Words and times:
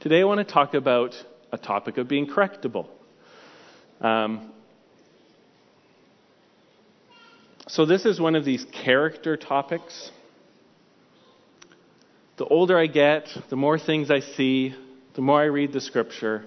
Today 0.00 0.22
I 0.22 0.24
want 0.24 0.38
to 0.38 0.50
talk 0.50 0.72
about 0.72 1.14
a 1.52 1.58
topic 1.58 1.98
of 1.98 2.08
being 2.08 2.26
correctable. 2.26 2.86
Um, 4.00 4.50
so, 7.68 7.84
this 7.84 8.06
is 8.06 8.18
one 8.18 8.34
of 8.34 8.46
these 8.46 8.64
character 8.72 9.36
topics. 9.36 10.10
The 12.38 12.46
older 12.46 12.78
I 12.78 12.86
get, 12.86 13.28
the 13.50 13.56
more 13.56 13.78
things 13.78 14.10
I 14.10 14.20
see, 14.20 14.74
the 15.16 15.20
more 15.20 15.42
I 15.42 15.44
read 15.44 15.74
the 15.74 15.82
scripture, 15.82 16.46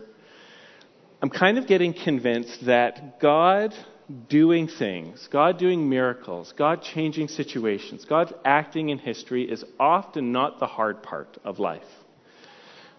I'm 1.21 1.29
kind 1.29 1.59
of 1.59 1.67
getting 1.67 1.93
convinced 1.93 2.65
that 2.65 3.19
God 3.19 3.75
doing 4.29 4.67
things, 4.67 5.29
God 5.31 5.59
doing 5.59 5.87
miracles, 5.87 6.55
God 6.57 6.81
changing 6.81 7.27
situations, 7.27 8.03
God 8.03 8.33
acting 8.43 8.89
in 8.89 8.97
history 8.97 9.43
is 9.43 9.63
often 9.79 10.31
not 10.31 10.59
the 10.59 10.65
hard 10.65 11.03
part 11.03 11.37
of 11.43 11.59
life. 11.59 11.83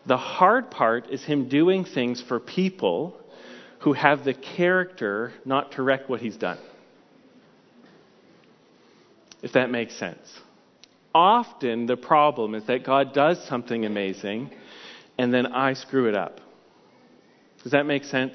The 0.07 0.17
hard 0.17 0.71
part 0.71 1.11
is 1.11 1.25
Him 1.25 1.49
doing 1.49 1.85
things 1.85 2.23
for 2.23 2.39
people 2.39 3.17
who 3.81 3.93
have 3.93 4.25
the 4.25 4.35
character 4.35 5.33
not 5.45 5.73
to 5.73 5.83
wreck 5.83 6.09
what 6.09 6.21
He's 6.21 6.37
done. 6.37 6.59
If 9.43 9.53
that 9.53 9.71
makes 9.71 9.99
sense. 9.99 10.41
Often 11.15 11.87
the 11.87 11.97
problem 11.97 12.55
is 12.55 12.67
that 12.67 12.85
God 12.85 13.13
does 13.13 13.47
something 13.47 13.85
amazing 13.85 14.51
and 15.17 15.33
then 15.33 15.47
I 15.47 15.75
screw 15.75 16.09
it 16.09 16.15
up. 16.15 16.41
Does 17.63 17.73
that 17.73 17.87
make 17.87 18.05
sense? 18.05 18.35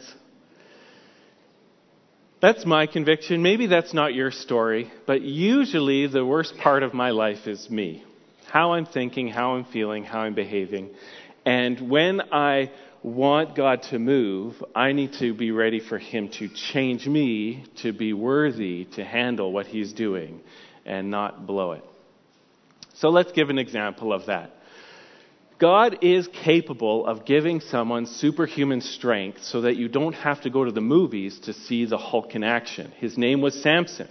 That's 2.41 2.65
my 2.65 2.87
conviction. 2.87 3.41
Maybe 3.41 3.67
that's 3.67 3.93
not 3.93 4.13
your 4.13 4.31
story, 4.31 4.91
but 5.05 5.21
usually 5.21 6.07
the 6.07 6.25
worst 6.25 6.55
part 6.57 6.83
of 6.83 6.93
my 6.93 7.09
life 7.09 7.47
is 7.47 7.69
me. 7.69 8.03
How 8.49 8.73
I'm 8.73 8.85
thinking, 8.85 9.27
how 9.27 9.55
I'm 9.55 9.65
feeling, 9.65 10.05
how 10.05 10.21
I'm 10.21 10.33
behaving. 10.33 10.89
And 11.45 11.89
when 11.89 12.21
I 12.31 12.71
want 13.01 13.55
God 13.55 13.83
to 13.83 13.99
move, 13.99 14.61
I 14.75 14.91
need 14.91 15.13
to 15.19 15.33
be 15.33 15.51
ready 15.51 15.79
for 15.79 15.97
Him 15.97 16.29
to 16.39 16.49
change 16.49 17.07
me 17.07 17.65
to 17.77 17.93
be 17.93 18.13
worthy 18.13 18.85
to 18.95 19.03
handle 19.03 19.51
what 19.51 19.67
He's 19.67 19.93
doing 19.93 20.41
and 20.85 21.09
not 21.09 21.47
blow 21.47 21.73
it. 21.73 21.83
So 22.95 23.09
let's 23.09 23.31
give 23.31 23.49
an 23.49 23.57
example 23.57 24.11
of 24.11 24.25
that. 24.25 24.51
God 25.59 25.99
is 26.01 26.27
capable 26.27 27.05
of 27.05 27.25
giving 27.25 27.59
someone 27.59 28.05
superhuman 28.05 28.79
strength 28.79 29.43
so 29.43 29.61
that 29.61 29.75
you 29.75 29.89
don't 29.89 30.13
have 30.13 30.41
to 30.41 30.49
go 30.49 30.63
to 30.63 30.71
the 30.71 30.81
movies 30.81 31.39
to 31.41 31.53
see 31.53 31.85
the 31.85 31.97
Hulk 31.97 32.33
in 32.35 32.43
action. 32.43 32.91
His 32.97 33.17
name 33.17 33.41
was 33.41 33.61
Samson. 33.61 34.07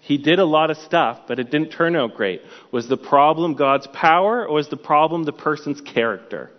He 0.00 0.18
did 0.18 0.38
a 0.38 0.44
lot 0.44 0.70
of 0.70 0.76
stuff, 0.78 1.20
but 1.26 1.38
it 1.38 1.50
didn't 1.50 1.70
turn 1.70 1.96
out 1.96 2.14
great. 2.14 2.42
Was 2.70 2.88
the 2.88 2.96
problem 2.96 3.54
God's 3.54 3.86
power 3.88 4.46
or 4.46 4.54
was 4.54 4.68
the 4.68 4.76
problem 4.76 5.24
the 5.24 5.32
person's 5.32 5.80
character? 5.80 6.50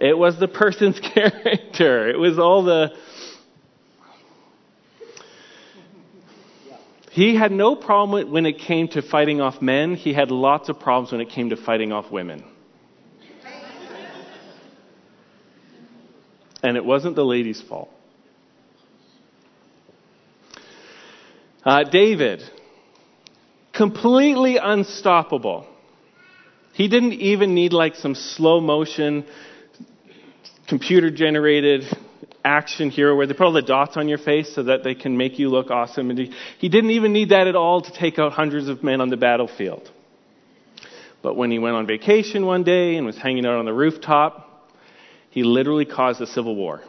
It 0.00 0.16
was 0.16 0.40
the 0.40 0.48
person's 0.48 0.98
character. 1.14 2.08
It 2.08 2.18
was 2.18 2.38
all 2.38 2.64
the. 2.64 2.96
He 7.10 7.34
had 7.34 7.52
no 7.52 7.76
problem 7.76 8.30
when 8.30 8.46
it 8.46 8.58
came 8.58 8.88
to 8.88 9.02
fighting 9.02 9.40
off 9.40 9.60
men. 9.60 9.94
He 9.96 10.14
had 10.14 10.30
lots 10.30 10.68
of 10.68 10.80
problems 10.80 11.12
when 11.12 11.20
it 11.20 11.28
came 11.28 11.50
to 11.50 11.56
fighting 11.56 11.92
off 11.92 12.10
women. 12.10 12.44
And 16.62 16.76
it 16.76 16.84
wasn't 16.84 17.16
the 17.16 17.24
lady's 17.24 17.60
fault. 17.60 17.90
Uh, 21.64 21.84
David, 21.84 22.42
completely 23.72 24.56
unstoppable. 24.56 25.66
He 26.72 26.88
didn't 26.88 27.14
even 27.14 27.54
need 27.54 27.72
like 27.72 27.96
some 27.96 28.14
slow 28.14 28.60
motion, 28.60 29.26
computer 30.70 31.10
generated 31.10 31.84
action 32.44 32.90
hero 32.90 33.16
where 33.16 33.26
they 33.26 33.34
put 33.34 33.44
all 33.44 33.52
the 33.52 33.60
dots 33.60 33.96
on 33.96 34.08
your 34.08 34.18
face 34.18 34.54
so 34.54 34.62
that 34.62 34.84
they 34.84 34.94
can 34.94 35.16
make 35.16 35.38
you 35.38 35.48
look 35.50 35.68
awesome. 35.68 36.10
And 36.10 36.18
he, 36.18 36.32
he 36.58 36.68
didn't 36.68 36.92
even 36.92 37.12
need 37.12 37.30
that 37.30 37.48
at 37.48 37.56
all 37.56 37.82
to 37.82 37.92
take 37.92 38.20
out 38.20 38.32
hundreds 38.32 38.68
of 38.68 38.84
men 38.84 39.00
on 39.00 39.10
the 39.10 39.16
battlefield. 39.16 39.90
But 41.22 41.36
when 41.36 41.50
he 41.50 41.58
went 41.58 41.74
on 41.74 41.88
vacation 41.88 42.46
one 42.46 42.62
day 42.62 42.96
and 42.96 43.04
was 43.04 43.18
hanging 43.18 43.44
out 43.44 43.56
on 43.56 43.64
the 43.64 43.74
rooftop, 43.74 44.46
he 45.30 45.42
literally 45.42 45.84
caused 45.84 46.20
a 46.20 46.26
civil 46.26 46.54
war. 46.54 46.82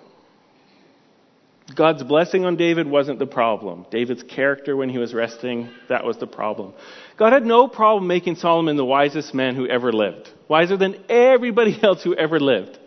God's 1.75 2.03
blessing 2.03 2.45
on 2.45 2.57
David 2.57 2.85
wasn't 2.85 3.17
the 3.17 3.25
problem. 3.25 3.87
David's 3.89 4.23
character 4.23 4.75
when 4.75 4.89
he 4.89 4.99
was 4.99 5.11
resting, 5.13 5.71
that 5.89 6.05
was 6.05 6.17
the 6.17 6.27
problem. 6.27 6.73
God 7.17 7.33
had 7.33 7.45
no 7.45 7.67
problem 7.67 8.07
making 8.07 8.35
Solomon 8.35 8.77
the 8.77 8.85
wisest 8.85 9.33
man 9.33 9.55
who 9.55 9.67
ever 9.67 9.91
lived, 9.91 10.29
wiser 10.47 10.77
than 10.77 11.03
everybody 11.09 11.77
else 11.83 12.03
who 12.03 12.13
ever 12.13 12.39
lived. 12.39 12.77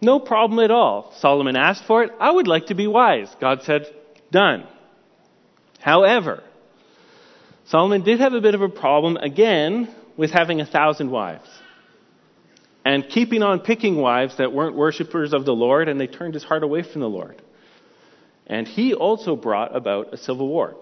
No 0.00 0.18
problem 0.18 0.58
at 0.60 0.70
all. 0.70 1.12
Solomon 1.18 1.56
asked 1.56 1.84
for 1.84 2.02
it. 2.04 2.10
I 2.18 2.30
would 2.30 2.46
like 2.46 2.66
to 2.66 2.74
be 2.74 2.86
wise. 2.86 3.28
God 3.40 3.62
said, 3.62 3.86
done. 4.30 4.66
However, 5.80 6.42
Solomon 7.66 8.02
did 8.02 8.20
have 8.20 8.32
a 8.32 8.40
bit 8.40 8.54
of 8.54 8.62
a 8.62 8.68
problem 8.68 9.16
again 9.16 9.94
with 10.16 10.30
having 10.30 10.60
a 10.60 10.66
thousand 10.66 11.10
wives 11.10 11.48
and 12.84 13.08
keeping 13.08 13.42
on 13.42 13.60
picking 13.60 13.96
wives 13.96 14.38
that 14.38 14.52
weren't 14.52 14.74
worshippers 14.74 15.32
of 15.32 15.44
the 15.44 15.52
Lord, 15.52 15.88
and 15.88 16.00
they 16.00 16.06
turned 16.06 16.34
his 16.34 16.44
heart 16.44 16.62
away 16.62 16.82
from 16.82 17.00
the 17.00 17.08
Lord. 17.08 17.40
And 18.46 18.66
he 18.66 18.94
also 18.94 19.36
brought 19.36 19.76
about 19.76 20.14
a 20.14 20.16
civil 20.16 20.48
war. 20.48 20.76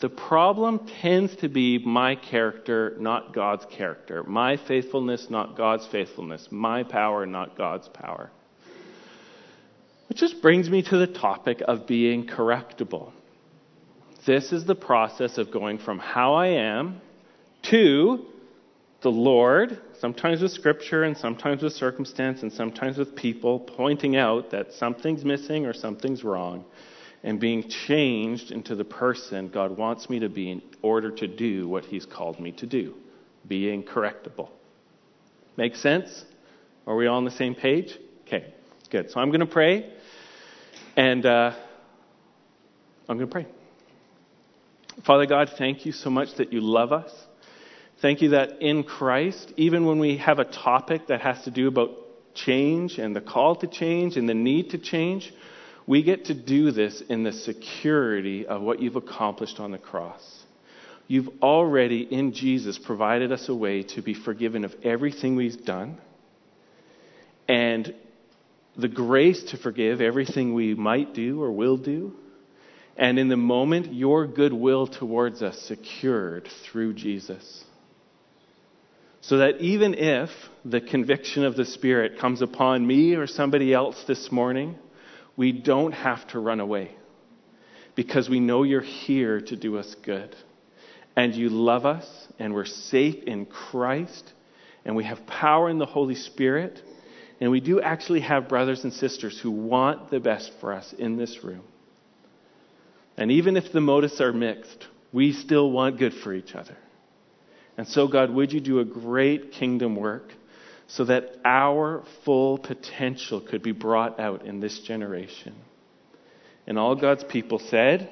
The 0.00 0.08
problem 0.08 0.80
tends 1.02 1.36
to 1.36 1.48
be 1.48 1.78
my 1.78 2.16
character, 2.16 2.96
not 2.98 3.32
God's 3.32 3.64
character. 3.66 4.24
My 4.24 4.56
faithfulness, 4.56 5.28
not 5.30 5.56
God's 5.56 5.86
faithfulness. 5.86 6.48
My 6.50 6.82
power, 6.82 7.26
not 7.26 7.56
God's 7.56 7.88
power. 7.88 8.30
Which 10.08 10.18
just 10.18 10.42
brings 10.42 10.68
me 10.68 10.82
to 10.82 10.98
the 10.98 11.06
topic 11.06 11.62
of 11.66 11.86
being 11.86 12.26
correctable. 12.26 13.12
This 14.26 14.52
is 14.52 14.64
the 14.64 14.74
process 14.74 15.38
of 15.38 15.50
going 15.50 15.78
from 15.78 15.98
how 15.98 16.34
I 16.34 16.48
am 16.48 17.00
to 17.70 18.26
the 19.02 19.10
Lord, 19.10 19.78
sometimes 20.00 20.42
with 20.42 20.50
scripture 20.50 21.04
and 21.04 21.16
sometimes 21.16 21.62
with 21.62 21.74
circumstance 21.74 22.42
and 22.42 22.52
sometimes 22.52 22.96
with 22.98 23.14
people, 23.14 23.60
pointing 23.60 24.16
out 24.16 24.50
that 24.50 24.72
something's 24.72 25.24
missing 25.24 25.66
or 25.66 25.72
something's 25.72 26.24
wrong 26.24 26.64
and 27.24 27.40
being 27.40 27.68
changed 27.68 28.52
into 28.52 28.76
the 28.76 28.84
person 28.84 29.48
God 29.48 29.76
wants 29.76 30.10
me 30.10 30.20
to 30.20 30.28
be 30.28 30.50
in 30.50 30.62
order 30.82 31.10
to 31.10 31.26
do 31.26 31.66
what 31.66 31.86
He's 31.86 32.04
called 32.04 32.38
me 32.38 32.52
to 32.52 32.66
do, 32.66 32.94
being 33.48 33.82
correctable. 33.82 34.50
Make 35.56 35.74
sense? 35.74 36.24
Are 36.86 36.94
we 36.94 37.06
all 37.06 37.16
on 37.16 37.24
the 37.24 37.30
same 37.30 37.54
page? 37.54 37.98
Okay, 38.26 38.52
good. 38.90 39.10
So 39.10 39.20
I'm 39.20 39.30
going 39.30 39.40
to 39.40 39.46
pray, 39.46 39.90
and 40.96 41.24
uh, 41.24 41.54
I'm 43.08 43.16
going 43.16 43.28
to 43.28 43.32
pray. 43.32 43.46
Father 45.06 45.24
God, 45.24 45.50
thank 45.56 45.86
you 45.86 45.92
so 45.92 46.10
much 46.10 46.34
that 46.36 46.52
you 46.52 46.60
love 46.60 46.92
us. 46.92 47.10
Thank 48.02 48.20
you 48.20 48.30
that 48.30 48.60
in 48.60 48.84
Christ, 48.84 49.50
even 49.56 49.86
when 49.86 49.98
we 49.98 50.18
have 50.18 50.38
a 50.38 50.44
topic 50.44 51.06
that 51.06 51.22
has 51.22 51.42
to 51.44 51.50
do 51.50 51.68
about 51.68 51.90
change 52.34 52.98
and 52.98 53.16
the 53.16 53.22
call 53.22 53.56
to 53.56 53.66
change 53.66 54.18
and 54.18 54.28
the 54.28 54.34
need 54.34 54.70
to 54.70 54.78
change, 54.78 55.32
we 55.86 56.02
get 56.02 56.26
to 56.26 56.34
do 56.34 56.70
this 56.70 57.02
in 57.08 57.24
the 57.24 57.32
security 57.32 58.46
of 58.46 58.62
what 58.62 58.80
you've 58.80 58.96
accomplished 58.96 59.60
on 59.60 59.70
the 59.70 59.78
cross. 59.78 60.44
You've 61.06 61.28
already, 61.42 62.00
in 62.00 62.32
Jesus, 62.32 62.78
provided 62.78 63.30
us 63.30 63.48
a 63.48 63.54
way 63.54 63.82
to 63.82 64.02
be 64.02 64.14
forgiven 64.14 64.64
of 64.64 64.74
everything 64.82 65.36
we've 65.36 65.64
done 65.64 65.98
and 67.46 67.94
the 68.76 68.88
grace 68.88 69.42
to 69.50 69.58
forgive 69.58 70.00
everything 70.00 70.54
we 70.54 70.74
might 70.74 71.14
do 71.14 71.42
or 71.42 71.52
will 71.52 71.76
do. 71.76 72.14
And 72.96 73.18
in 73.18 73.28
the 73.28 73.36
moment, 73.36 73.92
your 73.92 74.26
goodwill 74.26 74.86
towards 74.86 75.42
us 75.42 75.60
secured 75.62 76.48
through 76.64 76.94
Jesus. 76.94 77.64
So 79.20 79.38
that 79.38 79.60
even 79.60 79.94
if 79.94 80.30
the 80.64 80.80
conviction 80.80 81.44
of 81.44 81.56
the 81.56 81.64
Spirit 81.64 82.18
comes 82.18 82.40
upon 82.40 82.86
me 82.86 83.14
or 83.14 83.26
somebody 83.26 83.72
else 83.72 84.02
this 84.06 84.30
morning, 84.30 84.76
we 85.36 85.52
don't 85.52 85.92
have 85.92 86.26
to 86.28 86.38
run 86.38 86.60
away 86.60 86.90
because 87.94 88.28
we 88.28 88.40
know 88.40 88.62
you're 88.62 88.80
here 88.80 89.40
to 89.40 89.56
do 89.56 89.78
us 89.78 89.94
good. 90.02 90.34
And 91.16 91.34
you 91.34 91.48
love 91.48 91.86
us, 91.86 92.06
and 92.40 92.54
we're 92.54 92.64
safe 92.64 93.22
in 93.24 93.46
Christ, 93.46 94.32
and 94.84 94.96
we 94.96 95.04
have 95.04 95.24
power 95.26 95.70
in 95.70 95.78
the 95.78 95.86
Holy 95.86 96.16
Spirit, 96.16 96.82
and 97.40 97.52
we 97.52 97.60
do 97.60 97.80
actually 97.80 98.20
have 98.20 98.48
brothers 98.48 98.82
and 98.82 98.92
sisters 98.92 99.38
who 99.38 99.52
want 99.52 100.10
the 100.10 100.18
best 100.18 100.50
for 100.60 100.72
us 100.72 100.92
in 100.92 101.16
this 101.16 101.44
room. 101.44 101.62
And 103.16 103.30
even 103.30 103.56
if 103.56 103.70
the 103.70 103.80
motives 103.80 104.20
are 104.20 104.32
mixed, 104.32 104.88
we 105.12 105.32
still 105.32 105.70
want 105.70 105.98
good 105.98 106.14
for 106.14 106.34
each 106.34 106.56
other. 106.56 106.76
And 107.76 107.86
so, 107.86 108.08
God, 108.08 108.30
would 108.30 108.52
you 108.52 108.60
do 108.60 108.80
a 108.80 108.84
great 108.84 109.52
kingdom 109.52 109.94
work? 109.94 110.32
So 110.94 111.04
that 111.04 111.36
our 111.44 112.04
full 112.24 112.56
potential 112.56 113.40
could 113.40 113.62
be 113.64 113.72
brought 113.72 114.20
out 114.20 114.46
in 114.46 114.60
this 114.60 114.78
generation. 114.78 115.52
And 116.68 116.78
all 116.78 116.94
God's 116.94 117.24
people 117.24 117.58
said, 117.58 118.08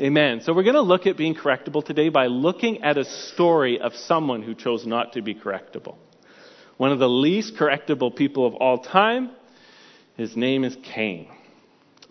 Amen. 0.00 0.40
So 0.40 0.54
we're 0.54 0.62
going 0.62 0.76
to 0.76 0.80
look 0.80 1.06
at 1.06 1.18
being 1.18 1.34
correctable 1.34 1.84
today 1.84 2.08
by 2.08 2.28
looking 2.28 2.82
at 2.82 2.96
a 2.96 3.04
story 3.04 3.80
of 3.80 3.94
someone 3.94 4.42
who 4.42 4.54
chose 4.54 4.86
not 4.86 5.12
to 5.12 5.20
be 5.20 5.34
correctable. 5.34 5.96
one 6.78 6.90
of 6.90 6.98
the 6.98 7.08
least 7.08 7.54
correctable 7.56 8.14
people 8.14 8.46
of 8.46 8.54
all 8.54 8.78
time. 8.78 9.30
His 10.16 10.34
name 10.34 10.64
is 10.64 10.74
Cain. 10.94 11.28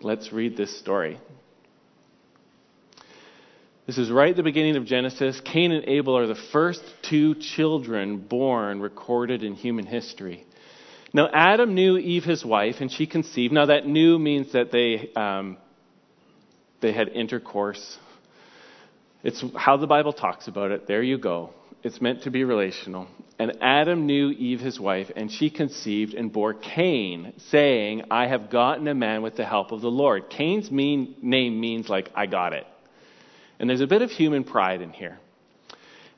Let's 0.00 0.32
read 0.32 0.56
this 0.56 0.78
story. 0.78 1.18
This 3.86 3.98
is 3.98 4.10
right 4.10 4.30
at 4.30 4.36
the 4.36 4.42
beginning 4.42 4.76
of 4.76 4.86
Genesis. 4.86 5.38
Cain 5.44 5.70
and 5.70 5.86
Abel 5.86 6.16
are 6.16 6.26
the 6.26 6.34
first 6.34 6.82
two 7.02 7.34
children 7.34 8.16
born 8.16 8.80
recorded 8.80 9.42
in 9.42 9.52
human 9.52 9.84
history. 9.84 10.46
Now, 11.12 11.28
Adam 11.30 11.74
knew 11.74 11.98
Eve, 11.98 12.24
his 12.24 12.46
wife, 12.46 12.76
and 12.80 12.90
she 12.90 13.06
conceived. 13.06 13.52
Now, 13.52 13.66
that 13.66 13.86
knew 13.86 14.18
means 14.18 14.52
that 14.52 14.72
they, 14.72 15.10
um, 15.14 15.58
they 16.80 16.92
had 16.92 17.08
intercourse. 17.08 17.98
It's 19.22 19.44
how 19.54 19.76
the 19.76 19.86
Bible 19.86 20.14
talks 20.14 20.48
about 20.48 20.70
it. 20.70 20.86
There 20.86 21.02
you 21.02 21.18
go. 21.18 21.50
It's 21.82 22.00
meant 22.00 22.22
to 22.22 22.30
be 22.30 22.42
relational. 22.44 23.06
And 23.38 23.58
Adam 23.60 24.06
knew 24.06 24.30
Eve, 24.30 24.60
his 24.60 24.80
wife, 24.80 25.10
and 25.14 25.30
she 25.30 25.50
conceived 25.50 26.14
and 26.14 26.32
bore 26.32 26.54
Cain, 26.54 27.34
saying, 27.50 28.04
I 28.10 28.28
have 28.28 28.48
gotten 28.48 28.88
a 28.88 28.94
man 28.94 29.20
with 29.20 29.36
the 29.36 29.44
help 29.44 29.72
of 29.72 29.82
the 29.82 29.90
Lord. 29.90 30.30
Cain's 30.30 30.70
mean, 30.70 31.16
name 31.20 31.60
means 31.60 31.90
like, 31.90 32.10
I 32.14 32.24
got 32.24 32.54
it. 32.54 32.66
And 33.58 33.68
there's 33.68 33.80
a 33.80 33.86
bit 33.86 34.02
of 34.02 34.10
human 34.10 34.44
pride 34.44 34.80
in 34.80 34.90
here. 34.90 35.18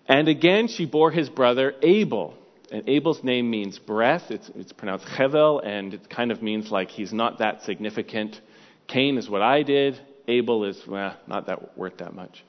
And 0.09 0.29
again, 0.29 0.69
she 0.69 0.87
bore 0.87 1.11
his 1.11 1.29
brother 1.29 1.75
Abel. 1.83 2.35
And 2.71 2.89
Abel's 2.89 3.23
name 3.23 3.51
means 3.51 3.79
breath. 3.79 4.31
It's, 4.31 4.51
it's 4.55 4.73
pronounced 4.73 5.07
Hevel, 5.07 5.65
and 5.65 5.95
it 5.95 6.09
kind 6.09 6.33
of 6.33 6.43
means 6.43 6.71
like 6.71 6.91
he's 6.91 7.13
not 7.13 7.39
that 7.39 7.63
significant. 7.63 8.41
Cain 8.89 9.19
is 9.19 9.29
what 9.29 9.43
I 9.43 9.63
did. 9.63 10.01
Abel 10.29 10.65
is 10.65 10.81
well, 10.87 11.17
not 11.27 11.47
that 11.47 11.79
worth 11.79 11.99
that 11.99 12.15
much. 12.15 12.45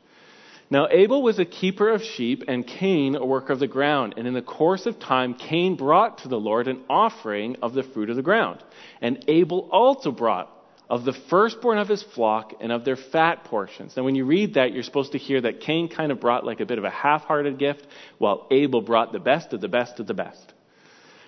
Now, 0.69 0.87
Abel 0.89 1.21
was 1.21 1.39
a 1.39 1.45
keeper 1.45 1.89
of 1.89 2.01
sheep, 2.01 2.43
and 2.47 2.65
Cain 2.65 3.15
a 3.15 3.25
worker 3.25 3.53
of 3.53 3.59
the 3.59 3.67
ground. 3.67 4.15
And 4.17 4.27
in 4.27 4.33
the 4.33 4.41
course 4.41 4.85
of 4.85 4.99
time, 4.99 5.33
Cain 5.35 5.75
brought 5.75 6.19
to 6.19 6.27
the 6.27 6.39
Lord 6.39 6.67
an 6.67 6.83
offering 6.89 7.57
of 7.61 7.73
the 7.73 7.83
fruit 7.83 8.09
of 8.09 8.17
the 8.17 8.21
ground. 8.21 8.63
And 9.01 9.23
Abel 9.27 9.69
also 9.71 10.11
brought 10.11 10.51
of 10.89 11.03
the 11.03 11.13
firstborn 11.13 11.77
of 11.77 11.87
his 11.87 12.01
flock 12.01 12.53
and 12.61 12.71
of 12.71 12.85
their 12.85 12.95
fat 12.95 13.43
portions. 13.43 13.95
Now, 13.97 14.03
when 14.03 14.15
you 14.15 14.25
read 14.25 14.53
that, 14.53 14.73
you're 14.73 14.83
supposed 14.83 15.11
to 15.11 15.17
hear 15.17 15.41
that 15.41 15.59
Cain 15.59 15.89
kind 15.89 16.11
of 16.11 16.19
brought 16.19 16.45
like 16.45 16.59
a 16.61 16.65
bit 16.65 16.77
of 16.77 16.85
a 16.85 16.89
half 16.89 17.23
hearted 17.23 17.57
gift, 17.57 17.85
while 18.17 18.47
Abel 18.51 18.81
brought 18.81 19.11
the 19.11 19.19
best 19.19 19.53
of 19.53 19.59
the 19.59 19.67
best 19.67 19.99
of 19.99 20.07
the 20.07 20.13
best. 20.13 20.53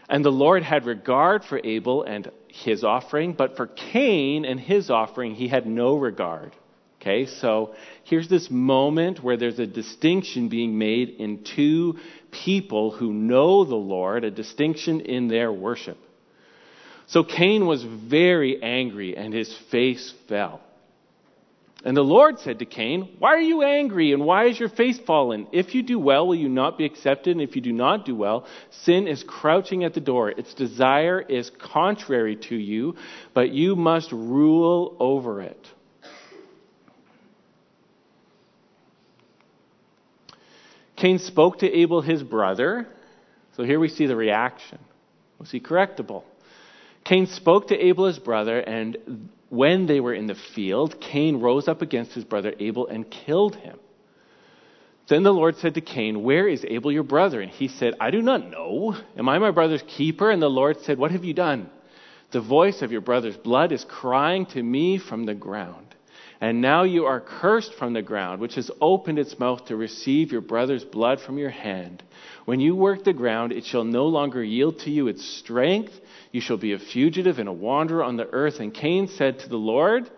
And 0.08 0.24
the 0.26 0.32
Lord 0.32 0.64
had 0.64 0.86
regard 0.86 1.44
for 1.44 1.60
Abel 1.64 2.04
and 2.04 2.32
his 2.48 2.84
offering, 2.84 3.34
but 3.34 3.58
for 3.58 3.68
Cain 3.68 4.46
and 4.46 4.60
his 4.60 4.90
offering, 4.90 5.36
he 5.36 5.48
had 5.48 5.68
no 5.68 5.98
regard. 5.98 6.56
Okay, 7.02 7.28
so 7.28 7.76
here's 8.04 8.28
this 8.28 8.50
moment 8.52 9.24
where 9.24 9.38
there's 9.38 9.60
a 9.60 9.68
distinction 9.68 10.50
being 10.50 10.78
made 10.78 11.10
in 11.10 11.44
two 11.44 11.98
people 12.32 12.92
who 12.92 13.14
know 13.14 13.64
the 13.64 13.76
Lord, 13.76 14.26
a 14.26 14.32
distinction 14.32 15.00
in 15.02 15.30
their 15.30 15.52
worship. 15.52 15.98
So 17.10 17.24
Cain 17.24 17.66
was 17.66 17.84
very 17.84 18.62
angry 18.62 19.18
and 19.18 19.34
his 19.34 19.52
face 19.72 20.14
fell. 20.28 20.62
And 21.84 21.98
the 21.98 22.04
Lord 22.04 22.38
said 22.40 22.60
to 22.60 22.66
Cain, 22.66 23.16
Why 23.18 23.30
are 23.30 23.42
you 23.42 23.64
angry 23.64 24.14
and 24.14 24.26
why 24.26 24.46
is 24.46 24.60
your 24.60 24.70
face 24.70 25.00
fallen? 25.08 25.48
If 25.52 25.74
you 25.74 25.82
do 25.82 25.98
well, 25.98 26.28
will 26.28 26.36
you 26.36 26.50
not 26.50 26.78
be 26.78 26.86
accepted? 26.86 27.32
And 27.32 27.42
if 27.42 27.56
you 27.56 27.64
do 27.64 27.72
not 27.72 28.06
do 28.06 28.16
well, 28.16 28.46
sin 28.70 29.08
is 29.08 29.24
crouching 29.24 29.84
at 29.86 29.96
the 29.96 30.02
door. 30.02 30.30
Its 30.30 30.54
desire 30.54 31.20
is 31.20 31.50
contrary 31.58 32.36
to 32.50 32.56
you, 32.56 32.96
but 33.34 33.50
you 33.50 33.76
must 33.76 34.12
rule 34.12 34.96
over 35.00 35.42
it. 35.42 35.68
Cain 40.96 41.18
spoke 41.18 41.60
to 41.60 41.72
Abel, 41.72 42.02
his 42.02 42.22
brother. 42.22 42.88
So 43.56 43.64
here 43.64 43.80
we 43.80 43.88
see 43.88 44.06
the 44.06 44.16
reaction. 44.16 44.78
Was 45.40 45.50
he 45.50 45.60
correctable? 45.60 46.24
Cain 47.10 47.26
spoke 47.26 47.70
to 47.70 47.76
Abel, 47.76 48.06
his 48.06 48.20
brother, 48.20 48.60
and 48.60 49.30
when 49.50 49.88
they 49.88 50.00
were 50.00 50.14
in 50.14 50.28
the 50.28 50.36
field, 50.36 51.02
Cain 51.02 51.40
rose 51.40 51.68
up 51.68 51.82
against 51.82 52.14
his 52.14 52.24
brother 52.24 52.54
Abel 52.60 52.86
and 52.86 53.10
killed 53.10 53.56
him. 53.56 53.80
Then 55.08 55.24
the 55.24 55.34
Lord 55.34 55.56
said 55.58 55.74
to 55.74 55.82
Cain, 55.82 56.22
Where 56.22 56.48
is 56.48 56.64
Abel 56.70 56.92
your 56.92 57.02
brother? 57.02 57.42
And 57.42 57.52
he 57.52 57.68
said, 57.68 57.96
I 58.00 58.12
do 58.12 58.22
not 58.22 58.52
know. 58.52 58.96
Am 59.18 59.28
I 59.28 59.40
my 59.40 59.50
brother's 59.50 59.82
keeper? 59.88 60.30
And 60.30 60.40
the 60.40 60.52
Lord 60.52 60.82
said, 60.82 61.00
What 61.00 61.10
have 61.10 61.26
you 61.26 61.34
done? 61.34 61.72
The 62.30 62.42
voice 62.42 62.84
of 62.84 62.92
your 62.92 63.02
brother's 63.02 63.38
blood 63.38 63.72
is 63.72 63.84
crying 63.84 64.46
to 64.48 64.62
me 64.62 65.00
from 65.00 65.26
the 65.26 65.34
ground. 65.34 65.89
And 66.42 66.62
now 66.62 66.84
you 66.84 67.06
are 67.06 67.20
cursed 67.20 67.74
from 67.74 67.94
the 67.94 68.02
ground, 68.02 68.40
which 68.40 68.56
has 68.56 68.72
opened 68.80 69.20
its 69.20 69.38
mouth 69.38 69.66
to 69.66 69.76
receive 69.76 70.32
your 70.32 70.42
brother's 70.42 70.86
blood 70.86 71.20
from 71.20 71.38
your 71.38 71.50
hand. 71.50 72.02
When 72.46 72.60
you 72.60 72.76
work 72.76 73.04
the 73.04 73.14
ground, 73.14 73.52
it 73.52 73.66
shall 73.66 73.84
no 73.84 74.06
longer 74.06 74.44
yield 74.44 74.80
to 74.80 74.90
you 74.90 75.08
its 75.08 75.26
strength 75.40 75.94
you 76.32 76.42
shall 76.42 76.58
be 76.58 76.74
a 76.74 76.80
fugitive 76.80 77.40
and 77.40 77.50
a 77.50 77.54
wanderer 77.54 78.04
on 78.04 78.16
the 78.16 78.28
earth. 78.28 78.60
And 78.60 78.74
Cain 78.74 79.08
said 79.08 79.40
to 79.40 79.50
the 79.50 79.58
Lord, 79.58 80.10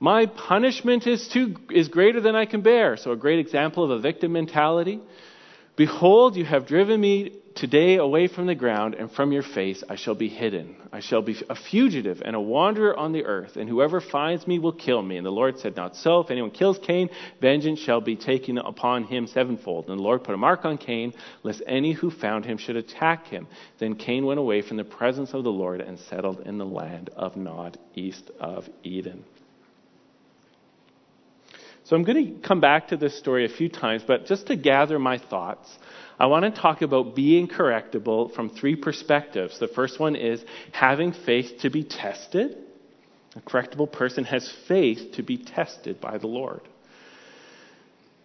My 0.00 0.26
punishment 0.26 1.06
is, 1.06 1.28
too, 1.28 1.56
is 1.70 1.88
greater 1.88 2.20
than 2.20 2.34
I 2.34 2.46
can 2.46 2.62
bear. 2.62 2.96
So, 2.96 3.12
a 3.12 3.16
great 3.16 3.38
example 3.38 3.84
of 3.84 3.90
a 3.90 4.00
victim 4.00 4.32
mentality. 4.32 5.00
Behold, 5.74 6.36
you 6.36 6.44
have 6.44 6.66
driven 6.66 7.00
me 7.00 7.32
today 7.54 7.96
away 7.96 8.26
from 8.26 8.46
the 8.46 8.54
ground, 8.54 8.94
and 8.94 9.10
from 9.10 9.32
your 9.32 9.42
face 9.42 9.82
I 9.88 9.96
shall 9.96 10.14
be 10.14 10.28
hidden. 10.28 10.76
I 10.92 11.00
shall 11.00 11.22
be 11.22 11.36
a 11.48 11.54
fugitive 11.54 12.20
and 12.22 12.36
a 12.36 12.40
wanderer 12.40 12.94
on 12.94 13.12
the 13.12 13.24
earth, 13.24 13.56
and 13.56 13.68
whoever 13.68 14.00
finds 14.00 14.46
me 14.46 14.58
will 14.58 14.72
kill 14.72 15.00
me. 15.00 15.16
And 15.16 15.24
the 15.24 15.30
Lord 15.30 15.58
said, 15.58 15.74
Not 15.74 15.96
so. 15.96 16.20
If 16.20 16.30
anyone 16.30 16.50
kills 16.50 16.78
Cain, 16.78 17.08
vengeance 17.40 17.78
shall 17.78 18.02
be 18.02 18.16
taken 18.16 18.58
upon 18.58 19.04
him 19.04 19.26
sevenfold. 19.26 19.88
And 19.88 19.98
the 19.98 20.02
Lord 20.02 20.24
put 20.24 20.34
a 20.34 20.38
mark 20.38 20.66
on 20.66 20.76
Cain, 20.76 21.14
lest 21.42 21.62
any 21.66 21.92
who 21.92 22.10
found 22.10 22.44
him 22.44 22.58
should 22.58 22.76
attack 22.76 23.28
him. 23.28 23.46
Then 23.78 23.94
Cain 23.94 24.26
went 24.26 24.40
away 24.40 24.60
from 24.60 24.76
the 24.76 24.84
presence 24.84 25.32
of 25.32 25.42
the 25.42 25.52
Lord 25.52 25.80
and 25.80 25.98
settled 25.98 26.40
in 26.40 26.58
the 26.58 26.66
land 26.66 27.08
of 27.16 27.36
Nod, 27.36 27.78
east 27.94 28.30
of 28.38 28.68
Eden. 28.82 29.24
So 31.92 31.96
I'm 31.96 32.04
going 32.04 32.40
to 32.40 32.48
come 32.48 32.62
back 32.62 32.88
to 32.88 32.96
this 32.96 33.18
story 33.18 33.44
a 33.44 33.50
few 33.50 33.68
times, 33.68 34.02
but 34.06 34.24
just 34.24 34.46
to 34.46 34.56
gather 34.56 34.98
my 34.98 35.18
thoughts, 35.18 35.68
I 36.18 36.24
want 36.24 36.46
to 36.46 36.50
talk 36.58 36.80
about 36.80 37.14
being 37.14 37.48
correctable 37.48 38.34
from 38.34 38.48
three 38.48 38.76
perspectives. 38.76 39.58
The 39.58 39.68
first 39.68 40.00
one 40.00 40.16
is 40.16 40.42
having 40.72 41.12
faith 41.12 41.58
to 41.60 41.68
be 41.68 41.84
tested. 41.84 42.56
A 43.36 43.40
correctable 43.42 43.92
person 43.92 44.24
has 44.24 44.50
faith 44.66 45.16
to 45.16 45.22
be 45.22 45.36
tested 45.36 46.00
by 46.00 46.16
the 46.16 46.28
Lord. 46.28 46.62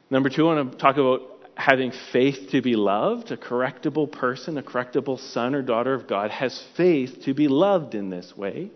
Number 0.10 0.30
two, 0.30 0.48
I 0.48 0.56
want 0.56 0.72
to 0.72 0.78
talk 0.78 0.96
about 0.96 1.24
having 1.56 1.92
faith 2.14 2.52
to 2.52 2.62
be 2.62 2.78
loved. 2.78 3.32
A 3.32 3.38
correctable 3.38 4.10
person, 4.10 4.58
a 4.58 4.64
correctable 4.64 5.20
son 5.20 5.54
or 5.54 5.62
daughter 5.62 5.94
of 5.94 6.08
God, 6.08 6.32
has 6.32 6.58
faith 6.78 7.24
to 7.26 7.34
be 7.34 7.50
loved 7.50 7.96
in 7.96 8.12
this 8.12 8.32
way. 8.38 8.72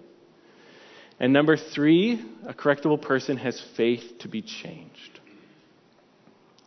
And 1.22 1.34
number 1.34 1.56
three, 1.56 2.20
a 2.48 2.54
correctable 2.56 3.00
person 3.00 3.38
has 3.38 3.62
faith 3.78 4.18
to 4.22 4.28
be 4.28 4.42
changed. 4.42 5.20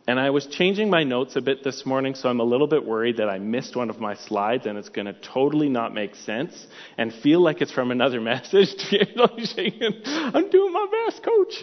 And 0.07 0.17
I 0.17 0.29
was 0.29 0.47
changing 0.47 0.89
my 0.89 1.03
notes 1.03 1.35
a 1.35 1.41
bit 1.41 1.61
this 1.61 1.85
morning, 1.85 2.15
so 2.15 2.29
I'm 2.29 2.39
a 2.39 2.45
little 2.45 2.67
bit 2.67 2.85
worried 2.85 3.17
that 3.17 3.27
I 3.27 3.37
missed 3.37 3.75
one 3.75 3.89
of 3.89 3.99
my 3.99 4.15
slides 4.15 4.65
and 4.65 4.77
it's 4.77 4.87
going 4.87 5.07
to 5.07 5.13
totally 5.13 5.67
not 5.67 5.93
make 5.93 6.15
sense 6.15 6.67
and 6.97 7.11
feel 7.11 7.41
like 7.41 7.61
it's 7.61 7.73
from 7.73 7.91
another 7.91 8.21
message. 8.33 8.69
I'm 8.93 10.49
doing 10.49 10.71
my 10.71 10.87
best, 11.05 11.21
coach. 11.21 11.53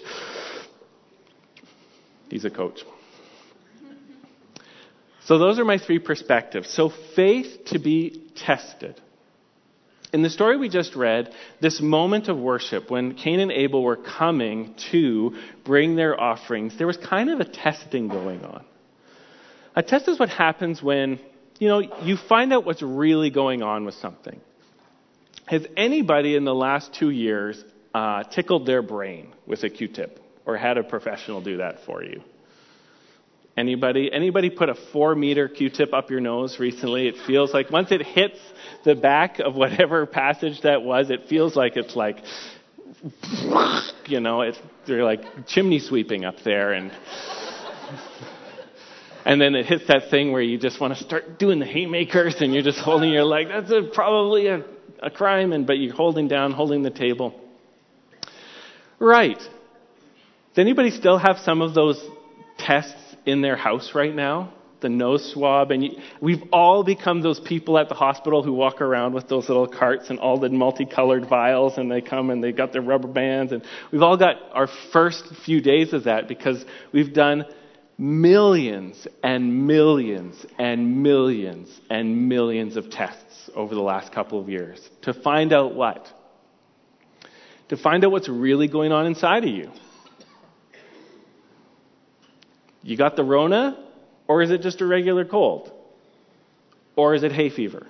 He's 2.28 2.44
a 2.44 2.50
coach. 2.50 2.80
So 5.24 5.38
those 5.38 5.58
are 5.58 5.64
my 5.64 5.78
three 5.78 5.98
perspectives. 5.98 6.68
So 6.68 6.92
faith 7.16 7.64
to 7.68 7.78
be 7.78 8.30
tested. 8.36 9.00
In 10.12 10.20
the 10.20 10.28
story 10.28 10.58
we 10.58 10.68
just 10.68 10.94
read, 10.94 11.32
this 11.60 11.80
moment 11.80 12.28
of 12.28 12.38
worship, 12.38 12.90
when 12.90 13.14
Cain 13.14 13.40
and 13.40 13.50
Abel 13.50 13.82
were 13.82 13.96
coming 13.96 14.74
to 14.90 15.36
bring 15.64 15.96
their 15.96 16.20
offerings, 16.20 16.76
there 16.76 16.86
was 16.86 16.98
kind 16.98 17.30
of 17.30 17.40
a 17.40 17.46
testing 17.46 18.08
going 18.08 18.44
on. 18.44 18.64
A 19.74 19.82
test 19.82 20.08
is 20.08 20.20
what 20.20 20.28
happens 20.28 20.82
when, 20.82 21.18
you 21.58 21.68
know, 21.68 21.80
you 22.02 22.18
find 22.18 22.52
out 22.52 22.66
what's 22.66 22.82
really 22.82 23.30
going 23.30 23.62
on 23.62 23.86
with 23.86 23.94
something. 23.94 24.38
Has 25.46 25.66
anybody 25.78 26.36
in 26.36 26.44
the 26.44 26.54
last 26.54 26.92
two 26.92 27.08
years 27.08 27.62
uh, 27.94 28.24
tickled 28.24 28.66
their 28.66 28.82
brain 28.82 29.32
with 29.46 29.64
a 29.64 29.70
Q-tip 29.70 30.20
or 30.44 30.58
had 30.58 30.76
a 30.76 30.82
professional 30.82 31.40
do 31.40 31.56
that 31.56 31.86
for 31.86 32.04
you? 32.04 32.22
Anybody? 33.56 34.10
Anybody 34.10 34.48
put 34.48 34.70
a 34.70 34.74
four 34.74 35.14
meter 35.14 35.46
Q-tip 35.46 35.92
up 35.92 36.10
your 36.10 36.20
nose 36.20 36.58
recently? 36.58 37.06
It 37.06 37.16
feels 37.26 37.52
like 37.52 37.70
once 37.70 37.92
it 37.92 38.00
hits 38.00 38.38
the 38.84 38.94
back 38.94 39.40
of 39.40 39.54
whatever 39.54 40.06
passage 40.06 40.62
that 40.62 40.82
was, 40.82 41.10
it 41.10 41.28
feels 41.28 41.54
like 41.54 41.76
it's 41.76 41.94
like, 41.94 42.16
you 44.06 44.20
know, 44.20 44.40
it's 44.40 44.58
they're 44.86 45.04
like 45.04 45.46
chimney 45.46 45.80
sweeping 45.80 46.24
up 46.24 46.36
there, 46.44 46.72
and 46.72 46.92
and 49.26 49.38
then 49.38 49.54
it 49.54 49.66
hits 49.66 49.86
that 49.88 50.08
thing 50.10 50.32
where 50.32 50.42
you 50.42 50.56
just 50.56 50.80
want 50.80 50.96
to 50.96 51.04
start 51.04 51.38
doing 51.38 51.58
the 51.58 51.66
haymakers, 51.66 52.36
and 52.40 52.54
you're 52.54 52.62
just 52.62 52.78
holding 52.78 53.10
your 53.10 53.24
leg. 53.24 53.48
That's 53.48 53.70
a, 53.70 53.82
probably 53.82 54.46
a, 54.46 54.64
a 55.02 55.10
crime, 55.10 55.52
and 55.52 55.66
but 55.66 55.74
you're 55.74 55.94
holding 55.94 56.26
down, 56.26 56.52
holding 56.52 56.82
the 56.82 56.90
table. 56.90 57.38
Right. 58.98 59.36
Does 59.36 60.58
anybody 60.58 60.90
still 60.90 61.18
have 61.18 61.38
some 61.44 61.60
of 61.60 61.74
those 61.74 62.02
tests 62.58 63.11
in 63.26 63.40
their 63.40 63.56
house 63.56 63.92
right 63.94 64.14
now? 64.14 64.52
the 64.82 64.88
nose 64.88 65.32
swab, 65.32 65.70
and 65.70 65.84
you, 65.84 65.90
we've 66.20 66.42
all 66.52 66.84
become 66.84 67.22
those 67.22 67.40
people 67.40 67.78
at 67.78 67.88
the 67.88 67.94
hospital 67.94 68.42
who 68.42 68.52
walk 68.52 68.80
around 68.82 69.14
with 69.14 69.28
those 69.28 69.48
little 69.48 69.66
carts 69.66 70.10
and 70.10 70.18
all 70.18 70.38
the 70.38 70.50
multicolored 70.50 71.26
vials, 71.28 71.78
and 71.78 71.90
they 71.90 72.02
come 72.02 72.28
and 72.28 72.44
they 72.44 72.52
got 72.52 72.72
their 72.72 72.82
rubber 72.82 73.08
bands, 73.08 73.52
and 73.52 73.62
we've 73.90 74.02
all 74.02 74.18
got 74.18 74.36
our 74.52 74.68
first 74.92 75.24
few 75.46 75.60
days 75.60 75.92
of 75.94 76.04
that 76.04 76.28
because 76.28 76.62
we've 76.92 77.14
done 77.14 77.46
millions 77.96 79.06
and 79.22 79.66
millions 79.66 80.44
and 80.58 81.02
millions 81.02 81.80
and 81.88 82.28
millions 82.28 82.76
of 82.76 82.90
tests 82.90 83.50
over 83.54 83.74
the 83.74 83.80
last 83.80 84.12
couple 84.12 84.40
of 84.40 84.48
years 84.48 84.80
to 85.02 85.14
find 85.14 85.52
out 85.52 85.74
what? 85.74 86.08
To 87.68 87.76
find 87.76 88.04
out 88.04 88.10
what's 88.10 88.28
really 88.28 88.68
going 88.68 88.92
on 88.92 89.06
inside 89.06 89.44
of 89.44 89.50
you. 89.50 89.70
You 92.82 92.96
got 92.96 93.16
the 93.16 93.24
Rona, 93.24 93.78
or 94.28 94.42
is 94.42 94.50
it 94.50 94.62
just 94.62 94.80
a 94.80 94.86
regular 94.86 95.24
cold? 95.24 95.72
Or 96.96 97.14
is 97.14 97.22
it 97.22 97.32
hay 97.32 97.50
fever? 97.50 97.86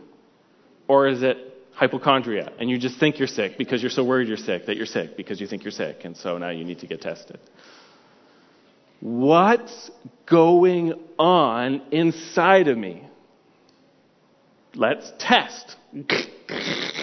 Or 0.86 1.08
is 1.08 1.22
it 1.22 1.36
hypochondria? 1.72 2.52
And 2.58 2.68
you 2.68 2.78
just 2.78 3.00
think 3.00 3.18
you're 3.18 3.28
sick 3.28 3.56
because 3.58 3.82
you're 3.82 3.90
so 3.90 4.04
worried 4.04 4.28
you're 4.28 4.36
sick 4.36 4.66
that 4.66 4.76
you're 4.76 4.86
sick 4.86 5.16
because 5.16 5.40
you 5.40 5.46
think 5.46 5.64
you're 5.64 5.72
sick, 5.72 6.04
and 6.04 6.16
so 6.16 6.38
now 6.38 6.50
you 6.50 6.64
need 6.64 6.80
to 6.80 6.86
get 6.86 7.00
tested. 7.00 7.38
What's 9.00 9.90
going 10.26 10.94
on 11.18 11.82
inside 11.90 12.68
of 12.68 12.78
me? 12.78 13.08
Let's 14.74 15.12
test. 15.18 15.76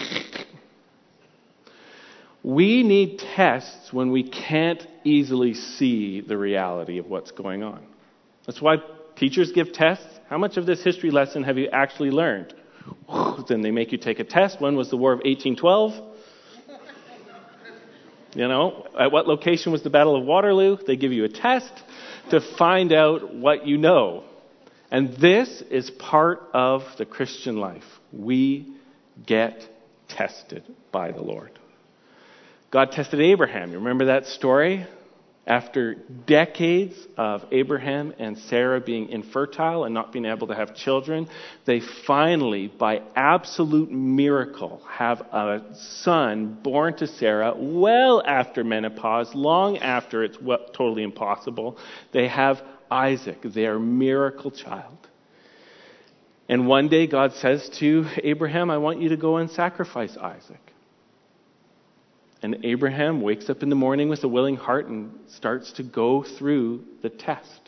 We 2.50 2.82
need 2.82 3.20
tests 3.20 3.92
when 3.92 4.10
we 4.10 4.28
can't 4.28 4.84
easily 5.04 5.54
see 5.54 6.20
the 6.20 6.36
reality 6.36 6.98
of 6.98 7.06
what's 7.06 7.30
going 7.30 7.62
on. 7.62 7.86
That's 8.44 8.60
why 8.60 8.78
teachers 9.14 9.52
give 9.52 9.72
tests. 9.72 10.04
How 10.28 10.36
much 10.36 10.56
of 10.56 10.66
this 10.66 10.82
history 10.82 11.12
lesson 11.12 11.44
have 11.44 11.58
you 11.58 11.68
actually 11.72 12.10
learned? 12.10 12.52
Then 13.48 13.62
they 13.62 13.70
make 13.70 13.92
you 13.92 13.98
take 13.98 14.18
a 14.18 14.24
test. 14.24 14.60
When 14.60 14.74
was 14.74 14.90
the 14.90 14.96
War 14.96 15.12
of 15.12 15.18
1812? 15.18 16.16
You 18.34 18.48
know, 18.48 18.84
at 18.98 19.12
what 19.12 19.28
location 19.28 19.70
was 19.70 19.84
the 19.84 19.90
Battle 19.90 20.16
of 20.16 20.24
Waterloo? 20.24 20.76
They 20.84 20.96
give 20.96 21.12
you 21.12 21.22
a 21.22 21.28
test 21.28 21.72
to 22.30 22.40
find 22.58 22.92
out 22.92 23.32
what 23.32 23.64
you 23.64 23.78
know. 23.78 24.24
And 24.90 25.14
this 25.18 25.62
is 25.70 25.88
part 25.88 26.42
of 26.52 26.82
the 26.98 27.06
Christian 27.06 27.58
life. 27.58 27.86
We 28.12 28.74
get 29.24 29.68
tested 30.08 30.64
by 30.90 31.12
the 31.12 31.22
Lord. 31.22 31.59
God 32.70 32.92
tested 32.92 33.20
Abraham. 33.20 33.72
You 33.72 33.78
remember 33.78 34.06
that 34.06 34.26
story? 34.26 34.86
After 35.46 35.94
decades 36.26 36.94
of 37.16 37.42
Abraham 37.50 38.14
and 38.18 38.38
Sarah 38.38 38.80
being 38.80 39.08
infertile 39.08 39.84
and 39.84 39.92
not 39.92 40.12
being 40.12 40.26
able 40.26 40.46
to 40.48 40.54
have 40.54 40.76
children, 40.76 41.28
they 41.64 41.80
finally, 42.06 42.68
by 42.68 43.02
absolute 43.16 43.90
miracle, 43.90 44.82
have 44.88 45.20
a 45.20 45.74
son 45.74 46.60
born 46.62 46.96
to 46.98 47.08
Sarah 47.08 47.54
well 47.56 48.22
after 48.24 48.62
menopause, 48.62 49.34
long 49.34 49.78
after 49.78 50.22
it's 50.22 50.36
totally 50.36 51.02
impossible. 51.02 51.78
They 52.12 52.28
have 52.28 52.62
Isaac, 52.88 53.38
their 53.42 53.80
miracle 53.80 54.52
child. 54.52 54.98
And 56.48 56.68
one 56.68 56.88
day 56.88 57.08
God 57.08 57.32
says 57.32 57.68
to 57.80 58.06
Abraham, 58.22 58.70
I 58.70 58.78
want 58.78 59.00
you 59.00 59.08
to 59.08 59.16
go 59.16 59.38
and 59.38 59.50
sacrifice 59.50 60.16
Isaac. 60.16 60.60
And 62.42 62.64
Abraham 62.64 63.20
wakes 63.20 63.50
up 63.50 63.62
in 63.62 63.68
the 63.68 63.76
morning 63.76 64.08
with 64.08 64.24
a 64.24 64.28
willing 64.28 64.56
heart 64.56 64.86
and 64.86 65.12
starts 65.28 65.72
to 65.72 65.82
go 65.82 66.22
through 66.22 66.84
the 67.02 67.10
test. 67.10 67.60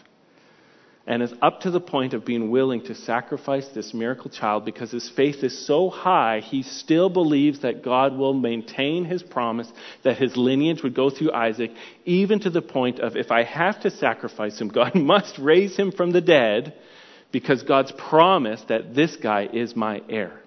And 1.05 1.21
is 1.21 1.35
up 1.43 1.63
to 1.63 1.71
the 1.73 1.81
point 1.81 2.15
of 2.15 2.25
being 2.25 2.51
willing 2.51 2.85
to 2.85 2.95
sacrifice 2.95 3.67
this 3.75 3.93
miracle 3.93 4.31
child 4.31 4.65
because 4.65 4.93
his 4.93 5.11
faith 5.11 5.43
is 5.43 5.67
so 5.67 5.91
high, 5.91 6.41
he 6.41 6.63
still 6.63 7.11
believes 7.11 7.63
that 7.63 7.83
God 7.83 8.17
will 8.17 8.35
maintain 8.35 9.05
his 9.05 9.21
promise 9.21 9.71
that 10.05 10.17
his 10.17 10.37
lineage 10.37 10.83
would 10.85 10.95
go 10.95 11.11
through 11.11 11.33
Isaac, 11.33 11.73
even 12.05 12.39
to 12.41 12.51
the 12.51 12.63
point 12.63 13.01
of 13.01 13.17
if 13.17 13.33
I 13.33 13.43
have 13.43 13.81
to 13.81 13.91
sacrifice 13.91 14.61
him, 14.61 14.69
God 14.69 14.95
must 14.95 15.39
raise 15.39 15.77
him 15.77 15.91
from 15.91 16.13
the 16.13 16.21
dead 16.21 16.75
because 17.33 17.65
God's 17.65 17.93
promised 17.93 18.69
that 18.69 18.95
this 18.95 19.17
guy 19.17 19.49
is 19.53 19.75
my 19.75 20.03
heir. 20.09 20.42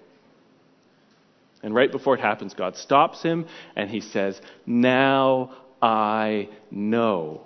And 1.66 1.74
right 1.74 1.90
before 1.90 2.14
it 2.14 2.20
happens, 2.20 2.54
God 2.54 2.76
stops 2.76 3.24
him 3.24 3.44
and 3.74 3.90
he 3.90 4.00
says, 4.00 4.40
Now 4.66 5.50
I 5.82 6.48
know 6.70 7.40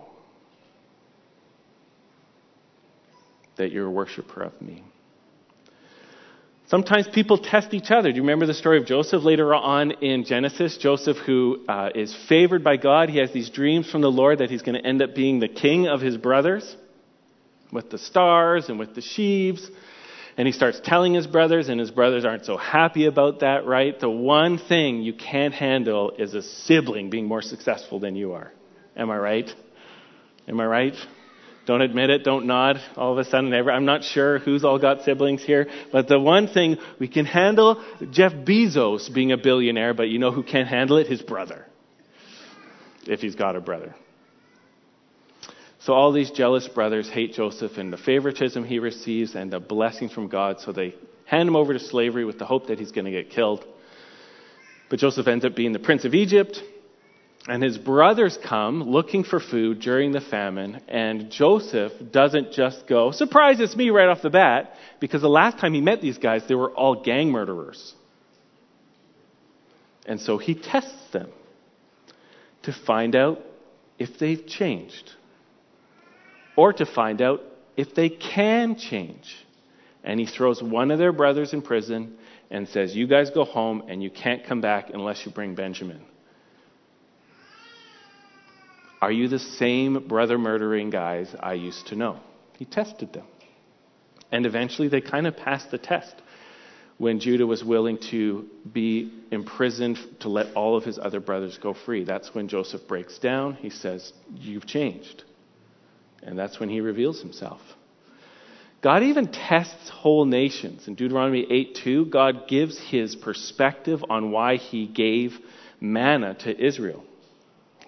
that 3.56 3.72
you're 3.72 3.86
a 3.86 3.90
worshiper 3.90 4.42
of 4.42 4.60
me. 4.60 4.84
Sometimes 6.66 7.08
people 7.08 7.38
test 7.38 7.72
each 7.72 7.90
other. 7.90 8.10
Do 8.10 8.16
you 8.16 8.20
remember 8.20 8.44
the 8.44 8.52
story 8.52 8.76
of 8.76 8.84
Joseph 8.84 9.24
later 9.24 9.54
on 9.54 9.92
in 10.02 10.26
Genesis? 10.26 10.76
Joseph, 10.76 11.16
who 11.24 11.64
uh, 11.66 11.88
is 11.94 12.14
favored 12.28 12.62
by 12.62 12.76
God, 12.76 13.08
he 13.08 13.20
has 13.20 13.32
these 13.32 13.48
dreams 13.48 13.90
from 13.90 14.02
the 14.02 14.10
Lord 14.10 14.40
that 14.40 14.50
he's 14.50 14.60
going 14.60 14.78
to 14.78 14.86
end 14.86 15.00
up 15.00 15.14
being 15.14 15.40
the 15.40 15.48
king 15.48 15.88
of 15.88 16.02
his 16.02 16.18
brothers 16.18 16.76
with 17.72 17.88
the 17.88 17.96
stars 17.96 18.68
and 18.68 18.78
with 18.78 18.94
the 18.94 19.00
sheaves. 19.00 19.66
And 20.40 20.46
he 20.46 20.54
starts 20.54 20.80
telling 20.82 21.12
his 21.12 21.26
brothers, 21.26 21.68
and 21.68 21.78
his 21.78 21.90
brothers 21.90 22.24
aren't 22.24 22.46
so 22.46 22.56
happy 22.56 23.04
about 23.04 23.40
that, 23.40 23.66
right? 23.66 24.00
The 24.00 24.08
one 24.08 24.56
thing 24.56 25.02
you 25.02 25.12
can't 25.12 25.52
handle 25.52 26.12
is 26.16 26.32
a 26.32 26.40
sibling 26.40 27.10
being 27.10 27.26
more 27.26 27.42
successful 27.42 28.00
than 28.00 28.16
you 28.16 28.32
are. 28.32 28.50
Am 28.96 29.10
I 29.10 29.18
right? 29.18 29.54
Am 30.48 30.58
I 30.58 30.64
right? 30.64 30.94
Don't 31.66 31.82
admit 31.82 32.08
it, 32.08 32.24
don't 32.24 32.46
nod. 32.46 32.80
All 32.96 33.12
of 33.12 33.18
a 33.18 33.24
sudden, 33.24 33.52
I'm 33.52 33.84
not 33.84 34.02
sure 34.02 34.38
who's 34.38 34.64
all 34.64 34.78
got 34.78 35.02
siblings 35.02 35.44
here, 35.44 35.68
but 35.92 36.08
the 36.08 36.18
one 36.18 36.48
thing 36.48 36.78
we 36.98 37.06
can 37.06 37.26
handle 37.26 37.84
Jeff 38.10 38.32
Bezos 38.32 39.12
being 39.12 39.32
a 39.32 39.36
billionaire, 39.36 39.92
but 39.92 40.08
you 40.08 40.18
know 40.18 40.32
who 40.32 40.42
can't 40.42 40.68
handle 40.68 40.96
it? 40.96 41.06
His 41.06 41.20
brother. 41.20 41.66
If 43.06 43.20
he's 43.20 43.34
got 43.34 43.56
a 43.56 43.60
brother. 43.60 43.94
So 45.80 45.94
all 45.94 46.12
these 46.12 46.30
jealous 46.30 46.68
brothers 46.68 47.08
hate 47.08 47.32
Joseph 47.32 47.78
and 47.78 47.90
the 47.90 47.96
favoritism 47.96 48.64
he 48.64 48.78
receives 48.78 49.34
and 49.34 49.50
the 49.50 49.60
blessings 49.60 50.12
from 50.12 50.28
God, 50.28 50.60
so 50.60 50.72
they 50.72 50.94
hand 51.24 51.48
him 51.48 51.56
over 51.56 51.72
to 51.72 51.80
slavery 51.80 52.24
with 52.24 52.38
the 52.38 52.44
hope 52.44 52.66
that 52.66 52.78
he's 52.78 52.92
going 52.92 53.06
to 53.06 53.10
get 53.10 53.30
killed. 53.30 53.64
But 54.90 54.98
Joseph 54.98 55.26
ends 55.26 55.44
up 55.44 55.56
being 55.56 55.72
the 55.72 55.78
prince 55.78 56.04
of 56.04 56.14
Egypt, 56.14 56.60
and 57.48 57.62
his 57.62 57.78
brothers 57.78 58.38
come 58.46 58.82
looking 58.82 59.24
for 59.24 59.40
food 59.40 59.80
during 59.80 60.12
the 60.12 60.20
famine, 60.20 60.82
and 60.86 61.30
Joseph 61.30 61.92
doesn't 62.12 62.52
just 62.52 62.86
go, 62.86 63.10
surprise, 63.10 63.58
it's 63.58 63.74
me 63.74 63.88
right 63.88 64.08
off 64.08 64.20
the 64.20 64.28
bat, 64.28 64.74
because 65.00 65.22
the 65.22 65.28
last 65.28 65.58
time 65.58 65.72
he 65.72 65.80
met 65.80 66.02
these 66.02 66.18
guys, 66.18 66.42
they 66.46 66.54
were 66.54 66.70
all 66.72 67.02
gang 67.02 67.30
murderers. 67.30 67.94
And 70.04 70.20
so 70.20 70.36
he 70.36 70.54
tests 70.54 71.10
them 71.12 71.30
to 72.64 72.74
find 72.86 73.16
out 73.16 73.40
if 73.98 74.18
they've 74.18 74.46
changed 74.46 75.14
or 76.60 76.74
to 76.74 76.84
find 76.84 77.22
out 77.22 77.40
if 77.74 77.94
they 77.94 78.10
can 78.10 78.76
change. 78.76 79.34
And 80.04 80.20
he 80.20 80.26
throws 80.26 80.62
one 80.62 80.90
of 80.90 80.98
their 80.98 81.10
brothers 81.10 81.54
in 81.54 81.62
prison 81.62 82.18
and 82.50 82.68
says, 82.68 82.94
You 82.94 83.06
guys 83.06 83.30
go 83.30 83.44
home 83.44 83.84
and 83.88 84.02
you 84.02 84.10
can't 84.10 84.44
come 84.44 84.60
back 84.60 84.90
unless 84.92 85.24
you 85.24 85.32
bring 85.32 85.54
Benjamin. 85.54 86.02
Are 89.00 89.10
you 89.10 89.26
the 89.28 89.38
same 89.38 90.06
brother 90.06 90.36
murdering 90.36 90.90
guys 90.90 91.34
I 91.40 91.54
used 91.54 91.86
to 91.86 91.96
know? 91.96 92.20
He 92.58 92.66
tested 92.66 93.14
them. 93.14 93.24
And 94.30 94.44
eventually 94.44 94.88
they 94.88 95.00
kind 95.00 95.26
of 95.26 95.38
passed 95.38 95.70
the 95.70 95.78
test 95.78 96.14
when 96.98 97.20
Judah 97.20 97.46
was 97.46 97.64
willing 97.64 97.96
to 98.10 98.44
be 98.70 99.10
imprisoned 99.30 99.98
to 100.20 100.28
let 100.28 100.54
all 100.54 100.76
of 100.76 100.84
his 100.84 100.98
other 100.98 101.20
brothers 101.20 101.56
go 101.56 101.72
free. 101.72 102.04
That's 102.04 102.34
when 102.34 102.48
Joseph 102.48 102.86
breaks 102.86 103.18
down. 103.18 103.54
He 103.54 103.70
says, 103.70 104.12
You've 104.34 104.66
changed. 104.66 105.24
And 106.22 106.38
that's 106.38 106.60
when 106.60 106.68
he 106.68 106.80
reveals 106.80 107.20
himself. 107.20 107.60
God 108.82 109.02
even 109.02 109.30
tests 109.30 109.90
whole 109.90 110.24
nations. 110.24 110.88
In 110.88 110.94
Deuteronomy 110.94 111.46
8 111.50 111.78
2, 111.84 112.06
God 112.06 112.48
gives 112.48 112.78
his 112.78 113.14
perspective 113.14 114.02
on 114.08 114.30
why 114.30 114.56
he 114.56 114.86
gave 114.86 115.38
manna 115.80 116.34
to 116.40 116.66
Israel. 116.66 117.04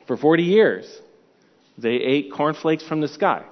For 0.06 0.16
40 0.16 0.42
years, 0.42 1.00
they 1.78 1.94
ate 1.94 2.32
cornflakes 2.32 2.86
from 2.86 3.00
the 3.00 3.08
sky. 3.08 3.44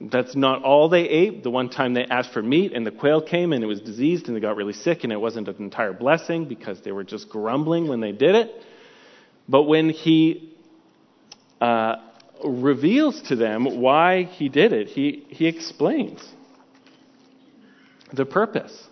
That's 0.00 0.34
not 0.34 0.64
all 0.64 0.88
they 0.88 1.02
ate. 1.02 1.44
The 1.44 1.50
one 1.50 1.68
time 1.68 1.94
they 1.94 2.04
asked 2.04 2.32
for 2.32 2.42
meat 2.42 2.72
and 2.72 2.84
the 2.84 2.90
quail 2.90 3.22
came 3.22 3.52
and 3.52 3.62
it 3.62 3.68
was 3.68 3.80
diseased 3.80 4.26
and 4.26 4.36
they 4.36 4.40
got 4.40 4.56
really 4.56 4.72
sick 4.72 5.04
and 5.04 5.12
it 5.12 5.20
wasn't 5.20 5.46
an 5.46 5.56
entire 5.58 5.92
blessing 5.92 6.46
because 6.46 6.80
they 6.82 6.90
were 6.90 7.04
just 7.04 7.28
grumbling 7.28 7.86
when 7.86 8.00
they 8.00 8.10
did 8.10 8.34
it. 8.34 8.50
But 9.48 9.64
when 9.64 9.90
he 9.90 10.56
uh, 11.60 11.96
reveals 12.44 13.20
to 13.22 13.36
them 13.36 13.80
why 13.80 14.24
he 14.24 14.48
did 14.48 14.72
it. 14.72 14.88
He, 14.88 15.24
he 15.28 15.46
explains 15.46 16.22
the 18.12 18.24
purpose. 18.24 18.88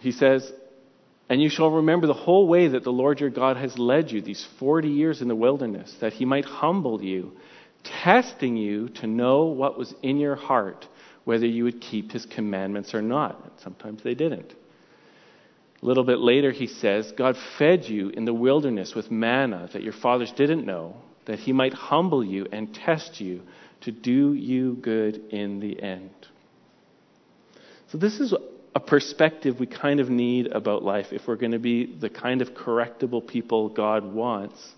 He 0.00 0.12
says, 0.12 0.50
And 1.28 1.42
you 1.42 1.50
shall 1.50 1.70
remember 1.70 2.06
the 2.06 2.14
whole 2.14 2.48
way 2.48 2.68
that 2.68 2.84
the 2.84 2.92
Lord 2.92 3.20
your 3.20 3.30
God 3.30 3.56
has 3.56 3.78
led 3.78 4.10
you 4.10 4.22
these 4.22 4.46
40 4.58 4.88
years 4.88 5.20
in 5.20 5.28
the 5.28 5.36
wilderness, 5.36 5.94
that 6.00 6.14
he 6.14 6.24
might 6.24 6.46
humble 6.46 7.02
you, 7.02 7.32
testing 7.84 8.56
you 8.56 8.88
to 8.88 9.06
know 9.06 9.44
what 9.44 9.78
was 9.78 9.94
in 10.02 10.16
your 10.16 10.36
heart, 10.36 10.86
whether 11.24 11.46
you 11.46 11.64
would 11.64 11.80
keep 11.80 12.12
his 12.12 12.24
commandments 12.26 12.94
or 12.94 13.02
not. 13.02 13.42
And 13.44 13.52
sometimes 13.60 14.02
they 14.02 14.14
didn't. 14.14 14.54
A 15.82 15.86
little 15.86 16.04
bit 16.04 16.18
later, 16.18 16.50
he 16.50 16.66
says, 16.66 17.12
God 17.12 17.36
fed 17.58 17.84
you 17.84 18.10
in 18.10 18.26
the 18.26 18.34
wilderness 18.34 18.94
with 18.94 19.10
manna 19.10 19.68
that 19.72 19.82
your 19.82 19.94
fathers 19.94 20.32
didn't 20.32 20.66
know, 20.66 20.96
that 21.24 21.38
he 21.38 21.52
might 21.52 21.72
humble 21.72 22.22
you 22.22 22.46
and 22.52 22.74
test 22.74 23.20
you 23.20 23.42
to 23.82 23.90
do 23.90 24.34
you 24.34 24.74
good 24.74 25.16
in 25.30 25.60
the 25.60 25.82
end. 25.82 26.10
So, 27.88 27.98
this 27.98 28.20
is 28.20 28.34
a 28.74 28.80
perspective 28.80 29.58
we 29.58 29.66
kind 29.66 30.00
of 30.00 30.10
need 30.10 30.48
about 30.48 30.82
life 30.82 31.06
if 31.12 31.26
we're 31.26 31.36
going 31.36 31.52
to 31.52 31.58
be 31.58 31.86
the 31.86 32.10
kind 32.10 32.42
of 32.42 32.50
correctable 32.50 33.26
people 33.26 33.68
God 33.70 34.04
wants 34.04 34.74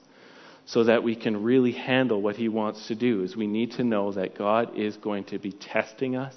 so 0.65 0.85
that 0.85 1.03
we 1.03 1.17
can 1.17 1.43
really 1.43 1.73
handle 1.73 2.23
what 2.23 2.37
he 2.37 2.49
wants 2.49 2.87
to 2.87 2.95
do 2.95 3.25
is 3.25 3.37
we 3.37 3.49
need 3.49 3.73
to 3.73 3.85
know 3.85 4.13
that 4.13 4.39
God 4.39 4.79
is 4.79 4.97
going 4.97 5.25
to 5.25 5.39
be 5.39 5.53
testing 5.53 6.17
us 6.17 6.35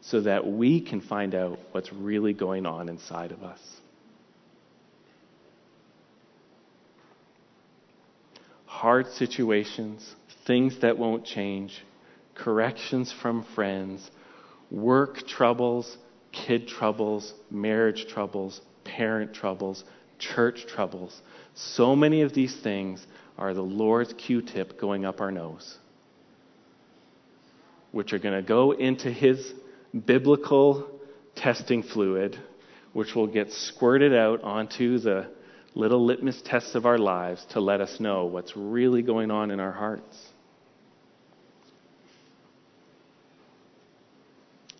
so 0.00 0.20
that 0.20 0.46
we 0.46 0.80
can 0.80 1.00
find 1.00 1.34
out 1.34 1.58
what's 1.72 1.92
really 1.92 2.32
going 2.32 2.64
on 2.64 2.88
inside 2.88 3.32
of 3.32 3.42
us. 3.42 3.60
Hard 8.76 9.10
situations, 9.12 10.14
things 10.44 10.80
that 10.80 10.98
won't 10.98 11.24
change, 11.24 11.82
corrections 12.34 13.10
from 13.10 13.42
friends, 13.54 14.10
work 14.70 15.26
troubles, 15.26 15.96
kid 16.30 16.68
troubles, 16.68 17.32
marriage 17.50 18.06
troubles, 18.06 18.60
parent 18.84 19.32
troubles, 19.32 19.82
church 20.18 20.66
troubles. 20.66 21.22
So 21.54 21.96
many 21.96 22.20
of 22.20 22.34
these 22.34 22.54
things 22.54 23.06
are 23.38 23.54
the 23.54 23.62
Lord's 23.62 24.12
Q 24.12 24.42
tip 24.42 24.78
going 24.78 25.06
up 25.06 25.22
our 25.22 25.32
nose, 25.32 25.78
which 27.92 28.12
are 28.12 28.18
going 28.18 28.36
to 28.38 28.46
go 28.46 28.72
into 28.72 29.10
His 29.10 29.54
biblical 30.04 30.86
testing 31.34 31.82
fluid, 31.82 32.38
which 32.92 33.14
will 33.14 33.26
get 33.26 33.54
squirted 33.54 34.12
out 34.14 34.42
onto 34.42 34.98
the 34.98 35.30
little 35.76 36.04
litmus 36.04 36.40
tests 36.42 36.74
of 36.74 36.86
our 36.86 36.96
lives 36.96 37.44
to 37.50 37.60
let 37.60 37.82
us 37.82 38.00
know 38.00 38.24
what's 38.24 38.56
really 38.56 39.02
going 39.02 39.30
on 39.30 39.50
in 39.50 39.60
our 39.60 39.70
hearts. 39.70 40.28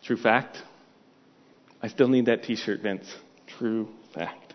True 0.03 0.17
fact, 0.17 0.57
I 1.83 1.89
still 1.89 2.09
need 2.09 2.27
that 2.27 2.45
t 2.45 2.57
shirt, 2.57 2.81
Vince. 2.81 3.15
True 3.59 3.89
fact. 4.15 4.55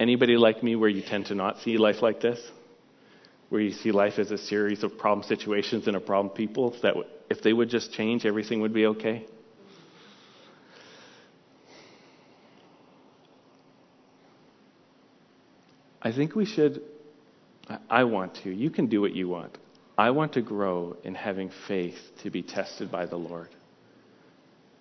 Anybody 0.00 0.36
like 0.36 0.62
me 0.62 0.76
where 0.76 0.88
you 0.88 1.02
tend 1.02 1.26
to 1.26 1.34
not 1.34 1.58
see 1.58 1.76
life 1.76 2.00
like 2.00 2.20
this? 2.20 2.40
Where 3.50 3.60
you 3.60 3.72
see 3.72 3.90
life 3.90 4.18
as 4.18 4.30
a 4.30 4.38
series 4.38 4.82
of 4.82 4.96
problem 4.96 5.26
situations 5.26 5.88
and 5.88 5.96
a 5.96 6.00
problem 6.00 6.34
people 6.34 6.74
that 6.82 6.94
if 7.28 7.42
they 7.42 7.52
would 7.52 7.68
just 7.68 7.92
change, 7.92 8.24
everything 8.24 8.60
would 8.62 8.72
be 8.72 8.86
okay? 8.86 9.26
I 16.08 16.12
think 16.12 16.34
we 16.34 16.46
should. 16.46 16.80
I 17.90 18.04
want 18.04 18.36
to. 18.36 18.50
You 18.50 18.70
can 18.70 18.86
do 18.86 19.02
what 19.02 19.14
you 19.14 19.28
want. 19.28 19.58
I 19.98 20.08
want 20.10 20.32
to 20.34 20.40
grow 20.40 20.96
in 21.04 21.14
having 21.14 21.50
faith 21.66 21.98
to 22.22 22.30
be 22.30 22.42
tested 22.42 22.90
by 22.90 23.04
the 23.04 23.18
Lord 23.18 23.50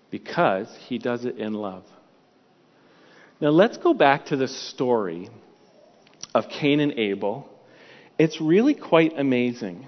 because 0.10 0.74
He 0.88 1.00
does 1.00 1.26
it 1.26 1.38
in 1.38 1.54
love. 1.54 1.84
Now 3.42 3.50
let's 3.50 3.76
go 3.76 3.94
back 3.94 4.28
to 4.28 4.38
the 4.38 4.48
story 4.48 5.30
of 6.34 6.46
Cain 6.48 6.80
and 6.80 6.94
Abel. 6.94 7.50
It's 8.18 8.40
really 8.40 8.74
quite 8.74 9.20
amazing. 9.20 9.86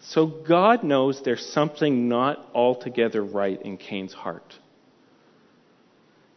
So 0.00 0.26
God 0.26 0.82
knows 0.82 1.22
there's 1.22 1.46
something 1.46 2.08
not 2.08 2.44
altogether 2.54 3.22
right 3.22 3.62
in 3.62 3.76
Cain's 3.76 4.14
heart. 4.14 4.58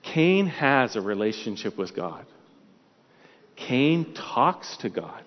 Cain 0.04 0.46
has 0.46 0.96
a 0.96 1.02
relationship 1.02 1.80
with 1.80 1.96
God. 1.96 2.28
Cain 3.56 4.14
talks 4.14 4.78
to 4.78 4.90
God. 4.90 5.24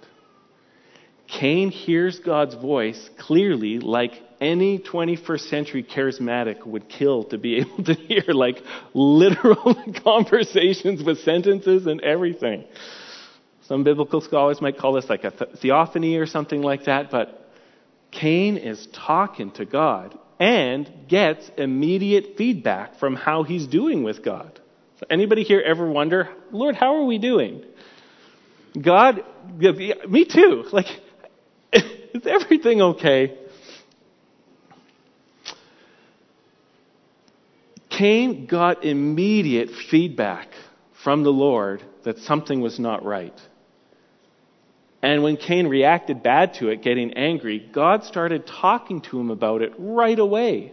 Cain 1.27 1.71
hears 1.71 2.19
God's 2.21 2.55
voice 2.55 3.11
clearly, 3.19 3.79
like 3.81 4.13
any 4.41 4.79
21st 4.79 5.49
century 5.51 5.83
charismatic 5.83 6.67
would 6.67 6.89
kill 6.89 7.25
to 7.25 7.39
be 7.39 7.57
able 7.61 7.85
to 7.85 7.95
hear, 7.95 8.25
like 8.29 8.63
literal 8.95 9.77
conversations 10.05 11.03
with 11.03 11.19
sentences 11.21 11.87
and 11.87 12.01
everything. 12.01 12.65
Some 13.67 13.85
biblical 13.85 14.23
scholars 14.23 14.63
might 14.63 14.79
call 14.79 14.95
this 14.95 15.11
like 15.11 15.25
a 15.25 15.31
theophany 15.31 16.17
or 16.17 16.27
something 16.27 16.63
like 16.63 16.85
that, 16.87 17.11
but 17.11 17.51
Cain 18.11 18.57
is 18.57 18.89
talking 18.95 19.51
to 19.53 19.67
God 19.67 20.19
and 20.41 20.91
gets 21.09 21.51
immediate 21.59 22.39
feedback 22.39 22.99
from 22.99 23.15
how 23.15 23.43
he's 23.43 23.67
doing 23.67 24.03
with 24.03 24.25
God. 24.25 24.59
So 25.01 25.07
anybody 25.11 25.43
here 25.43 25.61
ever 25.61 25.89
wonder, 25.91 26.31
Lord, 26.51 26.77
how 26.77 26.97
are 26.97 27.05
we 27.05 27.19
doing? 27.19 27.63
God, 28.81 29.25
me 29.59 30.25
too. 30.25 30.65
Like, 30.73 30.87
is 31.73 32.27
everything 32.27 32.81
okay? 32.81 33.39
Cain 37.91 38.47
got 38.47 38.85
immediate 38.85 39.71
feedback 39.91 40.49
from 41.03 41.25
the 41.25 41.31
Lord 41.31 41.83
that 42.05 42.19
something 42.19 42.61
was 42.61 42.79
not 42.79 43.05
right. 43.05 43.39
And 45.03 45.23
when 45.23 45.37
Cain 45.37 45.67
reacted 45.67 46.23
bad 46.23 46.55
to 46.55 46.69
it, 46.69 46.83
getting 46.83 47.13
angry, 47.15 47.59
God 47.73 48.05
started 48.05 48.47
talking 48.47 49.01
to 49.03 49.21
him 49.21 49.31
about 49.31 49.63
it 49.63 49.73
right 49.79 50.19
away 50.19 50.73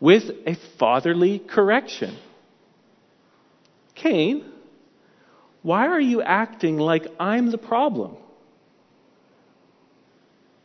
with 0.00 0.24
a 0.46 0.56
fatherly 0.78 1.38
correction. 1.38 2.16
Cain, 3.94 4.51
why 5.62 5.86
are 5.86 6.00
you 6.00 6.22
acting 6.22 6.76
like 6.76 7.06
I'm 7.20 7.50
the 7.50 7.58
problem? 7.58 8.16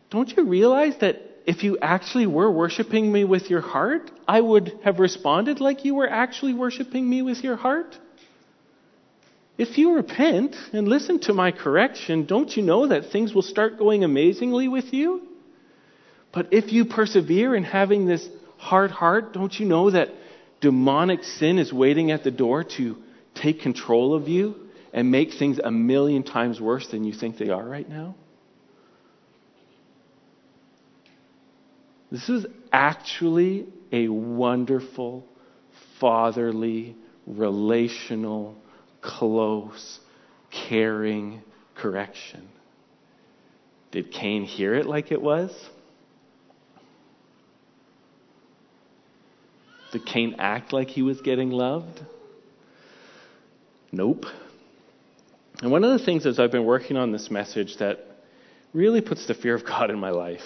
Don't 0.09 0.35
you 0.35 0.45
realize 0.45 0.95
that 1.01 1.21
if 1.45 1.63
you 1.63 1.77
actually 1.81 2.27
were 2.27 2.51
worshiping 2.51 3.11
me 3.11 3.23
with 3.23 3.49
your 3.49 3.61
heart, 3.61 4.09
I 4.27 4.41
would 4.41 4.79
have 4.83 4.99
responded 4.99 5.59
like 5.59 5.85
you 5.85 5.95
were 5.95 6.09
actually 6.09 6.53
worshiping 6.53 7.07
me 7.07 7.21
with 7.21 7.43
your 7.43 7.55
heart? 7.55 7.97
If 9.57 9.77
you 9.77 9.95
repent 9.95 10.55
and 10.73 10.87
listen 10.87 11.19
to 11.21 11.33
my 11.33 11.51
correction, 11.51 12.25
don't 12.25 12.55
you 12.55 12.63
know 12.63 12.87
that 12.87 13.11
things 13.11 13.33
will 13.33 13.41
start 13.41 13.77
going 13.77 14.03
amazingly 14.03 14.67
with 14.67 14.93
you? 14.93 15.27
But 16.31 16.53
if 16.53 16.71
you 16.71 16.85
persevere 16.85 17.55
in 17.55 17.63
having 17.63 18.05
this 18.05 18.27
hard 18.57 18.91
heart, 18.91 19.33
don't 19.33 19.57
you 19.59 19.65
know 19.65 19.89
that 19.91 20.09
demonic 20.61 21.23
sin 21.23 21.59
is 21.59 21.71
waiting 21.71 22.11
at 22.11 22.23
the 22.23 22.31
door 22.31 22.63
to 22.77 22.97
take 23.35 23.61
control 23.61 24.15
of 24.15 24.27
you 24.27 24.66
and 24.93 25.11
make 25.11 25.33
things 25.33 25.59
a 25.63 25.71
million 25.71 26.23
times 26.23 26.59
worse 26.59 26.87
than 26.87 27.03
you 27.03 27.13
think 27.13 27.37
they 27.37 27.49
are 27.49 27.63
right 27.63 27.87
now? 27.87 28.15
This 32.11 32.29
is 32.29 32.45
actually 32.71 33.67
a 33.91 34.07
wonderful, 34.07 35.25
fatherly, 35.99 36.95
relational, 37.25 38.55
close, 39.01 39.99
caring 40.69 41.41
correction. 41.75 42.47
Did 43.91 44.11
Cain 44.11 44.43
hear 44.43 44.73
it 44.75 44.85
like 44.85 45.11
it 45.11 45.21
was? 45.21 45.51
Did 49.91 50.05
Cain 50.05 50.35
act 50.37 50.73
like 50.73 50.89
he 50.89 51.01
was 51.01 51.21
getting 51.21 51.49
loved? 51.49 52.01
Nope. 53.91 54.25
And 55.61 55.71
one 55.71 55.83
of 55.83 55.97
the 55.97 56.05
things 56.05 56.25
as 56.25 56.39
I've 56.39 56.51
been 56.51 56.65
working 56.65 56.97
on 56.97 57.11
this 57.11 57.31
message 57.31 57.77
that 57.77 57.99
really 58.73 59.01
puts 59.01 59.25
the 59.25 59.33
fear 59.33 59.55
of 59.55 59.65
God 59.65 59.89
in 59.89 59.99
my 59.99 60.11
life 60.11 60.43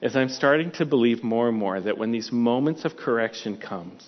is 0.00 0.16
I'm 0.16 0.28
starting 0.28 0.72
to 0.72 0.86
believe 0.86 1.22
more 1.22 1.48
and 1.48 1.56
more 1.56 1.80
that 1.80 1.98
when 1.98 2.10
these 2.10 2.32
moments 2.32 2.84
of 2.84 2.96
correction 2.96 3.58
comes, 3.58 4.06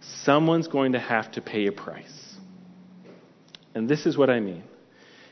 someone's 0.00 0.68
going 0.68 0.92
to 0.92 1.00
have 1.00 1.32
to 1.32 1.40
pay 1.40 1.66
a 1.66 1.72
price. 1.72 2.36
And 3.74 3.88
this 3.88 4.06
is 4.06 4.16
what 4.16 4.30
I 4.30 4.40
mean. 4.40 4.64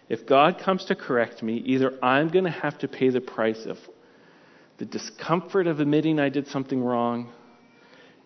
If 0.08 0.26
God 0.26 0.58
comes 0.58 0.86
to 0.86 0.96
correct 0.96 1.42
me, 1.42 1.58
either 1.66 1.96
I'm 2.02 2.28
going 2.28 2.44
to 2.44 2.50
have 2.50 2.78
to 2.78 2.88
pay 2.88 3.10
the 3.10 3.20
price 3.20 3.64
of 3.66 3.78
the 4.78 4.86
discomfort 4.86 5.66
of 5.66 5.78
admitting 5.78 6.18
I 6.18 6.30
did 6.30 6.48
something 6.48 6.82
wrong 6.82 7.32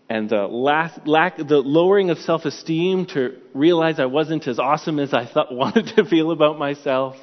and 0.09 0.29
the 0.29 0.47
lack, 0.47 1.07
lack 1.07 1.37
the 1.37 1.59
lowering 1.59 2.11
of 2.11 2.19
self-esteem 2.19 3.07
to 3.07 3.39
realize 3.55 3.99
I 3.99 4.07
wasn't 4.07 4.47
as 4.47 4.59
awesome 4.59 4.99
as 4.99 5.15
I 5.15 5.27
thought 5.27 5.53
wanted 5.65 5.87
to 5.97 6.05
feel 6.05 6.31
about 6.31 6.59
myself, 6.59 7.17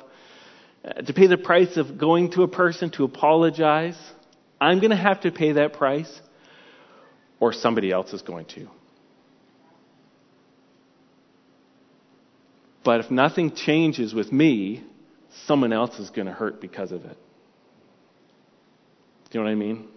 uh, 0.84 1.02
to 1.02 1.13
pay 1.13 1.28
the 1.28 1.38
price 1.38 1.78
of 1.78 1.98
going 1.98 2.32
to 2.32 2.44
a 2.44 2.48
person 2.48 2.89
to 2.91 3.04
apologize 3.04 3.98
I'm 4.62 4.78
going 4.80 4.91
to 4.91 4.96
have 4.96 5.22
to 5.22 5.32
pay 5.32 5.54
that 5.54 5.74
price. 5.74 6.22
or 7.39 7.52
somebody 7.52 7.91
else 7.91 8.13
is 8.13 8.22
going 8.22 8.46
to. 8.46 8.67
But 12.84 13.00
if 13.00 13.10
nothing 13.10 13.56
changes 13.56 14.13
with 14.13 14.32
me, 14.32 14.84
someone 15.48 15.74
else 15.74 15.98
is 15.98 16.12
going 16.12 16.28
to 16.28 16.34
hurt 16.34 16.62
because 16.62 16.91
of 16.91 17.04
it. 17.04 17.17
Do 19.32 19.39
you 19.39 19.39
know 19.39 19.46
what 19.46 19.52
I 19.52 19.56
mean? 19.56 19.88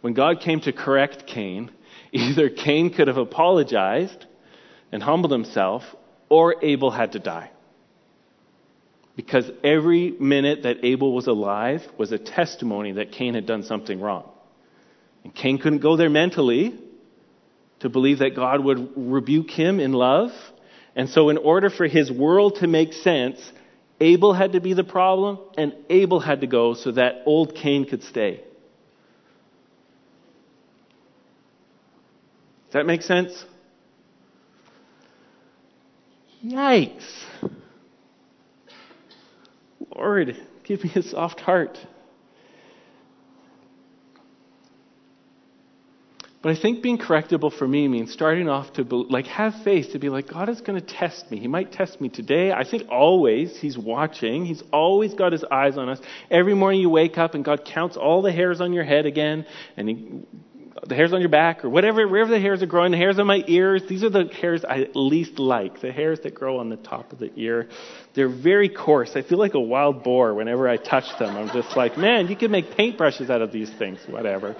When 0.00 0.14
God 0.14 0.40
came 0.40 0.60
to 0.60 0.72
correct 0.72 1.26
Cain, 1.26 1.72
either 2.12 2.48
Cain 2.48 2.92
could 2.92 3.08
have 3.08 3.16
apologized 3.16 4.26
and 4.92 5.02
humbled 5.02 5.32
himself, 5.32 5.82
or 6.28 6.56
Abel 6.62 6.90
had 6.90 7.12
to 7.12 7.18
die. 7.18 7.50
Because 9.16 9.50
every 9.64 10.10
minute 10.10 10.64
that 10.64 10.84
Abel 10.84 11.14
was 11.14 11.26
alive 11.26 11.82
was 11.96 12.12
a 12.12 12.18
testimony 12.18 12.92
that 12.92 13.12
Cain 13.12 13.34
had 13.34 13.46
done 13.46 13.62
something 13.62 14.00
wrong. 14.00 14.28
And 15.24 15.34
Cain 15.34 15.58
couldn't 15.58 15.78
go 15.78 15.96
there 15.96 16.10
mentally 16.10 16.78
to 17.80 17.88
believe 17.88 18.18
that 18.18 18.36
God 18.36 18.62
would 18.62 18.92
rebuke 18.96 19.50
him 19.50 19.80
in 19.80 19.92
love. 19.92 20.30
And 20.94 21.08
so, 21.08 21.30
in 21.30 21.38
order 21.38 21.70
for 21.70 21.86
his 21.86 22.10
world 22.10 22.56
to 22.56 22.66
make 22.66 22.92
sense, 22.92 23.40
Abel 24.00 24.34
had 24.34 24.52
to 24.52 24.60
be 24.60 24.74
the 24.74 24.84
problem, 24.84 25.38
and 25.56 25.74
Abel 25.88 26.20
had 26.20 26.42
to 26.42 26.46
go 26.46 26.74
so 26.74 26.92
that 26.92 27.22
old 27.26 27.54
Cain 27.54 27.86
could 27.86 28.02
stay. 28.02 28.42
That 32.76 32.86
make 32.86 33.02
sense? 33.02 33.44
Yikes. 36.44 37.24
Lord, 39.94 40.36
give 40.64 40.84
me 40.84 40.92
a 40.94 41.02
soft 41.02 41.40
heart. 41.40 41.78
But 46.42 46.56
I 46.56 46.60
think 46.60 46.82
being 46.82 46.98
correctable 46.98 47.50
for 47.50 47.66
me 47.66 47.88
means 47.88 48.12
starting 48.12 48.48
off 48.48 48.74
to 48.74 48.84
be, 48.84 48.94
like 48.94 49.26
have 49.26 49.54
faith 49.64 49.92
to 49.92 49.98
be 49.98 50.10
like 50.10 50.28
God 50.28 50.48
is 50.48 50.60
going 50.60 50.78
to 50.78 50.86
test 50.86 51.30
me. 51.30 51.40
He 51.40 51.48
might 51.48 51.72
test 51.72 52.00
me 52.00 52.10
today. 52.10 52.52
I 52.52 52.62
think 52.62 52.88
always 52.90 53.56
He's 53.56 53.76
watching. 53.76 54.44
He's 54.44 54.62
always 54.70 55.14
got 55.14 55.32
His 55.32 55.44
eyes 55.44 55.78
on 55.78 55.88
us. 55.88 55.98
Every 56.30 56.54
morning 56.54 56.82
you 56.82 56.90
wake 56.90 57.16
up 57.16 57.34
and 57.34 57.44
God 57.44 57.64
counts 57.64 57.96
all 57.96 58.20
the 58.20 58.30
hairs 58.30 58.60
on 58.60 58.74
your 58.74 58.84
head 58.84 59.06
again, 59.06 59.46
and 59.76 59.88
He 59.88 60.22
the 60.84 60.94
hairs 60.94 61.12
on 61.12 61.20
your 61.20 61.30
back 61.30 61.64
or 61.64 61.70
whatever, 61.70 62.06
wherever 62.06 62.30
the 62.30 62.40
hairs 62.40 62.62
are 62.62 62.66
growing, 62.66 62.90
the 62.90 62.98
hairs 62.98 63.18
on 63.18 63.26
my 63.26 63.42
ears. 63.46 63.82
These 63.88 64.04
are 64.04 64.10
the 64.10 64.24
hairs 64.24 64.64
I 64.64 64.88
least 64.94 65.38
like, 65.38 65.80
the 65.80 65.92
hairs 65.92 66.20
that 66.20 66.34
grow 66.34 66.58
on 66.58 66.68
the 66.68 66.76
top 66.76 67.12
of 67.12 67.18
the 67.18 67.32
ear. 67.36 67.68
They're 68.14 68.28
very 68.28 68.68
coarse. 68.68 69.12
I 69.14 69.22
feel 69.22 69.38
like 69.38 69.54
a 69.54 69.60
wild 69.60 70.02
boar 70.02 70.34
whenever 70.34 70.68
I 70.68 70.76
touch 70.76 71.06
them. 71.18 71.36
I'm 71.36 71.48
just 71.48 71.76
like, 71.76 71.96
man, 71.96 72.28
you 72.28 72.36
can 72.36 72.50
make 72.50 72.70
paintbrushes 72.72 73.30
out 73.30 73.42
of 73.42 73.52
these 73.52 73.70
things, 73.78 74.00
whatever. 74.08 74.56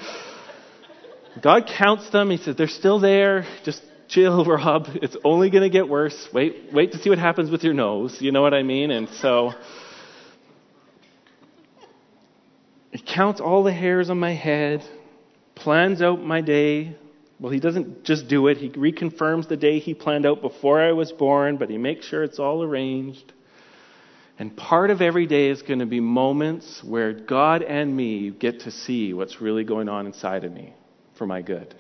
God 1.42 1.66
counts 1.66 2.08
them. 2.10 2.30
He 2.30 2.38
says, 2.38 2.56
they're 2.56 2.68
still 2.68 2.98
there. 2.98 3.44
Just 3.64 3.82
chill, 4.08 4.44
Rob. 4.46 4.86
It's 4.94 5.16
only 5.22 5.50
going 5.50 5.64
to 5.64 5.70
get 5.70 5.88
worse. 5.88 6.28
Wait, 6.32 6.72
wait 6.72 6.92
to 6.92 6.98
see 6.98 7.10
what 7.10 7.18
happens 7.18 7.50
with 7.50 7.62
your 7.62 7.74
nose. 7.74 8.16
You 8.20 8.32
know 8.32 8.42
what 8.42 8.54
I 8.54 8.62
mean? 8.62 8.90
And 8.90 9.08
so, 9.20 9.52
he 12.90 13.02
counts 13.02 13.40
all 13.40 13.62
the 13.62 13.72
hairs 13.72 14.08
on 14.08 14.18
my 14.18 14.32
head 14.32 14.82
plans 15.56 16.00
out 16.00 16.22
my 16.22 16.40
day. 16.40 16.96
Well, 17.40 17.52
he 17.52 17.58
doesn't 17.58 18.04
just 18.04 18.28
do 18.28 18.46
it, 18.46 18.56
he 18.56 18.70
reconfirms 18.70 19.48
the 19.48 19.56
day 19.56 19.78
he 19.78 19.92
planned 19.92 20.24
out 20.24 20.40
before 20.40 20.80
I 20.80 20.92
was 20.92 21.12
born, 21.12 21.56
but 21.56 21.68
he 21.68 21.76
makes 21.76 22.06
sure 22.06 22.22
it's 22.22 22.38
all 22.38 22.62
arranged. 22.62 23.32
And 24.38 24.56
part 24.56 24.90
of 24.90 25.00
every 25.00 25.26
day 25.26 25.48
is 25.48 25.62
going 25.62 25.80
to 25.80 25.86
be 25.86 26.00
moments 26.00 26.82
where 26.84 27.12
God 27.12 27.62
and 27.62 27.94
me 27.94 28.30
get 28.30 28.60
to 28.60 28.70
see 28.70 29.12
what's 29.12 29.40
really 29.40 29.64
going 29.64 29.88
on 29.88 30.06
inside 30.06 30.44
of 30.44 30.52
me 30.52 30.74
for 31.18 31.26
my 31.26 31.42
good. 31.42 31.74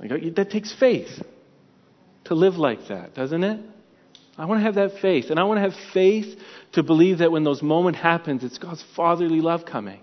Like, 0.00 0.12
uh, 0.12 0.16
that 0.36 0.50
takes 0.50 0.74
faith 0.74 1.22
to 2.24 2.34
live 2.34 2.56
like 2.56 2.88
that, 2.88 3.14
doesn't 3.14 3.44
it? 3.44 3.60
I 4.36 4.46
want 4.46 4.60
to 4.60 4.64
have 4.64 4.74
that 4.76 5.00
faith. 5.00 5.26
And 5.30 5.38
I 5.38 5.44
want 5.44 5.58
to 5.58 5.62
have 5.62 5.74
faith 5.92 6.38
to 6.72 6.82
believe 6.82 7.18
that 7.18 7.30
when 7.30 7.44
those 7.44 7.62
moments 7.62 8.00
happens, 8.00 8.42
it's 8.42 8.58
God's 8.58 8.84
fatherly 8.96 9.40
love 9.40 9.64
coming. 9.64 10.00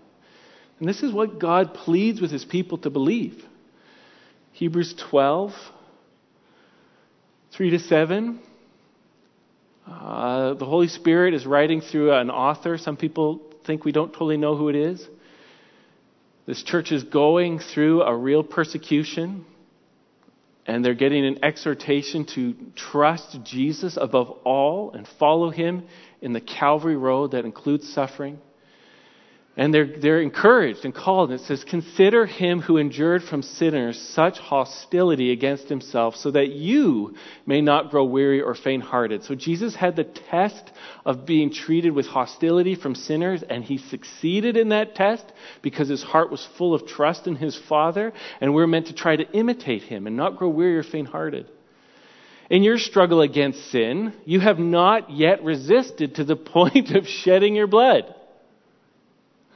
And 0.82 0.90
this 0.90 1.04
is 1.04 1.14
what 1.14 1.38
God 1.38 1.76
pleads 1.76 2.20
with 2.20 2.32
his 2.32 2.44
people 2.44 2.80
to 2.80 2.90
believe. 2.90 3.46
Hebrews 4.54 4.96
12, 5.12 5.54
3 7.52 7.70
to 7.70 7.78
7. 7.80 8.40
Uh, 9.88 10.56
the 10.56 10.66
Holy 10.66 10.88
Spirit 10.88 11.36
is 11.36 11.46
writing 11.46 11.82
through 11.82 12.14
an 12.14 12.32
author. 12.32 12.80
Some 12.80 12.98
people 12.98 13.42
think 13.64 13.86
we 13.86 13.92
don't 13.92 14.12
totally 14.12 14.38
know 14.38 14.58
who 14.58 14.70
it 14.70 14.76
is. 14.76 15.08
This 16.48 16.64
church 16.64 16.92
is 16.92 17.04
going 17.04 17.60
through 17.60 18.02
a 18.02 18.18
real 18.18 18.42
persecution, 18.42 19.46
and 20.66 20.84
they're 20.84 20.96
getting 20.96 21.28
an 21.28 21.44
exhortation 21.44 22.26
to 22.34 22.56
trust 22.76 23.44
Jesus 23.44 24.00
above 24.02 24.32
all 24.46 24.94
and 24.94 25.08
follow 25.20 25.52
him 25.52 25.84
in 26.24 26.34
the 26.34 26.42
Calvary 26.42 26.98
road 26.98 27.34
that 27.34 27.46
includes 27.46 27.88
suffering. 27.94 28.40
And 29.58 29.74
they're, 29.74 30.00
they're 30.00 30.22
encouraged 30.22 30.86
and 30.86 30.96
called. 30.96 31.30
And 31.30 31.40
it 31.40 31.44
says, 31.44 31.66
Consider 31.66 32.26
him 32.26 32.62
who 32.62 32.78
endured 32.78 33.22
from 33.22 33.42
sinners 33.42 34.00
such 34.00 34.40
hostility 34.40 35.34
against 35.34 35.68
himself, 35.68 36.16
so 36.16 36.32
that 36.32 36.52
you 36.52 37.16
may 37.46 37.60
not 37.60 37.92
grow 37.92 38.06
weary 38.06 38.42
or 38.42 38.56
faint 38.56 38.84
hearted. 38.84 39.26
So 39.26 39.36
Jesus 39.36 39.76
had 39.76 39.98
the 39.98 40.06
test 40.06 40.72
of 41.06 41.26
being 41.26 41.52
treated 41.52 41.92
with 41.92 42.08
hostility 42.08 42.76
from 42.76 42.96
sinners, 42.96 43.44
and 43.44 43.62
he 43.62 43.78
succeeded 43.78 44.56
in 44.56 44.70
that 44.70 44.96
test 44.96 45.26
because 45.62 45.90
his 45.90 46.02
heart 46.02 46.32
was 46.32 46.48
full 46.58 46.74
of 46.74 46.88
trust 46.88 47.28
in 47.28 47.36
his 47.36 47.58
Father. 47.58 48.14
And 48.40 48.54
we're 48.54 48.68
meant 48.68 48.88
to 48.88 48.96
try 48.96 49.18
to 49.18 49.30
imitate 49.34 49.84
him 49.84 50.08
and 50.08 50.16
not 50.16 50.38
grow 50.38 50.48
weary 50.48 50.78
or 50.78 50.84
faint 50.84 51.10
hearted. 51.10 51.52
In 52.50 52.64
your 52.64 52.78
struggle 52.78 53.20
against 53.20 53.70
sin, 53.70 54.14
you 54.24 54.40
have 54.40 54.60
not 54.60 55.10
yet 55.10 55.44
resisted 55.44 56.16
to 56.16 56.24
the 56.24 56.36
point 56.38 56.92
of 56.92 57.06
shedding 57.06 57.54
your 57.54 57.68
blood. 57.68 58.16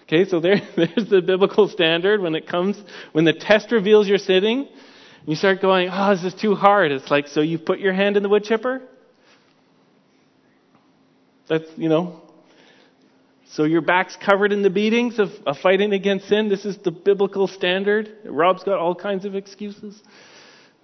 Okay, 0.08 0.26
so 0.26 0.40
there, 0.40 0.62
there's 0.76 1.10
the 1.10 1.22
biblical 1.22 1.68
standard 1.68 2.22
when 2.22 2.36
it 2.36 2.48
comes, 2.48 2.82
when 3.12 3.26
the 3.26 3.34
test 3.34 3.72
reveals 3.72 4.08
you're 4.08 4.18
sitting, 4.18 4.68
you 5.26 5.36
start 5.36 5.62
going, 5.62 5.90
oh, 5.92 6.16
this 6.16 6.34
is 6.34 6.40
too 6.40 6.56
hard. 6.56 6.92
It's 6.92 7.10
like, 7.10 7.28
so 7.28 7.42
you 7.42 7.58
put 7.58 7.80
your 7.80 7.94
hand 7.94 8.16
in 8.18 8.24
the 8.24 8.30
wood 8.30 8.44
chipper? 8.44 8.82
That's, 11.48 11.66
you 11.78 11.90
know, 11.90 12.22
so 13.56 13.64
your 13.64 13.82
back's 13.82 14.18
covered 14.18 14.52
in 14.52 14.64
the 14.64 14.70
beatings 14.70 15.18
of, 15.18 15.30
of 15.46 15.58
fighting 15.60 15.94
against 15.94 16.28
sin. 16.28 16.50
This 16.50 16.66
is 16.66 16.78
the 16.80 16.92
biblical 16.92 17.48
standard. 17.48 18.12
Rob's 18.26 18.64
got 18.64 18.80
all 18.80 18.94
kinds 18.94 19.24
of 19.24 19.34
excuses. 19.36 20.02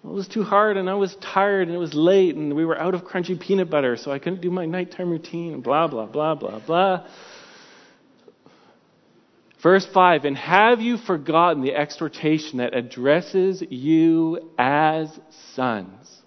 It 0.04 0.08
was 0.08 0.28
too 0.28 0.44
hard, 0.44 0.78
and 0.78 0.90
I 0.90 0.94
was 0.94 1.16
tired, 1.18 1.68
and 1.68 1.76
it 1.76 1.80
was 1.80 1.94
late, 1.94 2.36
and 2.36 2.56
we 2.56 2.64
were 2.64 2.80
out 2.80 2.96
of 2.96 3.04
crunchy 3.04 3.40
peanut 3.40 3.70
butter, 3.70 3.98
so 3.98 4.12
I 4.12 4.20
couldn't 4.20 4.42
do 4.42 4.50
my 4.50 4.66
nighttime 4.66 5.10
routine, 5.10 5.62
blah, 5.62 5.88
blah, 5.88 6.06
blah, 6.06 6.34
blah, 6.36 6.60
blah. 6.60 7.08
Verse 9.62 9.86
5 9.86 10.26
And 10.26 10.38
have 10.38 10.82
you 10.82 10.98
forgotten 10.98 11.62
the 11.62 11.76
exhortation 11.76 12.58
that 12.58 12.76
addresses 12.76 13.64
you 13.70 14.52
as 14.58 15.20
sons? 15.56 16.22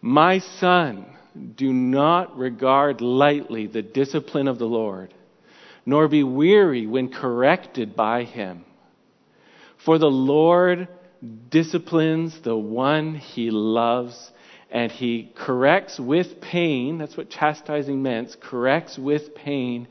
My 0.00 0.38
son, 0.38 1.06
do 1.54 1.72
not 1.72 2.36
regard 2.36 3.00
lightly 3.00 3.66
the 3.66 3.82
discipline 3.82 4.48
of 4.48 4.58
the 4.58 4.66
Lord, 4.66 5.14
nor 5.86 6.08
be 6.08 6.24
weary 6.24 6.86
when 6.86 7.10
corrected 7.10 7.96
by 7.96 8.24
him. 8.24 8.64
For 9.84 9.98
the 9.98 10.10
Lord 10.10 10.88
disciplines 11.48 12.40
the 12.40 12.56
one 12.56 13.14
he 13.14 13.50
loves, 13.50 14.30
and 14.70 14.92
he 14.92 15.32
corrects 15.34 15.98
with 15.98 16.40
pain. 16.40 16.98
That's 16.98 17.16
what 17.16 17.30
chastising 17.30 18.02
meant 18.02 18.36
corrects 18.40 18.98
with 18.98 19.34
pain 19.34 19.88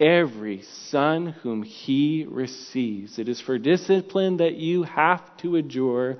every 0.00 0.62
son 0.62 1.26
whom 1.26 1.62
he 1.62 2.26
receives. 2.28 3.18
It 3.18 3.28
is 3.28 3.40
for 3.40 3.58
discipline 3.58 4.38
that 4.38 4.54
you 4.56 4.82
have 4.82 5.36
to 5.38 5.56
endure. 5.56 6.18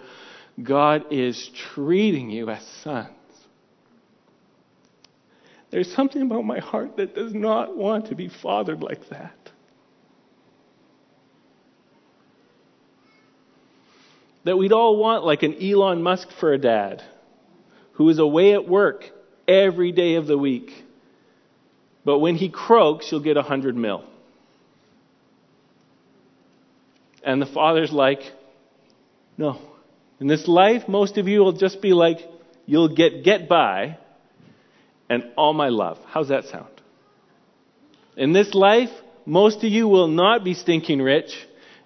God 0.63 1.13
is 1.13 1.51
treating 1.75 2.31
you 2.31 2.49
as 2.51 2.65
sons. 2.83 3.11
There's 5.71 5.93
something 5.93 6.23
about 6.23 6.45
my 6.45 6.61
heart 6.61 6.99
that 6.99 7.17
does 7.17 7.35
not 7.35 7.77
want 7.77 8.07
to 8.07 8.15
be 8.15 8.29
fathered 8.29 8.81
like 8.81 9.09
that. 9.09 9.37
That 14.45 14.57
we'd 14.57 14.73
all 14.73 14.97
want 14.97 15.25
like 15.25 15.43
an 15.43 15.61
Elon 15.61 16.03
Musk 16.03 16.29
for 16.39 16.53
a 16.53 16.59
dad 16.59 17.03
who 17.95 18.09
is 18.09 18.19
away 18.19 18.53
at 18.53 18.69
work 18.69 19.11
every 19.49 19.91
day 19.91 20.15
of 20.15 20.27
the 20.27 20.39
week 20.39 20.84
but 22.05 22.19
when 22.19 22.37
he 22.37 22.49
croaks, 22.49 23.11
you'll 23.11 23.23
get 23.23 23.37
a 23.37 23.43
hundred 23.43 23.77
mil. 23.77 24.05
And 27.25 27.41
the 27.41 27.47
father's 27.47 27.93
like, 27.93 28.21
no. 29.39 29.59
In 30.21 30.27
this 30.27 30.47
life, 30.47 30.87
most 30.87 31.17
of 31.17 31.27
you 31.27 31.41
will 31.41 31.53
just 31.53 31.81
be 31.81 31.93
like, 31.93 32.19
you'll 32.67 32.95
get 32.95 33.25
get 33.25 33.49
by 33.49 33.99
and 35.09 35.25
all 35.37 35.53
my 35.53 35.69
love. 35.69 35.99
How's 36.07 36.29
that 36.29 36.45
sound? 36.45 36.69
In 38.17 38.33
this 38.33 38.55
life, 38.55 38.91
most 39.27 39.59
of 39.59 39.65
you 39.65 39.89
will 39.89 40.09
not 40.09 40.45
be 40.45 40.55
stinking 40.55 41.01
rich. 41.01 41.31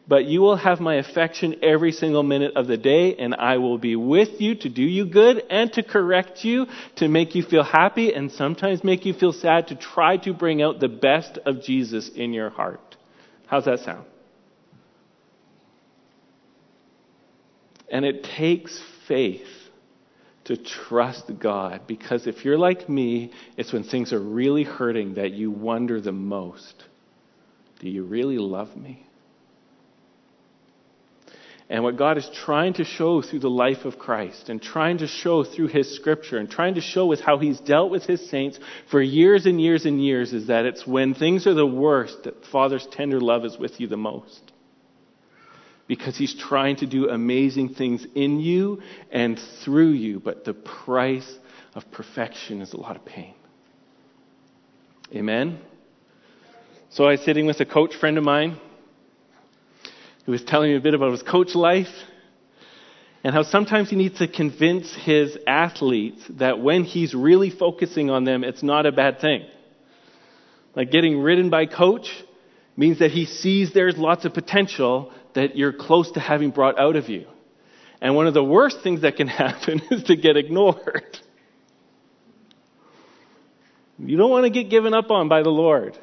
But 0.09 0.25
you 0.25 0.41
will 0.41 0.57
have 0.57 0.81
my 0.81 0.95
affection 0.95 1.57
every 1.63 1.93
single 1.93 2.23
minute 2.23 2.57
of 2.57 2.67
the 2.67 2.79
day, 2.79 3.15
and 3.17 3.35
I 3.35 3.59
will 3.59 3.77
be 3.77 3.95
with 3.95 4.41
you 4.41 4.55
to 4.55 4.69
do 4.71 4.83
you 4.83 5.05
good 5.05 5.43
and 5.51 5.71
to 5.75 5.83
correct 5.83 6.45
you, 6.45 6.67
to 6.97 7.09
make 7.09 7.35
you 7.35 7.43
feel 7.43 7.63
happy, 7.63 8.15
and 8.15 8.33
sometimes 8.33 8.83
make 8.83 9.05
you 9.05 9.13
feel 9.13 9.35
sad, 9.35 9.69
to 9.69 9.77
try 9.77 10.17
to 10.19 10.33
bring 10.33 10.63
out 10.63 10.81
the 10.81 10.89
best 10.89 11.39
of 11.45 11.63
Jesus 11.63 12.09
in 12.09 12.33
your 12.33 12.49
heart. 12.49 12.97
How's 13.47 13.67
that 13.67 13.81
sound? 13.81 14.07
And 17.91 18.05
it 18.05 18.25
takes 18.25 18.81
faith 19.07 19.47
to 20.45 20.57
trust 20.57 21.31
God 21.39 21.83
because 21.87 22.27
if 22.27 22.45
you're 22.45 22.59
like 22.59 22.89
me, 22.89 23.33
it's 23.59 23.73
when 23.73 23.85
things 23.85 24.15
are 24.15 24.21
really 24.21 24.65
hurting 24.65 25.15
that 25.15 25.33
you 25.33 25.51
wonder 25.51 26.01
the 26.01 26.13
most 26.13 26.85
do 27.81 27.89
you 27.89 28.03
really 28.03 28.39
love 28.39 28.77
me? 28.77 29.08
And 31.71 31.85
what 31.85 31.97
God 31.97 32.17
is 32.17 32.29
trying 32.33 32.75
to 32.75 32.85
show 32.85 33.21
through 33.21 33.41
the 33.41 33.51
life 33.51 33.85
of 33.85 33.99
Christ 33.99 34.49
and 34.49 34.61
trying 34.61 34.99
to 34.99 35.07
show 35.07 35.45
through 35.45 35.67
His 35.67 35.95
scripture 35.97 36.39
and 36.39 36.51
trying 36.51 36.77
to 36.77 36.81
show 36.81 37.07
with 37.07 37.21
how 37.21 37.39
He's 37.39 37.61
dealt 37.61 37.91
with 37.91 38.05
His 38.05 38.31
saints 38.31 38.59
for 38.91 39.03
years 39.03 39.45
and 39.45 39.61
years 39.61 39.85
and 39.85 40.03
years 40.03 40.33
is 40.33 40.47
that 40.47 40.65
it's 40.65 40.87
when 40.87 41.15
things 41.15 41.47
are 41.47 41.55
the 41.55 41.67
worst 41.67 42.25
that 42.25 42.47
Father's 42.47 42.87
tender 42.91 43.21
love 43.21 43.45
is 43.45 43.59
with 43.59 43.81
you 43.81 43.87
the 43.87 43.99
most 43.99 44.53
because 45.89 46.17
he's 46.17 46.35
trying 46.35 46.77
to 46.77 46.87
do 46.87 47.09
amazing 47.09 47.71
things 47.71 48.07
in 48.15 48.39
you 48.39 48.81
and 49.11 49.41
through 49.65 49.89
you, 49.91 50.21
but 50.21 50.45
the 50.45 50.53
price 50.53 51.39
of 51.75 51.91
perfection 51.91 52.61
is 52.61 52.75
a 52.75 52.77
lot 52.77 52.95
of 52.95 53.05
pain. 53.05 53.35
Amen? 55.15 55.59
So 56.91 57.05
I 57.05 57.13
was 57.13 57.23
sitting 57.23 57.47
with 57.47 57.59
a 57.61 57.65
coach 57.65 57.95
friend 57.97 58.19
of 58.19 58.25
mine 58.25 58.61
who 60.29 60.33
was 60.33 60.45
telling 60.45 60.71
me 60.71 60.77
a 60.77 60.81
bit 60.81 60.93
about 60.93 61.11
his 61.11 61.23
coach 61.23 61.55
life 61.55 61.89
and 63.25 63.35
how 63.35 63.43
sometimes 63.43 63.89
he 63.89 63.97
needs 63.97 64.19
to 64.19 64.29
convince 64.29 64.95
his 64.95 65.39
athletes 65.47 66.23
that 66.29 66.61
when 66.61 66.85
he's 66.85 67.15
really 67.15 67.49
focusing 67.49 68.11
on 68.11 68.25
them, 68.25 68.45
it's 68.45 68.63
not 68.63 68.85
a 68.85 68.93
bad 68.93 69.23
thing. 69.23 69.47
Like 70.77 70.91
getting 70.91 71.19
ridden 71.19 71.49
by 71.49 71.65
coach 71.65 72.11
means 72.77 72.99
that 72.99 73.11
he 73.11 73.25
sees 73.25 73.73
there's 73.73 73.97
lots 73.97 74.27
of 74.27 74.35
potential 74.35 75.15
that 75.33 75.57
you're 75.57 75.73
close 75.73 76.11
to 76.11 76.21
having 76.21 76.51
brought 76.51 76.79
out 76.79 76.97
of 76.97 77.09
you. 77.09 77.27
And 78.03 78.15
one 78.15 78.27
of 78.27 78.35
the 78.35 78.45
worst 78.45 78.83
things 78.83 79.01
that 79.01 79.17
can 79.17 79.29
happen 79.29 79.81
is 79.91 80.03
to 80.03 80.17
get 80.17 80.37
ignored. 80.37 81.19
You 83.99 84.19
don't 84.19 84.31
want 84.31 84.45
to 84.45 84.51
get 84.51 84.69
given 84.69 84.93
up 84.93 85.11
on 85.11 85.31
by 85.31 85.43
the 85.43 85.49
Lord. 85.49 85.99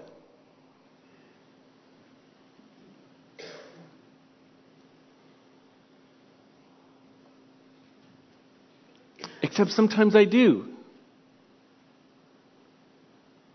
Except 9.55 9.71
sometimes 9.71 10.17
I 10.17 10.25
do. 10.25 10.65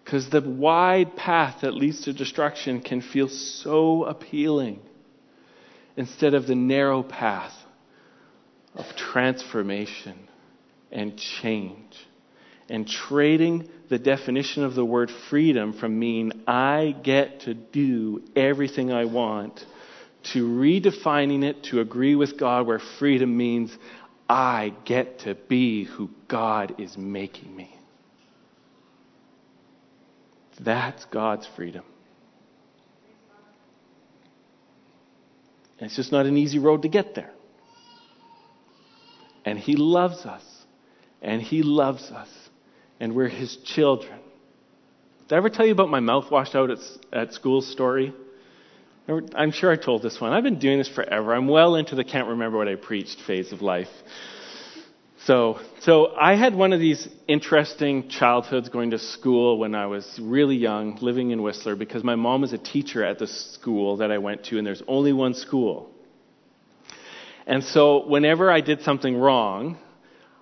Because 0.03 0.31
the 0.31 0.41
wide 0.41 1.15
path 1.15 1.59
that 1.61 1.75
leads 1.75 2.05
to 2.05 2.15
destruction 2.15 2.81
can 2.81 3.03
feel 3.03 3.29
so 3.29 4.05
appealing 4.05 4.81
instead 5.99 6.33
of 6.33 6.47
the 6.47 6.55
narrow 6.55 7.03
path 7.03 7.53
of 8.75 8.87
transformation 8.97 10.17
and 10.91 11.19
change. 11.19 11.95
And 12.71 12.89
trading 12.89 13.69
the 13.91 13.99
definition 13.99 14.65
of 14.65 14.75
the 14.75 14.87
word 14.87 15.11
freedom 15.29 15.75
from 15.75 15.99
mean 15.99 16.45
I 16.47 16.97
get 17.03 17.41
to 17.41 17.53
do 17.53 18.23
everything 18.35 18.91
I 18.91 19.05
want 19.05 19.67
to 20.33 20.47
redefining 20.47 21.45
it 21.45 21.65
to 21.65 21.81
agree 21.81 22.15
with 22.15 22.39
God 22.39 22.67
where 22.67 22.79
freedom 22.79 23.37
means 23.37 23.77
I 24.31 24.73
get 24.85 25.19
to 25.21 25.35
be 25.35 25.83
who 25.83 26.09
God 26.29 26.77
is 26.81 26.97
making 26.97 27.55
me. 27.57 27.77
That's 30.61 31.05
God's 31.07 31.49
freedom. 31.57 31.83
And 35.81 35.87
it's 35.87 35.97
just 35.97 36.13
not 36.13 36.27
an 36.27 36.37
easy 36.37 36.61
road 36.61 36.83
to 36.83 36.89
get 36.89 37.17
there. 37.17 37.33
And 39.45 39.59
He 39.59 39.75
loves 39.75 40.25
us. 40.25 40.45
And 41.21 41.43
He 41.43 41.65
loves 41.65 42.13
us. 42.13 42.29
And 43.01 43.17
we're 43.17 43.29
His 43.29 43.57
children. 43.57 44.21
Did 45.27 45.35
I 45.35 45.39
ever 45.39 45.51
tell 45.51 45.67
you 45.67 45.73
about 45.73 45.89
my 45.89 45.99
mouth 45.99 46.31
washed 46.31 46.55
out 46.55 46.71
at, 46.71 46.79
at 47.13 47.35
school 47.35 47.63
story? 47.63 48.15
I'm 49.35 49.51
sure 49.51 49.73
I 49.73 49.77
told 49.77 50.03
this 50.03 50.21
one. 50.21 50.33
I've 50.33 50.45
been 50.45 50.59
doing 50.59 50.79
this 50.79 50.89
forever. 50.89 51.35
I'm 51.35 51.49
well 51.49 51.75
into 51.75 51.97
the 51.97 52.05
can't 52.05 52.29
remember 52.29 52.59
what 52.59 52.69
I 52.69 52.77
preached 52.77 53.21
phase 53.27 53.53
of 53.53 53.61
life. 53.61 53.89
So, 55.25 55.61
so 55.81 56.15
I 56.19 56.35
had 56.35 56.55
one 56.55 56.73
of 56.73 56.81
these 56.81 57.07
interesting 57.29 58.09
childhoods 58.09 58.69
going 58.69 58.93
to 58.93 58.99
school 58.99 59.59
when 59.59 59.75
I 59.75 59.87
was 59.87 60.19
really 60.23 60.57
young, 60.57 60.97
living 61.01 61.31
in 61.31 61.43
Whistler, 61.43 61.77
because 61.77 62.03
my 62.03 62.15
mom 62.15 62.41
was 62.41 62.53
a 62.53 62.59
teacher 62.59 63.05
at 63.05 63.19
the 63.19 63.27
school 63.27 63.99
that 63.99 64.11
I 64.11 64.19
went 64.19 64.45
to, 64.45 64.59
and 64.59 64.67
there's 64.67 64.83
only 64.89 65.13
one 65.13 65.35
school. 65.35 65.91
And 67.47 67.63
so, 67.65 68.07
whenever 68.07 68.51
I 68.51 68.61
did 68.61 68.83
something 68.83 69.17
wrong, 69.17 69.77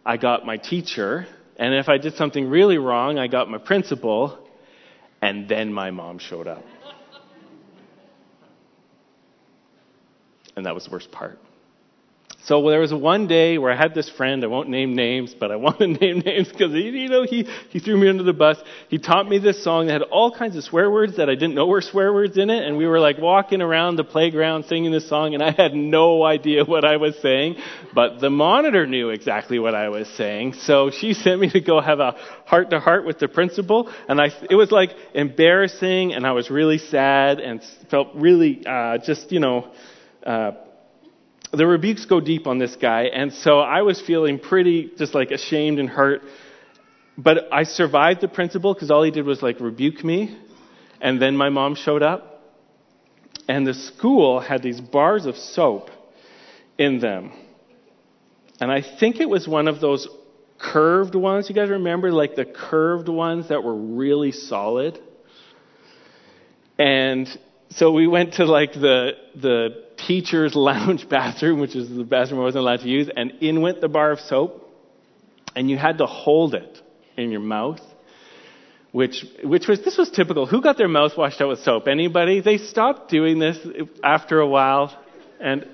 I 0.06 0.16
got 0.16 0.46
my 0.46 0.58
teacher, 0.58 1.26
and 1.56 1.74
if 1.74 1.88
I 1.88 1.98
did 1.98 2.14
something 2.14 2.48
really 2.48 2.78
wrong, 2.78 3.18
I 3.18 3.26
got 3.26 3.50
my 3.50 3.58
principal, 3.58 4.38
and 5.20 5.48
then 5.48 5.72
my 5.72 5.90
mom 5.90 6.18
showed 6.18 6.46
up. 6.46 6.64
And 10.58 10.66
that 10.66 10.74
was 10.74 10.84
the 10.84 10.90
worst 10.90 11.10
part. 11.10 11.38
So 12.44 12.66
there 12.70 12.80
was 12.80 12.94
one 12.94 13.26
day 13.26 13.58
where 13.58 13.70
I 13.70 13.76
had 13.76 13.94
this 13.94 14.08
friend, 14.08 14.42
I 14.42 14.46
won't 14.46 14.70
name 14.70 14.94
names, 14.94 15.34
but 15.38 15.50
I 15.50 15.56
want 15.64 15.80
to 15.80 15.86
name 15.86 16.20
names 16.20 16.48
because 16.48 16.72
you 16.72 17.08
know 17.08 17.24
he, 17.24 17.46
he 17.68 17.78
threw 17.78 17.98
me 17.98 18.08
under 18.08 18.22
the 18.22 18.32
bus. 18.32 18.56
He 18.88 18.96
taught 18.96 19.28
me 19.28 19.38
this 19.38 19.62
song 19.62 19.88
that 19.88 19.92
had 19.92 20.02
all 20.02 20.34
kinds 20.34 20.56
of 20.56 20.64
swear 20.64 20.90
words 20.90 21.18
that 21.18 21.28
I 21.28 21.34
didn't 21.34 21.54
know 21.54 21.66
were 21.66 21.82
swear 21.82 22.10
words 22.10 22.38
in 22.38 22.48
it, 22.48 22.64
and 22.64 22.78
we 22.78 22.86
were 22.86 23.00
like 23.00 23.18
walking 23.18 23.60
around 23.60 23.96
the 23.96 24.04
playground 24.04 24.64
singing 24.64 24.92
this 24.92 25.06
song, 25.06 25.34
and 25.34 25.42
I 25.42 25.50
had 25.50 25.74
no 25.74 26.24
idea 26.24 26.64
what 26.64 26.86
I 26.86 26.96
was 26.96 27.18
saying, 27.20 27.56
but 27.92 28.20
the 28.20 28.30
monitor 28.30 28.86
knew 28.86 29.10
exactly 29.10 29.58
what 29.58 29.74
I 29.74 29.90
was 29.90 30.08
saying. 30.08 30.54
So 30.54 30.90
she 30.90 31.12
sent 31.12 31.40
me 31.40 31.50
to 31.50 31.60
go 31.60 31.82
have 31.82 32.00
a 32.00 32.12
heart 32.46 32.70
to 32.70 32.80
heart 32.80 33.04
with 33.04 33.18
the 33.18 33.28
principal, 33.28 33.92
and 34.08 34.18
I 34.20 34.30
it 34.48 34.54
was 34.54 34.70
like 34.70 34.96
embarrassing, 35.12 36.14
and 36.14 36.26
I 36.26 36.32
was 36.32 36.50
really 36.50 36.78
sad 36.78 37.40
and 37.40 37.62
felt 37.90 38.08
really 38.14 38.64
uh, 38.64 38.96
just 38.98 39.32
you 39.32 39.40
know. 39.40 39.70
Uh, 40.24 40.52
the 41.52 41.66
rebukes 41.66 42.04
go 42.04 42.20
deep 42.20 42.46
on 42.46 42.58
this 42.58 42.76
guy, 42.76 43.04
and 43.04 43.32
so 43.32 43.58
I 43.58 43.82
was 43.82 44.00
feeling 44.00 44.38
pretty 44.38 44.90
just 44.98 45.14
like 45.14 45.30
ashamed 45.30 45.78
and 45.78 45.88
hurt. 45.88 46.22
But 47.16 47.48
I 47.52 47.64
survived 47.64 48.20
the 48.20 48.28
principal 48.28 48.74
because 48.74 48.90
all 48.90 49.02
he 49.02 49.10
did 49.10 49.24
was 49.24 49.42
like 49.42 49.60
rebuke 49.60 50.04
me, 50.04 50.36
and 51.00 51.20
then 51.20 51.36
my 51.36 51.48
mom 51.48 51.74
showed 51.74 52.02
up. 52.02 52.34
And 53.48 53.66
the 53.66 53.72
school 53.72 54.40
had 54.40 54.62
these 54.62 54.78
bars 54.78 55.24
of 55.24 55.36
soap 55.36 55.90
in 56.76 57.00
them. 57.00 57.32
And 58.60 58.70
I 58.70 58.82
think 58.82 59.20
it 59.20 59.28
was 59.28 59.48
one 59.48 59.68
of 59.68 59.80
those 59.80 60.06
curved 60.58 61.14
ones. 61.14 61.48
You 61.48 61.54
guys 61.54 61.70
remember, 61.70 62.12
like 62.12 62.36
the 62.36 62.44
curved 62.44 63.08
ones 63.08 63.48
that 63.48 63.64
were 63.64 63.74
really 63.74 64.32
solid? 64.32 65.00
And 66.78 67.26
so 67.70 67.92
we 67.92 68.06
went 68.06 68.34
to 68.34 68.44
like 68.44 68.74
the, 68.74 69.12
the 69.34 69.87
teacher's 70.06 70.54
lounge 70.54 71.08
bathroom, 71.08 71.60
which 71.60 71.76
is 71.76 71.88
the 71.88 72.04
bathroom 72.04 72.40
I 72.40 72.44
wasn't 72.44 72.62
allowed 72.62 72.80
to 72.80 72.88
use, 72.88 73.10
and 73.14 73.32
in 73.40 73.60
went 73.60 73.80
the 73.80 73.88
bar 73.88 74.10
of 74.12 74.20
soap, 74.20 74.64
and 75.54 75.68
you 75.70 75.76
had 75.76 75.98
to 75.98 76.06
hold 76.06 76.54
it 76.54 76.80
in 77.16 77.30
your 77.30 77.40
mouth. 77.40 77.80
Which, 78.90 79.24
which 79.44 79.68
was, 79.68 79.84
this 79.84 79.98
was 79.98 80.10
typical. 80.10 80.46
Who 80.46 80.62
got 80.62 80.78
their 80.78 80.88
mouth 80.88 81.16
washed 81.16 81.42
out 81.42 81.48
with 81.48 81.58
soap? 81.60 81.88
Anybody? 81.88 82.40
They 82.40 82.56
stopped 82.56 83.10
doing 83.10 83.38
this 83.38 83.58
after 84.02 84.40
a 84.40 84.46
while, 84.46 84.98
and, 85.38 85.66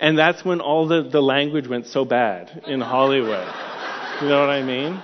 and 0.00 0.18
that's 0.18 0.42
when 0.42 0.60
all 0.60 0.88
the, 0.88 1.02
the 1.02 1.20
language 1.20 1.68
went 1.68 1.86
so 1.86 2.06
bad 2.06 2.62
in 2.66 2.80
Hollywood. 2.80 3.46
You 4.22 4.28
know 4.28 4.40
what 4.40 4.50
I 4.50 4.62
mean? 4.62 5.02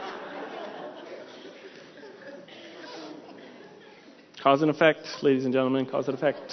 Cause 4.42 4.62
and 4.62 4.70
effect, 4.70 5.08
ladies 5.22 5.44
and 5.44 5.52
gentlemen, 5.52 5.86
cause 5.86 6.06
and 6.06 6.16
effect. 6.16 6.52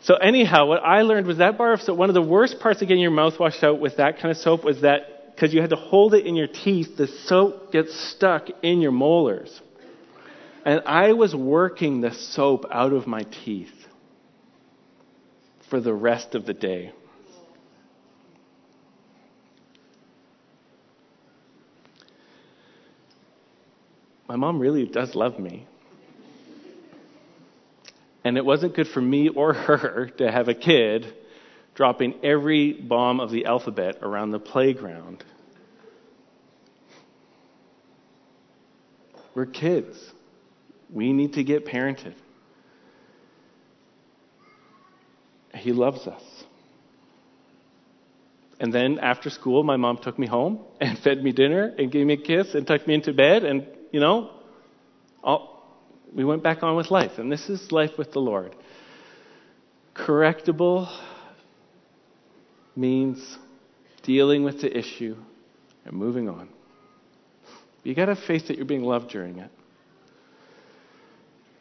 So 0.00 0.14
anyhow, 0.14 0.66
what 0.66 0.82
I 0.82 1.02
learned 1.02 1.26
was 1.26 1.38
that 1.38 1.58
bar 1.58 1.72
of 1.72 1.82
soap, 1.82 1.98
one 1.98 2.08
of 2.08 2.14
the 2.14 2.22
worst 2.22 2.60
parts 2.60 2.80
of 2.82 2.88
getting 2.88 3.02
your 3.02 3.10
mouth 3.10 3.38
washed 3.38 3.62
out 3.64 3.80
with 3.80 3.96
that 3.96 4.20
kind 4.20 4.30
of 4.30 4.36
soap 4.36 4.64
was 4.64 4.82
that 4.82 5.34
because 5.34 5.54
you 5.54 5.60
had 5.60 5.70
to 5.70 5.76
hold 5.76 6.14
it 6.14 6.26
in 6.26 6.34
your 6.34 6.48
teeth, 6.48 6.96
the 6.96 7.06
soap 7.06 7.70
gets 7.72 7.94
stuck 7.94 8.48
in 8.62 8.80
your 8.80 8.90
molars. 8.90 9.60
And 10.64 10.82
I 10.84 11.12
was 11.12 11.34
working 11.34 12.00
the 12.00 12.12
soap 12.12 12.64
out 12.72 12.92
of 12.92 13.06
my 13.06 13.22
teeth 13.44 13.72
for 15.70 15.80
the 15.80 15.94
rest 15.94 16.34
of 16.34 16.44
the 16.44 16.54
day. 16.54 16.92
My 24.28 24.36
mom 24.36 24.58
really 24.58 24.86
does 24.86 25.14
love 25.14 25.38
me. 25.38 25.66
And 28.24 28.36
it 28.36 28.44
wasn't 28.44 28.74
good 28.74 28.88
for 28.88 29.00
me 29.00 29.28
or 29.28 29.54
her 29.54 30.10
to 30.18 30.30
have 30.30 30.48
a 30.48 30.54
kid 30.54 31.14
dropping 31.74 32.14
every 32.24 32.72
bomb 32.72 33.20
of 33.20 33.30
the 33.30 33.46
alphabet 33.46 33.98
around 34.02 34.32
the 34.32 34.40
playground. 34.40 35.24
We're 39.34 39.46
kids. 39.46 39.96
We 40.90 41.12
need 41.12 41.34
to 41.34 41.44
get 41.44 41.64
parented. 41.64 42.14
He 45.54 45.72
loves 45.72 46.06
us. 46.06 46.22
And 48.60 48.72
then 48.74 48.98
after 48.98 49.30
school, 49.30 49.62
my 49.62 49.76
mom 49.76 49.98
took 49.98 50.18
me 50.18 50.26
home 50.26 50.64
and 50.80 50.98
fed 51.04 51.22
me 51.22 51.32
dinner 51.32 51.72
and 51.78 51.92
gave 51.92 52.06
me 52.06 52.14
a 52.14 52.16
kiss 52.16 52.54
and 52.54 52.66
tucked 52.66 52.88
me 52.88 52.94
into 52.94 53.12
bed. 53.12 53.44
And, 53.44 53.66
you 53.92 54.00
know, 54.00 54.30
all, 55.22 55.57
we 56.14 56.24
went 56.24 56.42
back 56.42 56.62
on 56.62 56.76
with 56.76 56.90
life. 56.90 57.18
And 57.18 57.30
this 57.30 57.48
is 57.48 57.72
life 57.72 57.92
with 57.98 58.12
the 58.12 58.20
Lord. 58.20 58.54
Correctable 59.94 60.88
means 62.76 63.38
dealing 64.02 64.44
with 64.44 64.60
the 64.60 64.78
issue 64.78 65.16
and 65.84 65.94
moving 65.96 66.28
on. 66.28 66.48
You 67.82 67.94
got 67.94 68.06
to 68.06 68.14
have 68.14 68.24
faith 68.24 68.48
that 68.48 68.56
you're 68.56 68.66
being 68.66 68.84
loved 68.84 69.10
during 69.10 69.38
it. 69.38 69.50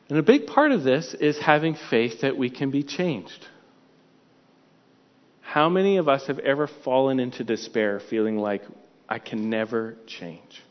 And 0.10 0.18
a 0.18 0.24
big 0.24 0.48
part 0.48 0.72
of 0.72 0.84
this 0.84 1.14
is 1.14 1.38
having 1.40 1.76
faith 1.90 2.22
that 2.22 2.38
we 2.38 2.50
can 2.50 2.72
be 2.72 2.84
changed. 2.84 3.46
How 5.42 5.70
many 5.70 5.98
of 5.98 6.08
us 6.08 6.28
have 6.28 6.40
ever 6.40 6.68
fallen 6.68 7.20
into 7.20 7.44
despair 7.44 8.00
feeling 8.10 8.38
like, 8.38 8.62
I 9.10 9.20
can 9.20 9.50
never 9.50 9.96
change? 10.06 10.64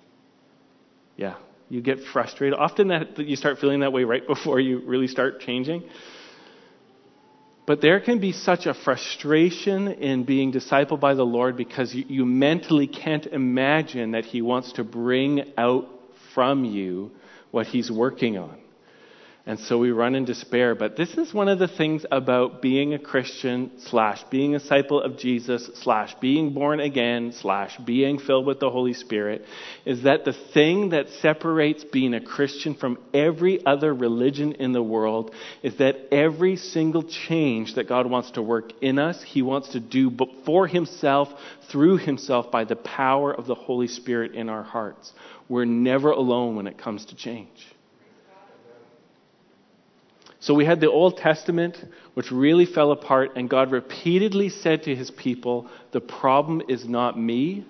Yeah, 1.16 1.36
you 1.68 1.80
get 1.80 2.00
frustrated. 2.12 2.58
Often 2.58 2.88
that, 2.88 3.18
you 3.18 3.36
start 3.36 3.58
feeling 3.58 3.80
that 3.80 3.92
way 3.92 4.04
right 4.04 4.26
before 4.34 4.60
you 4.60 4.80
really 4.86 5.08
start 5.08 5.40
changing. 5.40 5.84
But 7.66 7.80
there 7.80 7.98
can 7.98 8.20
be 8.20 8.30
such 8.30 8.66
a 8.66 8.74
frustration 8.74 9.88
in 9.88 10.22
being 10.22 10.52
discipled 10.52 11.00
by 11.00 11.14
the 11.14 11.24
Lord 11.24 11.56
because 11.56 11.92
you, 11.92 12.04
you, 12.08 12.24
mentally 12.24 12.86
can't 12.86 13.26
imagine 13.26 14.12
that 14.12 14.24
He 14.24 14.40
wants 14.40 14.74
to 14.74 14.84
bring 14.84 15.52
out 15.58 15.88
from 16.32 16.64
you 16.64 17.10
what 17.50 17.66
He's 17.66 17.90
working 17.90 18.38
on. 18.38 18.56
And 19.48 19.60
so 19.60 19.78
we 19.78 19.92
run 19.92 20.16
in 20.16 20.24
despair. 20.24 20.74
But 20.74 20.96
this 20.96 21.16
is 21.16 21.32
one 21.32 21.46
of 21.46 21.60
the 21.60 21.68
things 21.68 22.04
about 22.10 22.60
being 22.60 22.94
a 22.94 22.98
Christian, 22.98 23.70
slash, 23.78 24.24
being 24.24 24.56
a 24.56 24.58
disciple 24.58 25.00
of 25.00 25.18
Jesus, 25.18 25.70
slash, 25.84 26.16
being 26.20 26.52
born 26.52 26.80
again, 26.80 27.30
slash, 27.32 27.76
being 27.78 28.18
filled 28.18 28.44
with 28.44 28.58
the 28.58 28.70
Holy 28.70 28.92
Spirit, 28.92 29.44
is 29.84 30.02
that 30.02 30.24
the 30.24 30.32
thing 30.32 30.88
that 30.90 31.10
separates 31.22 31.84
being 31.84 32.12
a 32.12 32.20
Christian 32.20 32.74
from 32.74 32.98
every 33.14 33.64
other 33.64 33.94
religion 33.94 34.54
in 34.54 34.72
the 34.72 34.82
world 34.82 35.32
is 35.62 35.76
that 35.78 36.12
every 36.12 36.56
single 36.56 37.04
change 37.04 37.76
that 37.76 37.88
God 37.88 38.10
wants 38.10 38.32
to 38.32 38.42
work 38.42 38.72
in 38.82 38.98
us, 38.98 39.22
He 39.22 39.42
wants 39.42 39.68
to 39.70 39.80
do 39.80 40.10
for 40.44 40.66
Himself, 40.66 41.28
through 41.70 41.98
Himself, 41.98 42.50
by 42.50 42.64
the 42.64 42.74
power 42.74 43.32
of 43.32 43.46
the 43.46 43.54
Holy 43.54 43.86
Spirit 43.86 44.34
in 44.34 44.48
our 44.48 44.64
hearts. 44.64 45.12
We're 45.48 45.66
never 45.66 46.10
alone 46.10 46.56
when 46.56 46.66
it 46.66 46.78
comes 46.78 47.04
to 47.06 47.14
change. 47.14 47.75
So 50.46 50.54
we 50.54 50.64
had 50.64 50.80
the 50.80 50.88
Old 50.88 51.16
Testament, 51.16 51.84
which 52.14 52.30
really 52.30 52.66
fell 52.66 52.92
apart, 52.92 53.32
and 53.34 53.50
God 53.50 53.72
repeatedly 53.72 54.48
said 54.48 54.84
to 54.84 54.94
his 54.94 55.10
people, 55.10 55.68
The 55.90 56.00
problem 56.00 56.62
is 56.68 56.88
not 56.88 57.18
me. 57.18 57.66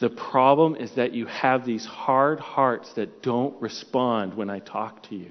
The 0.00 0.10
problem 0.10 0.74
is 0.74 0.90
that 0.96 1.12
you 1.12 1.26
have 1.26 1.64
these 1.64 1.86
hard 1.86 2.40
hearts 2.40 2.92
that 2.94 3.22
don't 3.22 3.54
respond 3.62 4.34
when 4.34 4.50
I 4.50 4.58
talk 4.58 5.04
to 5.04 5.14
you. 5.14 5.30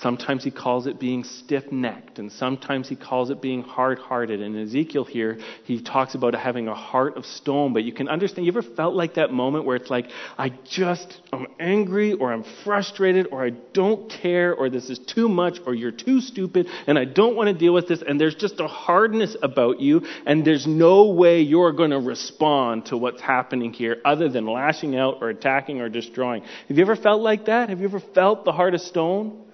Sometimes 0.00 0.44
he 0.44 0.50
calls 0.50 0.86
it 0.86 1.00
being 1.00 1.24
stiff 1.24 1.72
necked, 1.72 2.18
and 2.18 2.30
sometimes 2.30 2.86
he 2.86 2.96
calls 2.96 3.30
it 3.30 3.40
being 3.40 3.62
hard 3.62 3.98
hearted. 3.98 4.42
And 4.42 4.54
Ezekiel 4.54 5.04
here, 5.04 5.38
he 5.64 5.82
talks 5.82 6.14
about 6.14 6.34
having 6.34 6.68
a 6.68 6.74
heart 6.74 7.16
of 7.16 7.24
stone. 7.24 7.72
But 7.72 7.84
you 7.84 7.94
can 7.94 8.06
understand, 8.06 8.44
you 8.44 8.52
ever 8.52 8.60
felt 8.60 8.94
like 8.94 9.14
that 9.14 9.32
moment 9.32 9.64
where 9.64 9.74
it's 9.74 9.88
like, 9.88 10.10
I 10.36 10.50
just, 10.64 11.22
I'm 11.32 11.46
angry, 11.58 12.12
or 12.12 12.30
I'm 12.30 12.44
frustrated, 12.62 13.28
or 13.32 13.42
I 13.42 13.50
don't 13.50 14.10
care, 14.10 14.54
or 14.54 14.68
this 14.68 14.90
is 14.90 14.98
too 14.98 15.30
much, 15.30 15.60
or 15.64 15.74
you're 15.74 15.92
too 15.92 16.20
stupid, 16.20 16.66
and 16.86 16.98
I 16.98 17.06
don't 17.06 17.34
want 17.34 17.48
to 17.48 17.54
deal 17.54 17.72
with 17.72 17.88
this, 17.88 18.02
and 18.06 18.20
there's 18.20 18.34
just 18.34 18.60
a 18.60 18.68
hardness 18.68 19.34
about 19.42 19.80
you, 19.80 20.02
and 20.26 20.44
there's 20.44 20.66
no 20.66 21.12
way 21.12 21.40
you're 21.40 21.72
going 21.72 21.92
to 21.92 22.00
respond 22.00 22.86
to 22.86 22.98
what's 22.98 23.22
happening 23.22 23.72
here 23.72 23.96
other 24.04 24.28
than 24.28 24.46
lashing 24.46 24.94
out, 24.94 25.18
or 25.22 25.30
attacking, 25.30 25.80
or 25.80 25.88
destroying. 25.88 26.42
Have 26.68 26.76
you 26.76 26.82
ever 26.84 26.96
felt 26.96 27.22
like 27.22 27.46
that? 27.46 27.70
Have 27.70 27.80
you 27.80 27.86
ever 27.86 28.00
felt 28.00 28.44
the 28.44 28.52
heart 28.52 28.74
of 28.74 28.82
stone? 28.82 29.44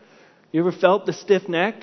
You 0.52 0.60
ever 0.60 0.72
felt 0.72 1.06
the 1.06 1.14
stiff 1.14 1.48
neck? 1.48 1.82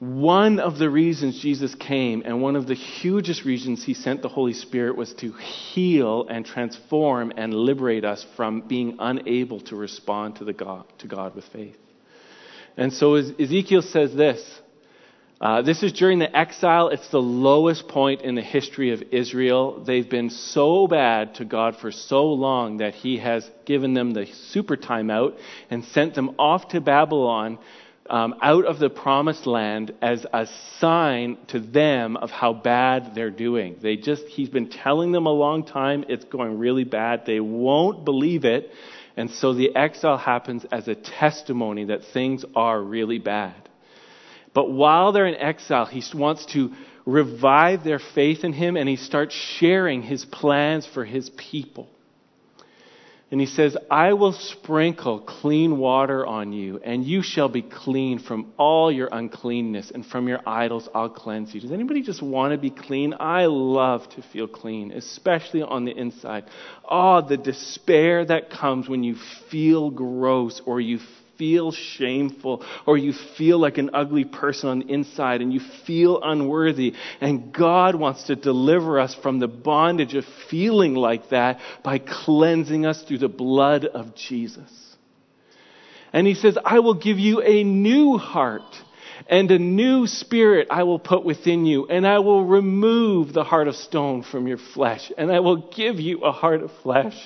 One 0.00 0.60
of 0.60 0.78
the 0.78 0.90
reasons 0.90 1.40
Jesus 1.40 1.74
came, 1.74 2.22
and 2.24 2.40
one 2.40 2.54
of 2.54 2.66
the 2.66 2.74
hugest 2.74 3.44
reasons 3.44 3.84
he 3.84 3.94
sent 3.94 4.22
the 4.22 4.28
Holy 4.28 4.52
Spirit, 4.52 4.96
was 4.96 5.12
to 5.14 5.32
heal 5.32 6.26
and 6.28 6.44
transform 6.44 7.32
and 7.36 7.52
liberate 7.52 8.04
us 8.04 8.24
from 8.36 8.62
being 8.62 8.96
unable 9.00 9.60
to 9.62 9.76
respond 9.76 10.36
to, 10.36 10.44
the 10.44 10.52
God, 10.52 10.84
to 10.98 11.08
God 11.08 11.34
with 11.34 11.44
faith. 11.46 11.76
And 12.76 12.92
so 12.92 13.14
Ezekiel 13.14 13.82
says 13.82 14.14
this 14.14 14.60
uh, 15.40 15.62
this 15.62 15.84
is 15.84 15.92
during 15.92 16.18
the 16.18 16.36
exile. 16.36 16.88
It's 16.88 17.08
the 17.10 17.22
lowest 17.22 17.86
point 17.86 18.22
in 18.22 18.34
the 18.34 18.42
history 18.42 18.90
of 18.90 19.02
Israel. 19.12 19.84
They've 19.84 20.08
been 20.08 20.30
so 20.30 20.88
bad 20.88 21.36
to 21.36 21.44
God 21.44 21.76
for 21.76 21.92
so 21.92 22.26
long 22.26 22.78
that 22.78 22.94
He 22.94 23.18
has 23.18 23.48
given 23.64 23.94
them 23.94 24.12
the 24.12 24.26
super 24.26 24.76
timeout 24.76 25.38
and 25.70 25.84
sent 25.84 26.14
them 26.14 26.34
off 26.40 26.68
to 26.70 26.80
Babylon 26.80 27.58
um, 28.10 28.34
out 28.42 28.64
of 28.64 28.80
the 28.80 28.90
promised 28.90 29.46
land 29.46 29.94
as 30.02 30.26
a 30.32 30.48
sign 30.78 31.38
to 31.48 31.60
them 31.60 32.16
of 32.16 32.30
how 32.30 32.52
bad 32.52 33.14
they're 33.14 33.30
doing. 33.30 33.76
They 33.80 33.96
just, 33.96 34.24
He's 34.24 34.48
been 34.48 34.70
telling 34.70 35.12
them 35.12 35.26
a 35.26 35.32
long 35.32 35.64
time 35.64 36.04
it's 36.08 36.24
going 36.24 36.58
really 36.58 36.84
bad. 36.84 37.26
They 37.26 37.38
won't 37.38 38.04
believe 38.04 38.44
it. 38.44 38.72
And 39.16 39.30
so 39.30 39.52
the 39.52 39.76
exile 39.76 40.16
happens 40.16 40.64
as 40.72 40.88
a 40.88 40.96
testimony 40.96 41.86
that 41.86 42.04
things 42.12 42.44
are 42.56 42.80
really 42.80 43.18
bad. 43.18 43.67
But 44.58 44.72
while 44.72 45.12
they're 45.12 45.28
in 45.28 45.36
exile, 45.36 45.86
he 45.86 46.02
wants 46.18 46.44
to 46.46 46.72
revive 47.06 47.84
their 47.84 48.00
faith 48.00 48.42
in 48.42 48.52
him 48.52 48.76
and 48.76 48.88
he 48.88 48.96
starts 48.96 49.32
sharing 49.32 50.02
his 50.02 50.24
plans 50.24 50.84
for 50.84 51.04
his 51.04 51.30
people. 51.30 51.88
And 53.30 53.40
he 53.40 53.46
says, 53.46 53.76
I 53.88 54.14
will 54.14 54.32
sprinkle 54.32 55.20
clean 55.20 55.78
water 55.78 56.26
on 56.26 56.52
you, 56.52 56.80
and 56.82 57.04
you 57.04 57.22
shall 57.22 57.48
be 57.48 57.62
clean 57.62 58.18
from 58.18 58.52
all 58.56 58.90
your 58.90 59.08
uncleanness, 59.12 59.92
and 59.94 60.04
from 60.04 60.26
your 60.26 60.40
idols 60.46 60.88
I'll 60.94 61.10
cleanse 61.10 61.54
you. 61.54 61.60
Does 61.60 61.70
anybody 61.70 62.02
just 62.02 62.22
want 62.22 62.52
to 62.52 62.58
be 62.58 62.70
clean? 62.70 63.14
I 63.20 63.44
love 63.46 64.08
to 64.16 64.22
feel 64.22 64.48
clean, 64.48 64.92
especially 64.92 65.62
on 65.62 65.84
the 65.84 65.92
inside. 65.92 66.44
Oh, 66.90 67.20
the 67.20 67.36
despair 67.36 68.24
that 68.24 68.50
comes 68.50 68.88
when 68.88 69.04
you 69.04 69.16
feel 69.50 69.90
gross 69.90 70.62
or 70.64 70.80
you 70.80 70.98
feel 71.38 71.72
shameful 71.72 72.64
or 72.84 72.98
you 72.98 73.12
feel 73.12 73.58
like 73.58 73.78
an 73.78 73.90
ugly 73.94 74.24
person 74.24 74.68
on 74.68 74.78
the 74.80 74.92
inside 74.92 75.40
and 75.40 75.52
you 75.52 75.60
feel 75.86 76.20
unworthy. 76.22 76.94
And 77.20 77.52
God 77.52 77.94
wants 77.94 78.24
to 78.24 78.36
deliver 78.36 79.00
us 79.00 79.14
from 79.14 79.38
the 79.38 79.48
bondage 79.48 80.14
of 80.14 80.24
feeling 80.50 80.94
like 80.94 81.30
that 81.30 81.60
by 81.82 81.98
cleansing 81.98 82.84
us 82.84 83.02
through 83.02 83.18
the 83.18 83.28
blood 83.28 83.84
of 83.86 84.14
Jesus. 84.14 84.70
And 86.12 86.26
He 86.26 86.34
says, 86.34 86.58
I 86.64 86.80
will 86.80 86.94
give 86.94 87.18
you 87.18 87.40
a 87.42 87.62
new 87.64 88.18
heart 88.18 88.62
and 89.26 89.50
a 89.50 89.58
new 89.58 90.06
spirit 90.06 90.68
I 90.70 90.82
will 90.84 90.98
put 90.98 91.24
within 91.24 91.66
you, 91.66 91.86
and 91.86 92.06
I 92.06 92.18
will 92.18 92.44
remove 92.44 93.32
the 93.32 93.44
heart 93.44 93.68
of 93.68 93.76
stone 93.76 94.22
from 94.22 94.46
your 94.46 94.58
flesh, 94.58 95.10
and 95.16 95.32
I 95.32 95.40
will 95.40 95.68
give 95.70 96.00
you 96.00 96.20
a 96.20 96.32
heart 96.32 96.62
of 96.62 96.70
flesh. 96.82 97.16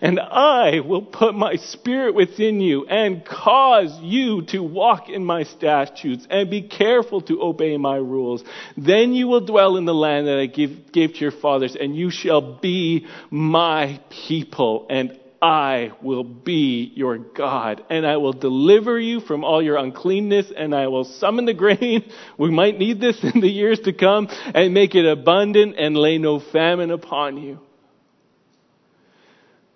And 0.00 0.18
I 0.18 0.80
will 0.80 1.02
put 1.02 1.34
my 1.34 1.56
spirit 1.56 2.14
within 2.14 2.60
you 2.60 2.86
and 2.86 3.24
cause 3.24 3.98
you 4.00 4.42
to 4.46 4.62
walk 4.62 5.08
in 5.08 5.24
my 5.24 5.44
statutes 5.44 6.26
and 6.30 6.50
be 6.50 6.62
careful 6.62 7.20
to 7.22 7.42
obey 7.42 7.76
my 7.76 7.96
rules. 7.96 8.42
Then 8.76 9.12
you 9.12 9.28
will 9.28 9.44
dwell 9.44 9.76
in 9.76 9.84
the 9.84 9.94
land 9.94 10.26
that 10.26 10.38
I 10.38 10.46
give, 10.46 10.92
gave 10.92 11.14
to 11.14 11.20
your 11.20 11.30
fathers, 11.30 11.76
and 11.76 11.94
you 11.94 12.10
shall 12.10 12.58
be 12.58 13.06
my 13.30 14.00
people, 14.10 14.86
and 14.90 15.19
I 15.42 15.92
will 16.02 16.24
be 16.24 16.92
your 16.94 17.16
God, 17.16 17.82
and 17.88 18.06
I 18.06 18.18
will 18.18 18.34
deliver 18.34 18.98
you 18.98 19.20
from 19.20 19.42
all 19.42 19.62
your 19.62 19.76
uncleanness, 19.76 20.52
and 20.54 20.74
I 20.74 20.88
will 20.88 21.04
summon 21.04 21.46
the 21.46 21.54
grain. 21.54 22.04
We 22.38 22.50
might 22.50 22.78
need 22.78 23.00
this 23.00 23.22
in 23.22 23.40
the 23.40 23.48
years 23.48 23.80
to 23.80 23.92
come, 23.92 24.28
and 24.54 24.74
make 24.74 24.94
it 24.94 25.06
abundant 25.06 25.76
and 25.78 25.96
lay 25.96 26.18
no 26.18 26.40
famine 26.40 26.90
upon 26.90 27.36
you. 27.38 27.58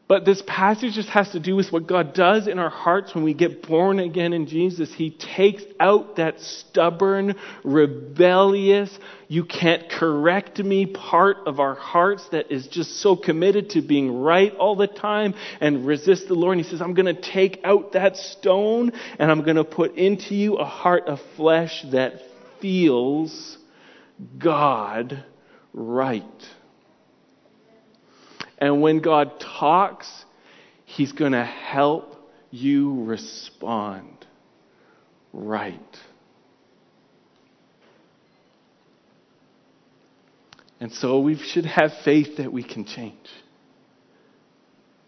But 0.06 0.26
this 0.26 0.42
passage 0.46 0.94
just 0.94 1.08
has 1.08 1.30
to 1.30 1.40
do 1.40 1.56
with 1.56 1.72
what 1.72 1.86
God 1.86 2.12
does 2.12 2.46
in 2.46 2.58
our 2.58 2.68
hearts 2.68 3.14
when 3.14 3.24
we 3.24 3.32
get 3.32 3.66
born 3.66 3.98
again 3.98 4.34
in 4.34 4.46
Jesus. 4.46 4.92
He 4.92 5.10
takes 5.10 5.62
out 5.80 6.16
that 6.16 6.40
stubborn, 6.40 7.36
rebellious, 7.64 8.96
you 9.28 9.44
can't 9.44 9.88
correct 9.88 10.58
me 10.58 10.84
part 10.84 11.38
of 11.46 11.58
our 11.58 11.74
hearts 11.74 12.28
that 12.28 12.52
is 12.52 12.66
just 12.66 13.00
so 13.00 13.16
committed 13.16 13.70
to 13.70 13.80
being 13.80 14.20
right 14.20 14.54
all 14.54 14.76
the 14.76 14.86
time 14.86 15.34
and 15.60 15.86
resist 15.86 16.28
the 16.28 16.34
Lord. 16.34 16.58
And 16.58 16.66
He 16.66 16.70
says, 16.70 16.82
I'm 16.82 16.94
going 16.94 17.14
to 17.14 17.20
take 17.20 17.60
out 17.64 17.92
that 17.92 18.16
stone 18.18 18.92
and 19.18 19.30
I'm 19.30 19.42
going 19.42 19.56
to 19.56 19.64
put 19.64 19.94
into 19.96 20.34
you 20.34 20.56
a 20.56 20.66
heart 20.66 21.06
of 21.06 21.18
flesh 21.36 21.82
that 21.92 22.20
feels 22.60 23.56
God 24.38 25.24
right. 25.72 26.22
And 28.58 28.80
when 28.80 29.00
God 29.00 29.32
talks, 29.58 30.08
He's 30.84 31.12
going 31.12 31.32
to 31.32 31.44
help 31.44 32.14
you 32.50 33.04
respond 33.04 34.26
right. 35.32 35.80
And 40.80 40.92
so 40.92 41.20
we 41.20 41.38
should 41.38 41.66
have 41.66 41.92
faith 42.04 42.36
that 42.36 42.52
we 42.52 42.62
can 42.62 42.84
change. 42.84 43.16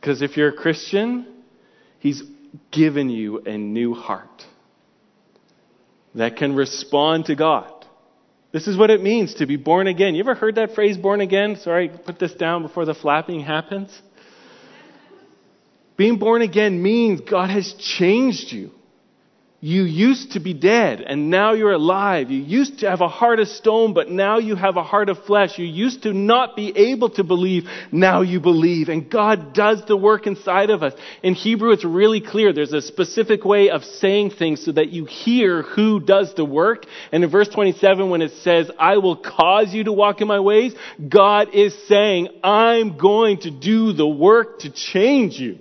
Because 0.00 0.22
if 0.22 0.36
you're 0.36 0.48
a 0.48 0.56
Christian, 0.56 1.26
He's 1.98 2.22
given 2.72 3.10
you 3.10 3.40
a 3.40 3.58
new 3.58 3.94
heart 3.94 4.44
that 6.14 6.36
can 6.36 6.54
respond 6.54 7.26
to 7.26 7.34
God. 7.34 7.75
This 8.56 8.68
is 8.68 8.78
what 8.78 8.88
it 8.88 9.02
means 9.02 9.34
to 9.34 9.44
be 9.44 9.56
born 9.56 9.86
again. 9.86 10.14
You 10.14 10.20
ever 10.20 10.34
heard 10.34 10.54
that 10.54 10.74
phrase, 10.74 10.96
born 10.96 11.20
again? 11.20 11.56
Sorry, 11.56 11.90
put 11.90 12.18
this 12.18 12.32
down 12.32 12.62
before 12.62 12.86
the 12.86 12.94
flapping 12.94 13.40
happens. 13.40 13.90
Being 15.98 16.16
born 16.16 16.40
again 16.40 16.82
means 16.82 17.20
God 17.20 17.50
has 17.50 17.74
changed 17.74 18.52
you. 18.52 18.70
You 19.60 19.84
used 19.84 20.32
to 20.32 20.40
be 20.40 20.52
dead 20.52 21.00
and 21.00 21.30
now 21.30 21.54
you're 21.54 21.72
alive. 21.72 22.30
You 22.30 22.42
used 22.42 22.80
to 22.80 22.90
have 22.90 23.00
a 23.00 23.08
heart 23.08 23.40
of 23.40 23.48
stone, 23.48 23.94
but 23.94 24.10
now 24.10 24.36
you 24.36 24.54
have 24.54 24.76
a 24.76 24.82
heart 24.82 25.08
of 25.08 25.24
flesh. 25.24 25.58
You 25.58 25.64
used 25.64 26.02
to 26.02 26.12
not 26.12 26.56
be 26.56 26.76
able 26.76 27.08
to 27.10 27.24
believe. 27.24 27.64
Now 27.90 28.20
you 28.20 28.38
believe. 28.38 28.90
And 28.90 29.10
God 29.10 29.54
does 29.54 29.82
the 29.86 29.96
work 29.96 30.26
inside 30.26 30.68
of 30.68 30.82
us. 30.82 30.92
In 31.22 31.32
Hebrew, 31.32 31.72
it's 31.72 31.86
really 31.86 32.20
clear. 32.20 32.52
There's 32.52 32.74
a 32.74 32.82
specific 32.82 33.46
way 33.46 33.70
of 33.70 33.82
saying 33.82 34.32
things 34.32 34.62
so 34.62 34.72
that 34.72 34.90
you 34.90 35.06
hear 35.06 35.62
who 35.62 36.00
does 36.00 36.34
the 36.34 36.44
work. 36.44 36.84
And 37.10 37.24
in 37.24 37.30
verse 37.30 37.48
27, 37.48 38.10
when 38.10 38.20
it 38.20 38.32
says, 38.42 38.70
I 38.78 38.98
will 38.98 39.16
cause 39.16 39.72
you 39.72 39.84
to 39.84 39.92
walk 39.92 40.20
in 40.20 40.28
my 40.28 40.40
ways, 40.40 40.74
God 41.08 41.54
is 41.54 41.74
saying, 41.88 42.28
I'm 42.44 42.98
going 42.98 43.38
to 43.40 43.50
do 43.50 43.94
the 43.94 44.06
work 44.06 44.60
to 44.60 44.70
change 44.70 45.40
you. 45.40 45.60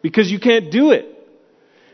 Because 0.00 0.30
you 0.30 0.38
can't 0.38 0.70
do 0.70 0.92
it. 0.92 1.16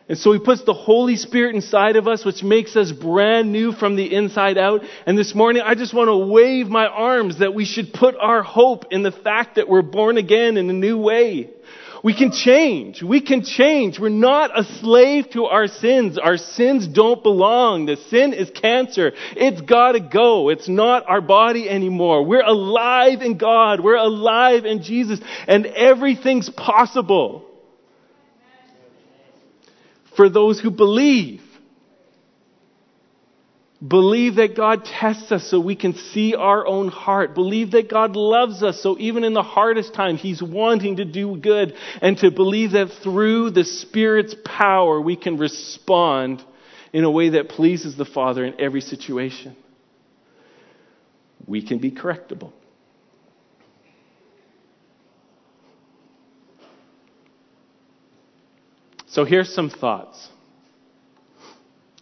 And 0.06 0.18
so 0.18 0.32
he 0.32 0.38
puts 0.38 0.62
the 0.64 0.74
Holy 0.74 1.16
Spirit 1.16 1.54
inside 1.54 1.96
of 1.96 2.06
us, 2.06 2.26
which 2.26 2.42
makes 2.42 2.76
us 2.76 2.92
brand 2.92 3.52
new 3.52 3.72
from 3.72 3.96
the 3.96 4.14
inside 4.14 4.58
out. 4.58 4.82
And 5.06 5.16
this 5.16 5.34
morning, 5.34 5.62
I 5.64 5.74
just 5.74 5.94
want 5.94 6.08
to 6.08 6.16
wave 6.16 6.68
my 6.68 6.86
arms 6.86 7.38
that 7.38 7.54
we 7.54 7.64
should 7.64 7.92
put 7.92 8.14
our 8.20 8.42
hope 8.42 8.86
in 8.90 9.02
the 9.02 9.12
fact 9.12 9.56
that 9.56 9.66
we're 9.66 9.80
born 9.80 10.18
again 10.18 10.58
in 10.58 10.68
a 10.68 10.74
new 10.74 10.98
way. 10.98 11.48
We 12.02 12.14
can 12.14 12.32
change. 12.32 13.02
We 13.02 13.22
can 13.22 13.44
change. 13.44 13.98
We're 13.98 14.10
not 14.10 14.50
a 14.58 14.64
slave 14.64 15.30
to 15.30 15.46
our 15.46 15.68
sins. 15.68 16.18
Our 16.18 16.36
sins 16.36 16.86
don't 16.86 17.22
belong. 17.22 17.86
The 17.86 17.96
sin 17.96 18.34
is 18.34 18.50
cancer. 18.50 19.12
It's 19.34 19.62
gotta 19.62 20.00
go. 20.00 20.50
It's 20.50 20.68
not 20.68 21.08
our 21.08 21.22
body 21.22 21.66
anymore. 21.66 22.26
We're 22.26 22.44
alive 22.44 23.22
in 23.22 23.38
God. 23.38 23.80
We're 23.80 23.96
alive 23.96 24.66
in 24.66 24.82
Jesus. 24.82 25.18
And 25.48 25.64
everything's 25.64 26.50
possible 26.50 27.46
for 30.16 30.28
those 30.28 30.60
who 30.60 30.70
believe. 30.70 31.40
Believe 33.86 34.36
that 34.36 34.56
God 34.56 34.84
tests 34.84 35.30
us 35.30 35.50
so 35.50 35.60
we 35.60 35.76
can 35.76 35.94
see 35.94 36.34
our 36.34 36.66
own 36.66 36.88
heart. 36.88 37.34
Believe 37.34 37.72
that 37.72 37.90
God 37.90 38.16
loves 38.16 38.62
us 38.62 38.82
so 38.82 38.96
even 38.98 39.24
in 39.24 39.34
the 39.34 39.42
hardest 39.42 39.92
time, 39.92 40.16
He's 40.16 40.42
wanting 40.42 40.96
to 40.96 41.04
do 41.04 41.36
good. 41.36 41.74
And 42.00 42.16
to 42.18 42.30
believe 42.30 42.72
that 42.72 42.90
through 43.02 43.50
the 43.50 43.64
Spirit's 43.64 44.34
power, 44.44 45.00
we 45.00 45.16
can 45.16 45.36
respond 45.36 46.42
in 46.92 47.04
a 47.04 47.10
way 47.10 47.30
that 47.30 47.50
pleases 47.50 47.96
the 47.96 48.04
Father 48.04 48.44
in 48.44 48.58
every 48.60 48.80
situation. 48.80 49.56
We 51.46 51.66
can 51.66 51.78
be 51.78 51.90
correctable. 51.90 52.52
So 59.14 59.24
here's 59.24 59.54
some 59.54 59.70
thoughts. 59.70 60.28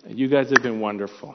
You 0.06 0.28
guys 0.28 0.48
have 0.48 0.62
been 0.62 0.80
wonderful. 0.80 1.34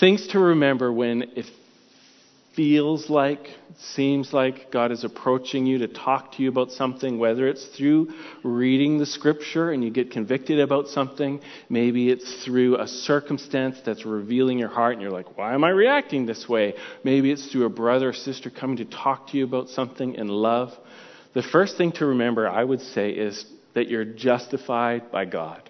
Things 0.00 0.28
to 0.28 0.38
remember 0.38 0.90
when 0.90 1.24
it 1.36 1.44
feels 2.60 3.08
like, 3.08 3.48
seems 3.94 4.34
like 4.34 4.70
God 4.70 4.92
is 4.92 5.02
approaching 5.02 5.64
you 5.64 5.78
to 5.78 5.88
talk 5.88 6.32
to 6.32 6.42
you 6.42 6.50
about 6.50 6.70
something, 6.72 7.18
whether 7.18 7.48
it's 7.48 7.64
through 7.68 8.12
reading 8.44 8.98
the 8.98 9.06
scripture 9.06 9.70
and 9.70 9.82
you 9.82 9.90
get 9.90 10.10
convicted 10.10 10.60
about 10.60 10.86
something, 10.88 11.40
maybe 11.70 12.10
it's 12.10 12.44
through 12.44 12.78
a 12.78 12.86
circumstance 12.86 13.78
that's 13.86 14.04
revealing 14.04 14.58
your 14.58 14.68
heart 14.68 14.92
and 14.92 15.00
you're 15.00 15.10
like, 15.10 15.38
why 15.38 15.54
am 15.54 15.64
I 15.64 15.70
reacting 15.70 16.26
this 16.26 16.46
way? 16.46 16.74
Maybe 17.02 17.30
it's 17.30 17.50
through 17.50 17.64
a 17.64 17.70
brother 17.70 18.10
or 18.10 18.12
sister 18.12 18.50
coming 18.50 18.76
to 18.76 18.84
talk 18.84 19.28
to 19.28 19.38
you 19.38 19.44
about 19.44 19.70
something 19.70 20.16
in 20.16 20.28
love. 20.28 20.68
The 21.32 21.42
first 21.42 21.78
thing 21.78 21.92
to 21.92 22.04
remember, 22.04 22.46
I 22.46 22.62
would 22.62 22.82
say, 22.82 23.08
is 23.12 23.42
that 23.72 23.88
you're 23.88 24.04
justified 24.04 25.10
by 25.10 25.24
God. 25.24 25.62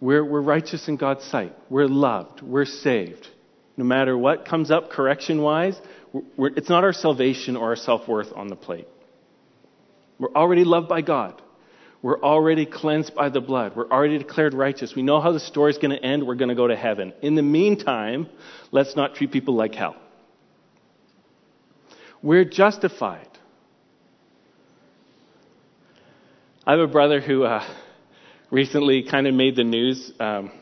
We're, 0.00 0.24
we're 0.24 0.40
righteous 0.40 0.88
in 0.88 0.96
God's 0.96 1.24
sight. 1.24 1.52
We're 1.68 1.88
loved. 1.88 2.40
We're 2.40 2.64
saved. 2.64 3.28
No 3.80 3.86
matter 3.86 4.16
what 4.18 4.44
comes 4.44 4.70
up 4.70 4.90
correction 4.90 5.40
wise, 5.40 5.74
it's 6.38 6.68
not 6.68 6.84
our 6.84 6.92
salvation 6.92 7.56
or 7.56 7.70
our 7.70 7.76
self 7.76 8.06
worth 8.06 8.30
on 8.36 8.48
the 8.48 8.54
plate. 8.54 8.86
We're 10.18 10.34
already 10.34 10.64
loved 10.64 10.86
by 10.86 11.00
God. 11.00 11.40
We're 12.02 12.20
already 12.20 12.66
cleansed 12.66 13.14
by 13.14 13.30
the 13.30 13.40
blood. 13.40 13.72
We're 13.74 13.88
already 13.88 14.18
declared 14.18 14.52
righteous. 14.52 14.94
We 14.94 15.00
know 15.00 15.22
how 15.22 15.32
the 15.32 15.40
story's 15.40 15.78
going 15.78 15.96
to 15.96 16.04
end. 16.04 16.26
We're 16.26 16.34
going 16.34 16.50
to 16.50 16.54
go 16.54 16.66
to 16.66 16.76
heaven. 16.76 17.14
In 17.22 17.36
the 17.36 17.42
meantime, 17.42 18.28
let's 18.70 18.96
not 18.96 19.14
treat 19.14 19.32
people 19.32 19.54
like 19.54 19.74
hell. 19.74 19.96
We're 22.22 22.44
justified. 22.44 23.30
I 26.66 26.72
have 26.72 26.80
a 26.80 26.86
brother 26.86 27.22
who 27.22 27.44
uh, 27.44 27.66
recently 28.50 29.04
kind 29.10 29.26
of 29.26 29.32
made 29.32 29.56
the 29.56 29.64
news 29.64 30.12
um, 30.20 30.52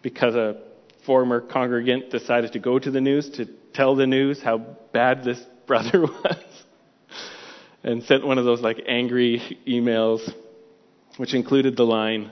because 0.00 0.36
a 0.36 0.73
former 1.04 1.40
congregant 1.40 2.10
decided 2.10 2.52
to 2.52 2.58
go 2.58 2.78
to 2.78 2.90
the 2.90 3.00
news 3.00 3.30
to 3.30 3.46
tell 3.72 3.96
the 3.96 4.06
news 4.06 4.42
how 4.42 4.58
bad 4.92 5.24
this 5.24 5.40
brother 5.66 6.02
was 6.02 6.44
and 7.82 8.02
sent 8.04 8.26
one 8.26 8.36
of 8.36 8.44
those 8.44 8.60
like 8.60 8.82
angry 8.86 9.40
emails 9.66 10.20
which 11.16 11.32
included 11.32 11.74
the 11.74 11.84
line 11.84 12.30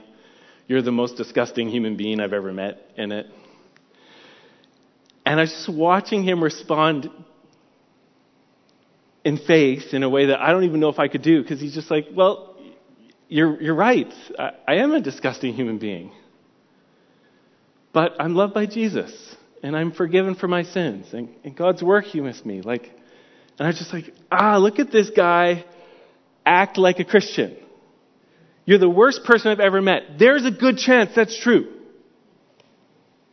you're 0.67 0.83
the 0.83 0.91
most 0.91 1.17
disgusting 1.17 1.67
human 1.67 1.97
being 1.97 2.19
i've 2.19 2.33
ever 2.33 2.53
met 2.53 2.79
in 2.95 3.11
it 3.11 3.25
and 5.25 5.39
i 5.39 5.43
was 5.43 5.51
just 5.51 5.69
watching 5.69 6.21
him 6.23 6.43
respond 6.43 7.09
in 9.25 9.37
faith 9.37 9.93
in 9.93 10.03
a 10.03 10.09
way 10.09 10.27
that 10.27 10.39
i 10.39 10.51
don't 10.51 10.63
even 10.63 10.79
know 10.79 10.89
if 10.89 10.99
i 10.99 11.07
could 11.07 11.23
do 11.23 11.41
because 11.41 11.59
he's 11.59 11.73
just 11.73 11.89
like 11.89 12.05
well 12.13 12.53
you're, 13.33 13.59
you're 13.59 13.75
right. 13.75 14.13
I, 14.37 14.51
I 14.67 14.75
am 14.75 14.91
a 14.91 15.01
disgusting 15.01 15.55
human 15.55 15.79
being. 15.79 16.11
But 17.93 18.15
I'm 18.19 18.35
loved 18.35 18.53
by 18.53 18.65
Jesus, 18.65 19.13
and 19.61 19.77
I'm 19.77 19.91
forgiven 19.91 20.35
for 20.35 20.47
my 20.47 20.63
sins, 20.63 21.13
and, 21.13 21.29
and 21.43 21.55
God's 21.55 21.83
working 21.83 22.23
with 22.23 22.43
me. 22.45 22.61
Like, 22.61 22.91
and 23.59 23.67
I 23.67 23.67
was 23.67 23.77
just 23.77 23.93
like, 23.93 24.11
ah, 24.31 24.57
look 24.57 24.79
at 24.79 24.91
this 24.91 25.11
guy 25.11 25.63
act 26.45 26.77
like 26.77 26.99
a 26.99 27.05
Christian. 27.05 27.55
You're 28.65 28.79
the 28.79 28.89
worst 28.89 29.23
person 29.23 29.51
I've 29.51 29.59
ever 29.59 29.81
met. 29.81 30.17
There's 30.17 30.45
a 30.45 30.51
good 30.51 30.77
chance 30.77 31.11
that's 31.15 31.39
true. 31.39 31.71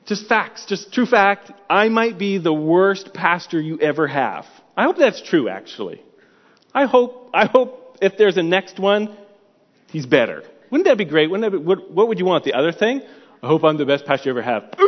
Just 0.06 0.28
facts, 0.28 0.66
just 0.66 0.92
true 0.92 1.06
fact. 1.06 1.52
I 1.68 1.88
might 1.88 2.18
be 2.18 2.38
the 2.38 2.52
worst 2.52 3.14
pastor 3.14 3.60
you 3.60 3.78
ever 3.80 4.06
have. 4.06 4.44
I 4.76 4.84
hope 4.84 4.96
that's 4.96 5.22
true, 5.22 5.48
actually. 5.48 6.02
I 6.74 6.86
hope, 6.86 7.30
I 7.32 7.46
hope 7.46 7.98
if 8.02 8.18
there's 8.18 8.36
a 8.36 8.42
next 8.42 8.78
one, 8.78 9.16
He's 9.88 10.06
better. 10.06 10.44
Wouldn't 10.70 10.86
that 10.86 10.98
be 10.98 11.04
great? 11.04 11.30
Wouldn't 11.30 11.50
that 11.50 11.58
be, 11.58 11.64
what, 11.64 11.90
what 11.90 12.08
would 12.08 12.18
you 12.20 12.24
want? 12.24 12.44
The 12.44 12.54
other 12.54 12.70
thing? 12.70 13.02
I 13.42 13.46
hope 13.46 13.64
I'm 13.64 13.78
the 13.78 13.86
best 13.86 14.04
pastor 14.04 14.30
you 14.30 14.38
ever 14.38 14.42
have. 14.42 14.74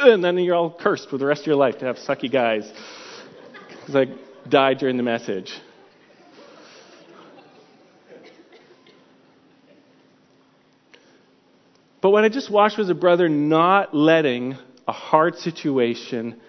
And 0.00 0.22
then 0.22 0.38
you're 0.38 0.54
all 0.54 0.70
cursed 0.70 1.10
for 1.10 1.18
the 1.18 1.26
rest 1.26 1.42
of 1.42 1.48
your 1.48 1.56
life 1.56 1.78
to 1.78 1.84
have 1.84 1.96
sucky 1.96 2.30
guys. 2.30 2.70
Because 3.68 3.96
I 3.96 4.48
died 4.48 4.78
during 4.78 4.96
the 4.96 5.02
message. 5.02 5.52
But 12.00 12.10
what 12.10 12.24
I 12.24 12.28
just 12.28 12.50
watched 12.50 12.78
was 12.78 12.88
a 12.90 12.94
brother 12.94 13.28
not 13.28 13.94
letting 13.94 14.56
a 14.86 14.92
hard 14.92 15.36
situation 15.36 16.40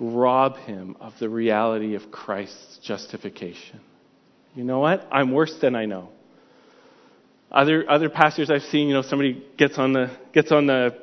rob 0.00 0.56
him 0.56 0.96
of 0.98 1.12
the 1.20 1.28
reality 1.28 1.94
of 1.94 2.10
Christ's 2.10 2.78
justification. 2.78 3.80
You 4.54 4.64
know 4.64 4.80
what? 4.80 5.06
I'm 5.12 5.32
worse 5.32 5.56
than 5.60 5.76
I 5.76 5.84
know. 5.84 6.08
Other 7.54 7.88
other 7.88 8.10
pastors 8.10 8.50
I've 8.50 8.62
seen, 8.62 8.88
you 8.88 8.94
know, 8.94 9.02
somebody 9.02 9.46
gets 9.56 9.78
on 9.78 9.92
the 9.92 10.10
gets 10.32 10.50
on 10.50 10.66
the 10.66 10.98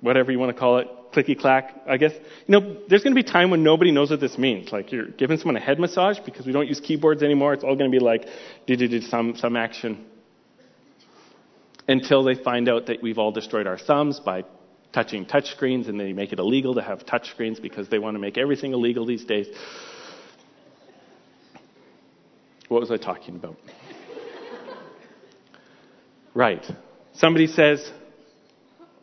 whatever 0.00 0.32
you 0.32 0.38
want 0.38 0.50
to 0.50 0.58
call 0.58 0.78
it, 0.78 0.88
clicky 1.12 1.38
clack, 1.38 1.82
I 1.86 1.98
guess. 1.98 2.12
You 2.46 2.58
know, 2.58 2.76
there's 2.88 3.02
going 3.02 3.14
to 3.14 3.22
be 3.22 3.30
time 3.30 3.50
when 3.50 3.62
nobody 3.62 3.92
knows 3.92 4.10
what 4.10 4.18
this 4.18 4.38
means. 4.38 4.72
Like 4.72 4.92
you're 4.92 5.08
giving 5.08 5.36
someone 5.36 5.56
a 5.56 5.60
head 5.60 5.78
massage 5.78 6.18
because 6.24 6.46
we 6.46 6.52
don't 6.52 6.68
use 6.68 6.80
keyboards 6.80 7.22
anymore. 7.22 7.52
It's 7.52 7.64
all 7.64 7.76
going 7.76 7.92
to 7.92 7.98
be 7.98 8.02
like 8.02 8.26
some 9.02 9.36
some 9.36 9.56
action 9.56 10.06
until 11.86 12.24
they 12.24 12.34
find 12.34 12.66
out 12.66 12.86
that 12.86 13.02
we've 13.02 13.18
all 13.18 13.30
destroyed 13.30 13.66
our 13.66 13.76
thumbs 13.76 14.20
by 14.20 14.44
touching 14.94 15.26
touch 15.26 15.50
screens 15.50 15.88
and 15.88 16.00
they 16.00 16.14
make 16.14 16.32
it 16.32 16.38
illegal 16.38 16.76
to 16.76 16.82
have 16.82 17.04
touch 17.04 17.28
screens 17.28 17.60
because 17.60 17.90
they 17.90 17.98
want 17.98 18.14
to 18.14 18.18
make 18.18 18.38
everything 18.38 18.72
illegal 18.72 19.04
these 19.04 19.26
days. 19.26 19.48
What 22.68 22.80
was 22.80 22.90
I 22.90 22.96
talking 22.96 23.36
about? 23.36 23.56
Right. 26.34 26.64
Somebody 27.14 27.46
says, 27.46 27.90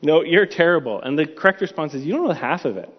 No, 0.02 0.24
you're 0.24 0.46
terrible. 0.46 1.02
And 1.02 1.18
the 1.18 1.26
correct 1.26 1.62
response 1.62 1.94
is, 1.94 2.04
You 2.04 2.14
don't 2.14 2.28
know 2.28 2.34
half 2.34 2.66
of 2.66 2.78
it. 2.78 2.90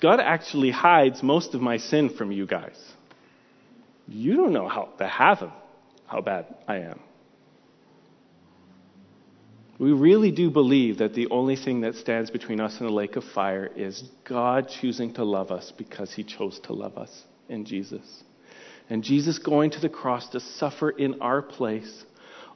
God 0.00 0.20
actually 0.20 0.70
hides 0.70 1.22
most 1.22 1.54
of 1.54 1.60
my 1.60 1.78
sin 1.78 2.10
from 2.10 2.30
you 2.30 2.46
guys. 2.46 2.78
You 4.06 4.36
don't 4.36 4.52
know 4.52 4.68
how 4.68 4.90
the 4.98 5.08
half 5.08 5.40
of 5.40 5.50
how 6.06 6.20
bad 6.20 6.54
I 6.68 6.80
am. 6.80 7.00
We 9.78 9.92
really 9.92 10.30
do 10.30 10.50
believe 10.50 10.98
that 10.98 11.14
the 11.14 11.28
only 11.30 11.56
thing 11.56 11.80
that 11.80 11.96
stands 11.96 12.30
between 12.30 12.60
us 12.60 12.78
and 12.78 12.88
the 12.88 12.92
lake 12.92 13.16
of 13.16 13.24
fire 13.24 13.66
is 13.74 14.04
God 14.24 14.68
choosing 14.68 15.14
to 15.14 15.24
love 15.24 15.50
us 15.50 15.72
because 15.76 16.12
he 16.12 16.22
chose 16.22 16.60
to 16.64 16.72
love 16.72 16.96
us 16.96 17.24
in 17.48 17.64
Jesus. 17.64 18.22
And 18.90 19.02
Jesus 19.02 19.38
going 19.38 19.70
to 19.70 19.80
the 19.80 19.88
cross 19.88 20.28
to 20.30 20.40
suffer 20.40 20.90
in 20.90 21.20
our 21.20 21.42
place 21.42 22.04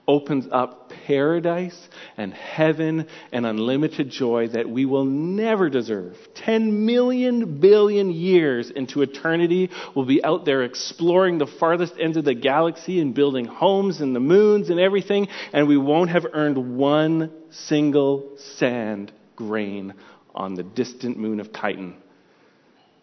opens 0.08 0.46
up 0.50 0.90
paradise 1.06 1.88
and 2.16 2.32
heaven 2.32 3.06
and 3.30 3.44
unlimited 3.44 4.08
joy 4.08 4.48
that 4.48 4.68
we 4.68 4.86
will 4.86 5.04
never 5.04 5.68
deserve. 5.68 6.16
10 6.34 6.86
million 6.86 7.60
billion 7.60 8.10
years 8.10 8.70
into 8.70 9.02
eternity, 9.02 9.70
we'll 9.94 10.06
be 10.06 10.24
out 10.24 10.46
there 10.46 10.62
exploring 10.62 11.36
the 11.36 11.46
farthest 11.46 11.92
ends 12.00 12.16
of 12.16 12.24
the 12.24 12.34
galaxy 12.34 13.00
and 13.00 13.14
building 13.14 13.44
homes 13.44 14.00
and 14.00 14.16
the 14.16 14.20
moons 14.20 14.70
and 14.70 14.80
everything, 14.80 15.28
and 15.52 15.68
we 15.68 15.76
won't 15.76 16.10
have 16.10 16.26
earned 16.32 16.76
one 16.78 17.30
single 17.50 18.38
sand 18.56 19.12
grain 19.36 19.92
on 20.34 20.54
the 20.54 20.62
distant 20.62 21.18
moon 21.18 21.38
of 21.38 21.52
Titan. 21.52 21.94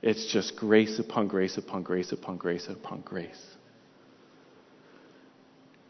It's 0.06 0.32
just 0.32 0.56
grace 0.56 1.00
upon 1.00 1.28
grace 1.28 1.58
upon 1.58 1.82
grace 1.82 2.12
upon 2.12 2.38
grace 2.38 2.68
upon 2.70 3.02
grace. 3.02 3.44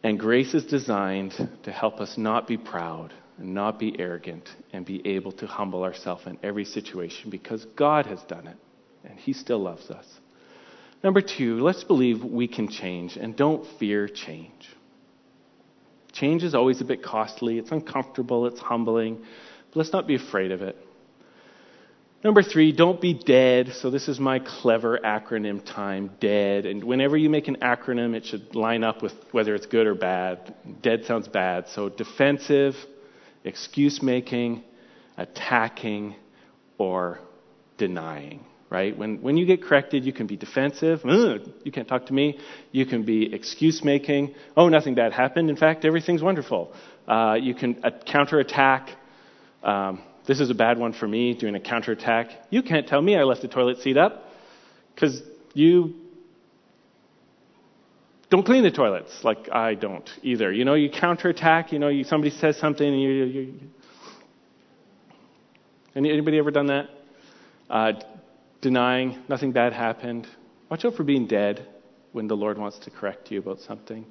And 0.04 0.18
grace 0.18 0.54
is 0.54 0.66
designed 0.66 1.34
to 1.64 1.72
help 1.72 2.00
us 2.00 2.18
not 2.18 2.48
be 2.48 2.56
proud 2.56 3.14
and 3.38 3.54
not 3.54 3.78
be 3.78 4.00
arrogant 4.00 4.48
and 4.72 4.86
be 4.86 5.06
able 5.06 5.34
to 5.34 5.48
humble 5.48 5.84
ourselves 5.84 6.26
in 6.28 6.38
every 6.42 6.64
situation 6.64 7.30
because 7.30 7.66
God 7.76 8.06
has 8.06 8.22
done 8.24 8.48
it 8.48 8.56
and 9.04 9.20
He 9.20 9.34
still 9.34 9.60
loves 9.60 9.90
us. 9.90 10.08
Number 11.04 11.22
two, 11.22 11.60
let's 11.60 11.84
believe 11.84 12.24
we 12.24 12.48
can 12.48 12.70
change 12.70 13.18
and 13.18 13.36
don't 13.36 13.68
fear 13.80 14.08
change. 14.08 14.70
Change 16.14 16.44
is 16.44 16.56
always 16.56 16.80
a 16.80 16.86
bit 16.86 17.04
costly, 17.04 17.58
it's 17.58 17.72
uncomfortable, 17.72 18.48
it's 18.48 18.62
humbling, 18.62 19.18
but 19.18 19.76
let's 19.76 19.92
not 19.92 20.08
be 20.08 20.16
afraid 20.16 20.54
of 20.54 20.62
it. 20.62 20.78
Number 22.24 22.42
three, 22.42 22.72
don't 22.72 23.00
be 23.00 23.14
dead. 23.14 23.74
So 23.74 23.92
this 23.92 24.08
is 24.08 24.20
my 24.20 24.40
clever 24.40 24.98
acronym 24.98 25.64
time, 25.64 26.10
dead. 26.20 26.66
And 26.66 26.84
whenever 26.84 27.16
you 27.16 27.30
make 27.30 27.48
an 27.48 27.58
acronym, 27.58 28.16
it 28.16 28.26
should 28.26 28.56
line 28.56 28.84
up 28.84 29.04
with 29.04 29.14
whether 29.32 29.54
it's 29.54 29.68
good 29.68 29.86
or 29.86 29.94
bad. 29.94 30.56
Dead 30.82 31.06
sounds 31.06 31.28
bad. 31.28 31.68
So 31.70 31.90
defensive, 31.90 32.76
excuse 33.44 34.02
making, 34.02 34.64
attacking, 35.18 36.16
or 36.80 37.20
denying. 37.78 38.44
Right? 38.72 38.98
When, 38.98 39.22
when 39.22 39.38
you 39.38 39.46
get 39.46 39.62
corrected, 39.62 40.04
you 40.04 40.12
can 40.12 40.26
be 40.26 40.36
defensive. 40.36 41.02
You 41.06 41.72
can't 41.72 41.88
talk 41.88 42.08
to 42.08 42.14
me. 42.14 42.40
You 42.72 42.88
can 42.88 43.04
be 43.04 43.32
excuse 43.32 43.84
making. 43.84 44.34
Oh, 44.58 44.68
nothing 44.68 44.96
bad 44.96 45.14
happened. 45.14 45.52
In 45.52 45.56
fact, 45.56 45.86
everything's 45.86 46.24
wonderful. 46.24 46.74
Uh, 47.08 47.38
you 47.40 47.54
can 47.54 47.78
uh, 47.84 47.92
counterattack. 48.06 48.90
Um, 49.64 50.02
this 50.28 50.40
is 50.40 50.50
a 50.50 50.56
bad 50.56 50.78
one 50.78 50.94
for 50.94 51.08
me, 51.08 51.34
doing 51.34 51.56
a 51.56 51.60
counterattack. 51.60 52.30
You 52.50 52.64
can't 52.64 52.88
tell 52.88 53.02
me 53.02 53.16
I 53.16 53.24
left 53.24 53.42
the 53.42 53.48
toilet 53.48 53.80
seat 53.80 53.98
up 53.98 54.24
because 54.94 55.22
you 55.54 55.96
don't 58.30 58.46
clean 58.46 58.64
the 58.64 58.72
toilets 58.72 59.24
like 59.24 59.50
I 59.52 59.76
don't 59.76 60.10
either. 60.24 60.52
You 60.52 60.66
know, 60.66 60.74
you 60.74 60.90
counterattack, 60.90 61.72
you 61.72 61.80
know, 61.80 61.90
you, 61.90 62.04
somebody 62.04 62.32
says 62.36 62.58
something 62.58 62.88
and 62.88 63.02
you. 63.02 63.10
you, 63.10 63.26
you 63.26 63.54
anybody 65.96 66.38
ever 66.40 66.52
done 66.52 66.68
that? 66.68 66.90
Uh, 67.70 67.94
denying 68.62 69.24
nothing 69.30 69.52
bad 69.52 69.74
happened. 69.74 70.28
Watch 70.70 70.86
out 70.86 70.96
for 70.96 71.04
being 71.04 71.28
dead 71.28 71.68
when 72.12 72.28
the 72.28 72.36
Lord 72.36 72.58
wants 72.58 72.80
to 72.80 72.90
correct 72.90 73.32
you 73.32 73.40
about 73.40 73.60
something. 73.60 74.06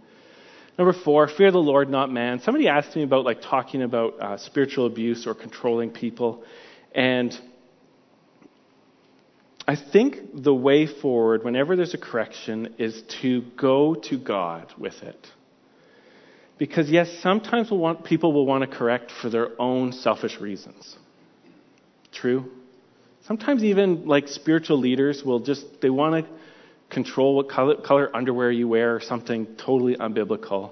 Number 0.76 0.92
four, 0.92 1.28
fear 1.28 1.52
the 1.52 1.58
Lord, 1.58 1.88
not 1.88 2.10
man. 2.10 2.40
Somebody 2.40 2.66
asked 2.66 2.96
me 2.96 3.04
about 3.04 3.24
like 3.24 3.42
talking 3.42 3.82
about 3.82 4.20
uh, 4.20 4.38
spiritual 4.38 4.86
abuse 4.86 5.26
or 5.26 5.34
controlling 5.34 5.90
people, 5.90 6.44
and 6.92 7.38
I 9.66 9.76
think 9.76 10.16
the 10.34 10.54
way 10.54 10.86
forward, 10.86 11.44
whenever 11.44 11.76
there's 11.76 11.94
a 11.94 11.98
correction, 11.98 12.74
is 12.78 13.02
to 13.22 13.42
go 13.56 13.94
to 13.94 14.18
God 14.18 14.74
with 14.76 15.02
it. 15.02 15.26
Because 16.58 16.90
yes, 16.90 17.08
sometimes 17.22 17.70
we'll 17.70 17.80
want, 17.80 18.04
people 18.04 18.32
will 18.32 18.46
want 18.46 18.68
to 18.68 18.76
correct 18.76 19.10
for 19.22 19.30
their 19.30 19.60
own 19.60 19.92
selfish 19.92 20.38
reasons. 20.40 20.96
True. 22.12 22.50
Sometimes 23.26 23.64
even 23.64 24.06
like 24.06 24.28
spiritual 24.28 24.78
leaders 24.78 25.22
will 25.24 25.40
just 25.40 25.64
they 25.80 25.90
want 25.90 26.26
to 26.26 26.32
control 26.94 27.36
what 27.36 27.48
color, 27.48 27.76
color 27.76 28.10
underwear 28.16 28.50
you 28.50 28.68
wear 28.68 28.94
or 28.96 29.00
something 29.00 29.56
totally 29.56 29.96
unbiblical. 29.96 30.70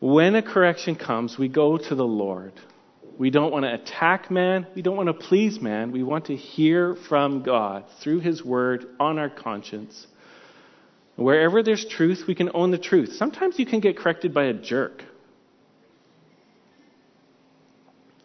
When 0.00 0.34
a 0.34 0.42
correction 0.42 0.94
comes, 0.96 1.38
we 1.38 1.48
go 1.48 1.78
to 1.78 1.94
the 1.94 2.04
Lord. 2.04 2.52
We 3.16 3.30
don't 3.30 3.52
want 3.52 3.64
to 3.64 3.72
attack 3.72 4.30
man. 4.30 4.66
We 4.74 4.82
don't 4.82 4.96
want 4.96 5.06
to 5.06 5.14
please 5.14 5.60
man. 5.60 5.92
We 5.92 6.02
want 6.02 6.26
to 6.26 6.36
hear 6.36 6.94
from 7.08 7.42
God 7.42 7.84
through 8.00 8.20
His 8.20 8.44
Word 8.44 8.86
on 9.00 9.18
our 9.18 9.30
conscience. 9.30 10.06
Wherever 11.16 11.62
there's 11.62 11.84
truth, 11.86 12.24
we 12.26 12.34
can 12.34 12.50
own 12.54 12.70
the 12.72 12.78
truth. 12.78 13.12
Sometimes 13.12 13.58
you 13.58 13.66
can 13.66 13.80
get 13.80 13.96
corrected 13.96 14.34
by 14.34 14.44
a 14.44 14.52
jerk. 14.52 15.04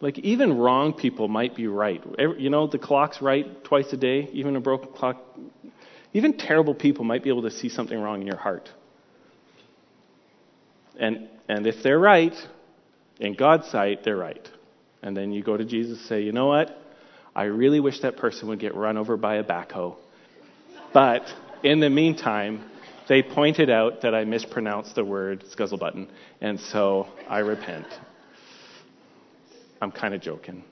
Like, 0.00 0.18
even 0.18 0.58
wrong 0.58 0.94
people 0.94 1.28
might 1.28 1.54
be 1.54 1.66
right. 1.66 2.02
You 2.18 2.50
know, 2.50 2.66
the 2.66 2.78
clock's 2.78 3.22
right 3.22 3.62
twice 3.64 3.92
a 3.92 3.96
day. 3.96 4.28
Even 4.32 4.56
a 4.56 4.60
broken 4.60 4.92
clock 4.92 5.18
even 6.12 6.36
terrible 6.36 6.74
people 6.74 7.04
might 7.04 7.22
be 7.22 7.30
able 7.30 7.42
to 7.42 7.50
see 7.50 7.68
something 7.68 7.98
wrong 7.98 8.20
in 8.20 8.26
your 8.26 8.36
heart. 8.36 8.68
And, 10.98 11.28
and 11.48 11.66
if 11.66 11.82
they're 11.82 11.98
right, 11.98 12.34
in 13.20 13.34
God's 13.34 13.68
sight, 13.68 14.02
they're 14.04 14.16
right. 14.16 14.48
And 15.02 15.16
then 15.16 15.32
you 15.32 15.42
go 15.42 15.56
to 15.56 15.64
Jesus 15.64 15.98
and 15.98 16.08
say, 16.08 16.22
you 16.22 16.32
know 16.32 16.46
what? 16.46 16.76
I 17.34 17.44
really 17.44 17.80
wish 17.80 18.00
that 18.00 18.16
person 18.16 18.48
would 18.48 18.58
get 18.58 18.74
run 18.74 18.96
over 18.96 19.16
by 19.16 19.36
a 19.36 19.44
backhoe. 19.44 19.96
But 20.92 21.22
in 21.62 21.80
the 21.80 21.90
meantime, 21.90 22.64
they 23.08 23.22
pointed 23.22 23.70
out 23.70 24.02
that 24.02 24.14
I 24.14 24.24
mispronounced 24.24 24.94
the 24.94 25.04
word 25.04 25.44
scuzzle 25.54 25.78
button, 25.78 26.08
and 26.40 26.58
so 26.58 27.08
I 27.28 27.38
repent. 27.38 27.86
I'm 29.80 29.90
kind 29.90 30.14
of 30.14 30.20
joking. 30.20 30.64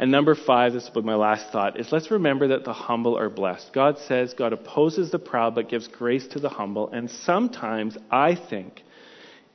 And 0.00 0.10
number 0.10 0.34
five, 0.34 0.72
this 0.72 0.88
be 0.88 1.02
my 1.02 1.14
last 1.14 1.52
thought, 1.52 1.78
is 1.78 1.92
let's 1.92 2.10
remember 2.10 2.48
that 2.48 2.64
the 2.64 2.72
humble 2.72 3.18
are 3.18 3.28
blessed. 3.28 3.70
God 3.74 3.98
says 3.98 4.32
God 4.32 4.54
opposes 4.54 5.10
the 5.10 5.18
proud 5.18 5.54
but 5.54 5.68
gives 5.68 5.88
grace 5.88 6.26
to 6.28 6.38
the 6.38 6.48
humble. 6.48 6.88
And 6.90 7.10
sometimes 7.10 7.98
I 8.10 8.34
think, 8.34 8.82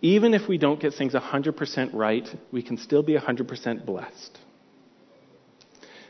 even 0.04 0.36
if 0.36 0.48
we 0.48 0.60
don't 0.60 0.80
get 0.80 0.93
things 0.93 1.14
100% 1.14 1.89
right, 1.96 2.30
we 2.52 2.62
can 2.62 2.78
still 2.78 3.02
be 3.02 3.18
100% 3.18 3.88
blessed. 3.88 4.38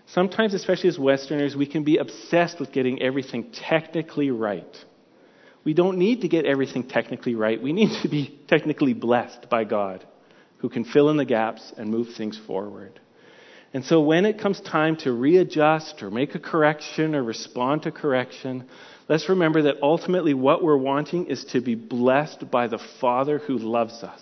Sometimes, 0.08 0.54
especially 0.54 0.90
as 0.90 1.00
Westerners, 1.00 1.56
we 1.56 1.66
can 1.66 1.86
be 1.86 1.96
obsessed 1.96 2.60
with 2.60 2.74
getting 2.74 3.02
everything 3.02 3.54
technically 3.54 4.32
right. 4.32 4.86
We 5.64 5.74
don't 5.74 5.98
need 5.98 6.20
to 6.22 6.28
get 6.28 6.46
everything 6.46 6.90
technically 6.90 7.36
right. 7.36 7.62
We 7.62 7.72
need 7.72 8.02
to 8.02 8.10
be 8.10 8.38
technically 8.50 8.94
blessed 8.94 9.50
by 9.50 9.64
God, 9.64 10.06
who 10.58 10.68
can 10.68 10.84
fill 10.84 11.10
in 11.10 11.16
the 11.16 11.24
gaps 11.24 11.72
and 11.78 11.90
move 11.90 12.10
things 12.18 12.38
forward. 12.46 13.00
And 13.76 13.84
so 13.84 14.00
when 14.00 14.26
it 14.26 14.40
comes 14.40 14.62
time 14.62 14.96
to 15.00 15.12
readjust 15.12 16.02
or 16.02 16.10
make 16.10 16.34
a 16.34 16.40
correction 16.40 17.14
or 17.14 17.22
respond 17.22 17.84
to 17.84 17.92
correction, 17.92 18.70
let's 19.10 19.28
remember 19.28 19.64
that 19.64 19.84
ultimately 19.84 20.34
what 20.34 20.64
we're 20.64 20.78
wanting 20.78 21.26
is 21.26 21.44
to 21.52 21.60
be 21.60 21.76
blessed 21.76 22.50
by 22.50 22.68
the 22.68 22.80
Father 23.02 23.38
who 23.38 23.58
loves 23.58 24.02
us 24.02 24.22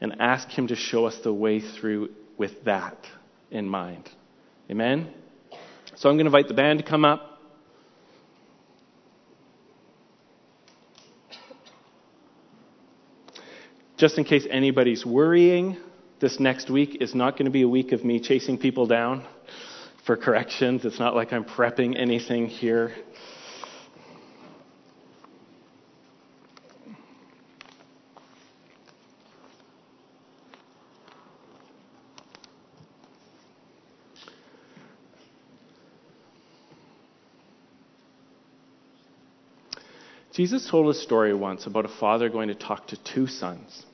and 0.00 0.20
ask 0.20 0.48
Him 0.48 0.68
to 0.68 0.76
show 0.76 1.06
us 1.06 1.18
the 1.24 1.32
way 1.32 1.58
through 1.58 2.10
with 2.38 2.52
that 2.66 2.96
in 3.50 3.68
mind. 3.68 4.08
Amen? 4.70 5.12
So 5.96 6.08
I'm 6.08 6.14
going 6.14 6.26
to 6.26 6.26
invite 6.26 6.46
the 6.46 6.54
band 6.54 6.78
to 6.78 6.84
come 6.84 7.04
up. 7.04 7.40
Just 13.96 14.18
in 14.18 14.22
case 14.24 14.46
anybody's 14.48 15.04
worrying, 15.04 15.78
this 16.18 16.40
next 16.40 16.70
week 16.70 16.98
is 17.00 17.14
not 17.14 17.32
going 17.32 17.44
to 17.44 17.50
be 17.50 17.62
a 17.62 17.68
week 17.68 17.92
of 17.92 18.04
me 18.04 18.20
chasing 18.20 18.56
people 18.58 18.86
down 18.86 19.26
for 20.06 20.16
corrections. 20.16 20.84
It's 20.84 20.98
not 20.98 21.14
like 21.14 21.32
I'm 21.32 21.44
prepping 21.44 21.98
anything 21.98 22.46
here. 22.46 22.94
Jesus 40.32 40.68
told 40.68 40.94
a 40.94 40.98
story 40.98 41.32
once 41.32 41.64
about 41.64 41.86
a 41.86 41.88
father 41.88 42.28
going 42.28 42.48
to 42.48 42.54
talk 42.54 42.88
to 42.88 43.02
two 43.02 43.26
sons. 43.26 43.86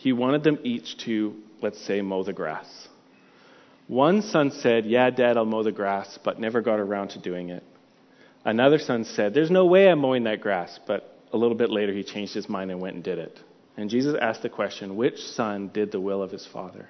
He 0.00 0.14
wanted 0.14 0.44
them 0.44 0.58
each 0.64 0.96
to, 1.04 1.34
let's 1.60 1.78
say, 1.84 2.00
mow 2.00 2.22
the 2.22 2.32
grass. 2.32 2.88
One 3.86 4.22
son 4.22 4.50
said, 4.50 4.86
Yeah, 4.86 5.10
Dad, 5.10 5.36
I'll 5.36 5.44
mow 5.44 5.62
the 5.62 5.72
grass, 5.72 6.18
but 6.24 6.40
never 6.40 6.62
got 6.62 6.80
around 6.80 7.08
to 7.08 7.18
doing 7.18 7.50
it. 7.50 7.62
Another 8.42 8.78
son 8.78 9.04
said, 9.04 9.34
There's 9.34 9.50
no 9.50 9.66
way 9.66 9.90
I'm 9.90 9.98
mowing 9.98 10.24
that 10.24 10.40
grass, 10.40 10.80
but 10.86 11.18
a 11.34 11.36
little 11.36 11.54
bit 11.54 11.68
later 11.68 11.92
he 11.92 12.02
changed 12.02 12.32
his 12.32 12.48
mind 12.48 12.70
and 12.70 12.80
went 12.80 12.94
and 12.94 13.04
did 13.04 13.18
it. 13.18 13.38
And 13.76 13.90
Jesus 13.90 14.16
asked 14.18 14.40
the 14.40 14.48
question, 14.48 14.96
Which 14.96 15.18
son 15.18 15.68
did 15.68 15.92
the 15.92 16.00
will 16.00 16.22
of 16.22 16.30
his 16.30 16.46
father? 16.46 16.88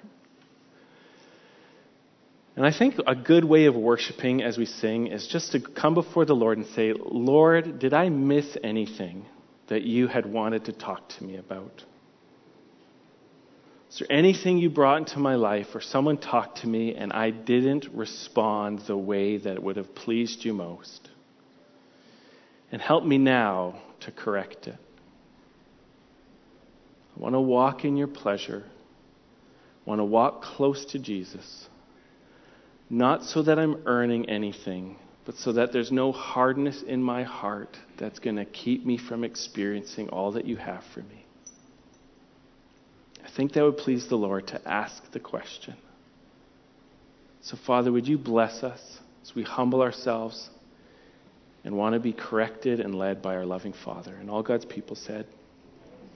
And 2.55 2.65
I 2.65 2.71
think 2.71 2.95
a 3.05 3.15
good 3.15 3.43
way 3.43 3.65
of 3.65 3.75
worshiping 3.75 4.41
as 4.41 4.57
we 4.57 4.65
sing 4.65 5.07
is 5.07 5.27
just 5.27 5.51
to 5.51 5.59
come 5.59 5.95
before 5.95 6.23
the 6.23 6.33
Lord 6.33 6.59
and 6.59 6.67
say, 6.67 6.93
Lord, 6.93 7.77
did 7.77 7.93
I 7.93 8.07
miss 8.07 8.55
anything 8.63 9.25
that 9.67 9.81
you 9.81 10.07
had 10.07 10.25
wanted 10.25 10.63
to 10.65 10.71
talk 10.71 11.09
to 11.17 11.25
me 11.25 11.35
about? 11.35 11.83
Is 13.91 13.99
there 13.99 14.09
anything 14.09 14.57
you 14.57 14.69
brought 14.69 14.99
into 14.99 15.19
my 15.19 15.35
life 15.35 15.75
or 15.75 15.81
someone 15.81 16.17
talked 16.17 16.59
to 16.59 16.67
me 16.67 16.95
and 16.95 17.11
I 17.11 17.29
didn't 17.29 17.89
respond 17.93 18.79
the 18.87 18.95
way 18.95 19.35
that 19.35 19.61
would 19.61 19.75
have 19.75 19.93
pleased 19.93 20.45
you 20.45 20.53
most? 20.53 21.09
And 22.71 22.81
help 22.81 23.03
me 23.03 23.17
now 23.17 23.81
to 23.99 24.11
correct 24.11 24.67
it. 24.67 24.77
I 27.17 27.19
want 27.19 27.35
to 27.35 27.41
walk 27.41 27.83
in 27.83 27.97
your 27.97 28.07
pleasure. 28.07 28.63
I 28.65 29.89
want 29.89 29.99
to 29.99 30.05
walk 30.05 30.41
close 30.41 30.85
to 30.85 30.99
Jesus. 30.99 31.67
Not 32.89 33.25
so 33.25 33.41
that 33.41 33.59
I'm 33.59 33.83
earning 33.85 34.29
anything, 34.29 34.95
but 35.25 35.35
so 35.35 35.51
that 35.51 35.73
there's 35.73 35.91
no 35.91 36.13
hardness 36.13 36.81
in 36.81 37.03
my 37.03 37.23
heart 37.23 37.77
that's 37.97 38.19
going 38.19 38.37
to 38.37 38.45
keep 38.45 38.85
me 38.85 38.97
from 38.97 39.25
experiencing 39.25 40.07
all 40.09 40.31
that 40.31 40.45
you 40.45 40.55
have 40.55 40.85
for 40.93 41.01
me. 41.01 41.20
Think 43.35 43.53
that 43.53 43.63
would 43.63 43.77
please 43.77 44.07
the 44.07 44.17
Lord 44.17 44.47
to 44.47 44.67
ask 44.67 45.09
the 45.11 45.19
question. 45.19 45.75
So, 47.41 47.57
Father, 47.65 47.91
would 47.91 48.07
you 48.07 48.17
bless 48.17 48.63
us 48.63 48.99
as 49.23 49.33
we 49.33 49.43
humble 49.43 49.81
ourselves 49.81 50.49
and 51.63 51.75
want 51.75 51.93
to 51.93 51.99
be 51.99 52.13
corrected 52.13 52.79
and 52.79 52.93
led 52.93 53.21
by 53.21 53.35
our 53.35 53.45
loving 53.45 53.73
Father? 53.73 54.13
And 54.15 54.29
all 54.29 54.43
God's 54.43 54.65
people 54.65 54.95
said, 54.95 55.25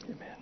Amen. 0.05 0.34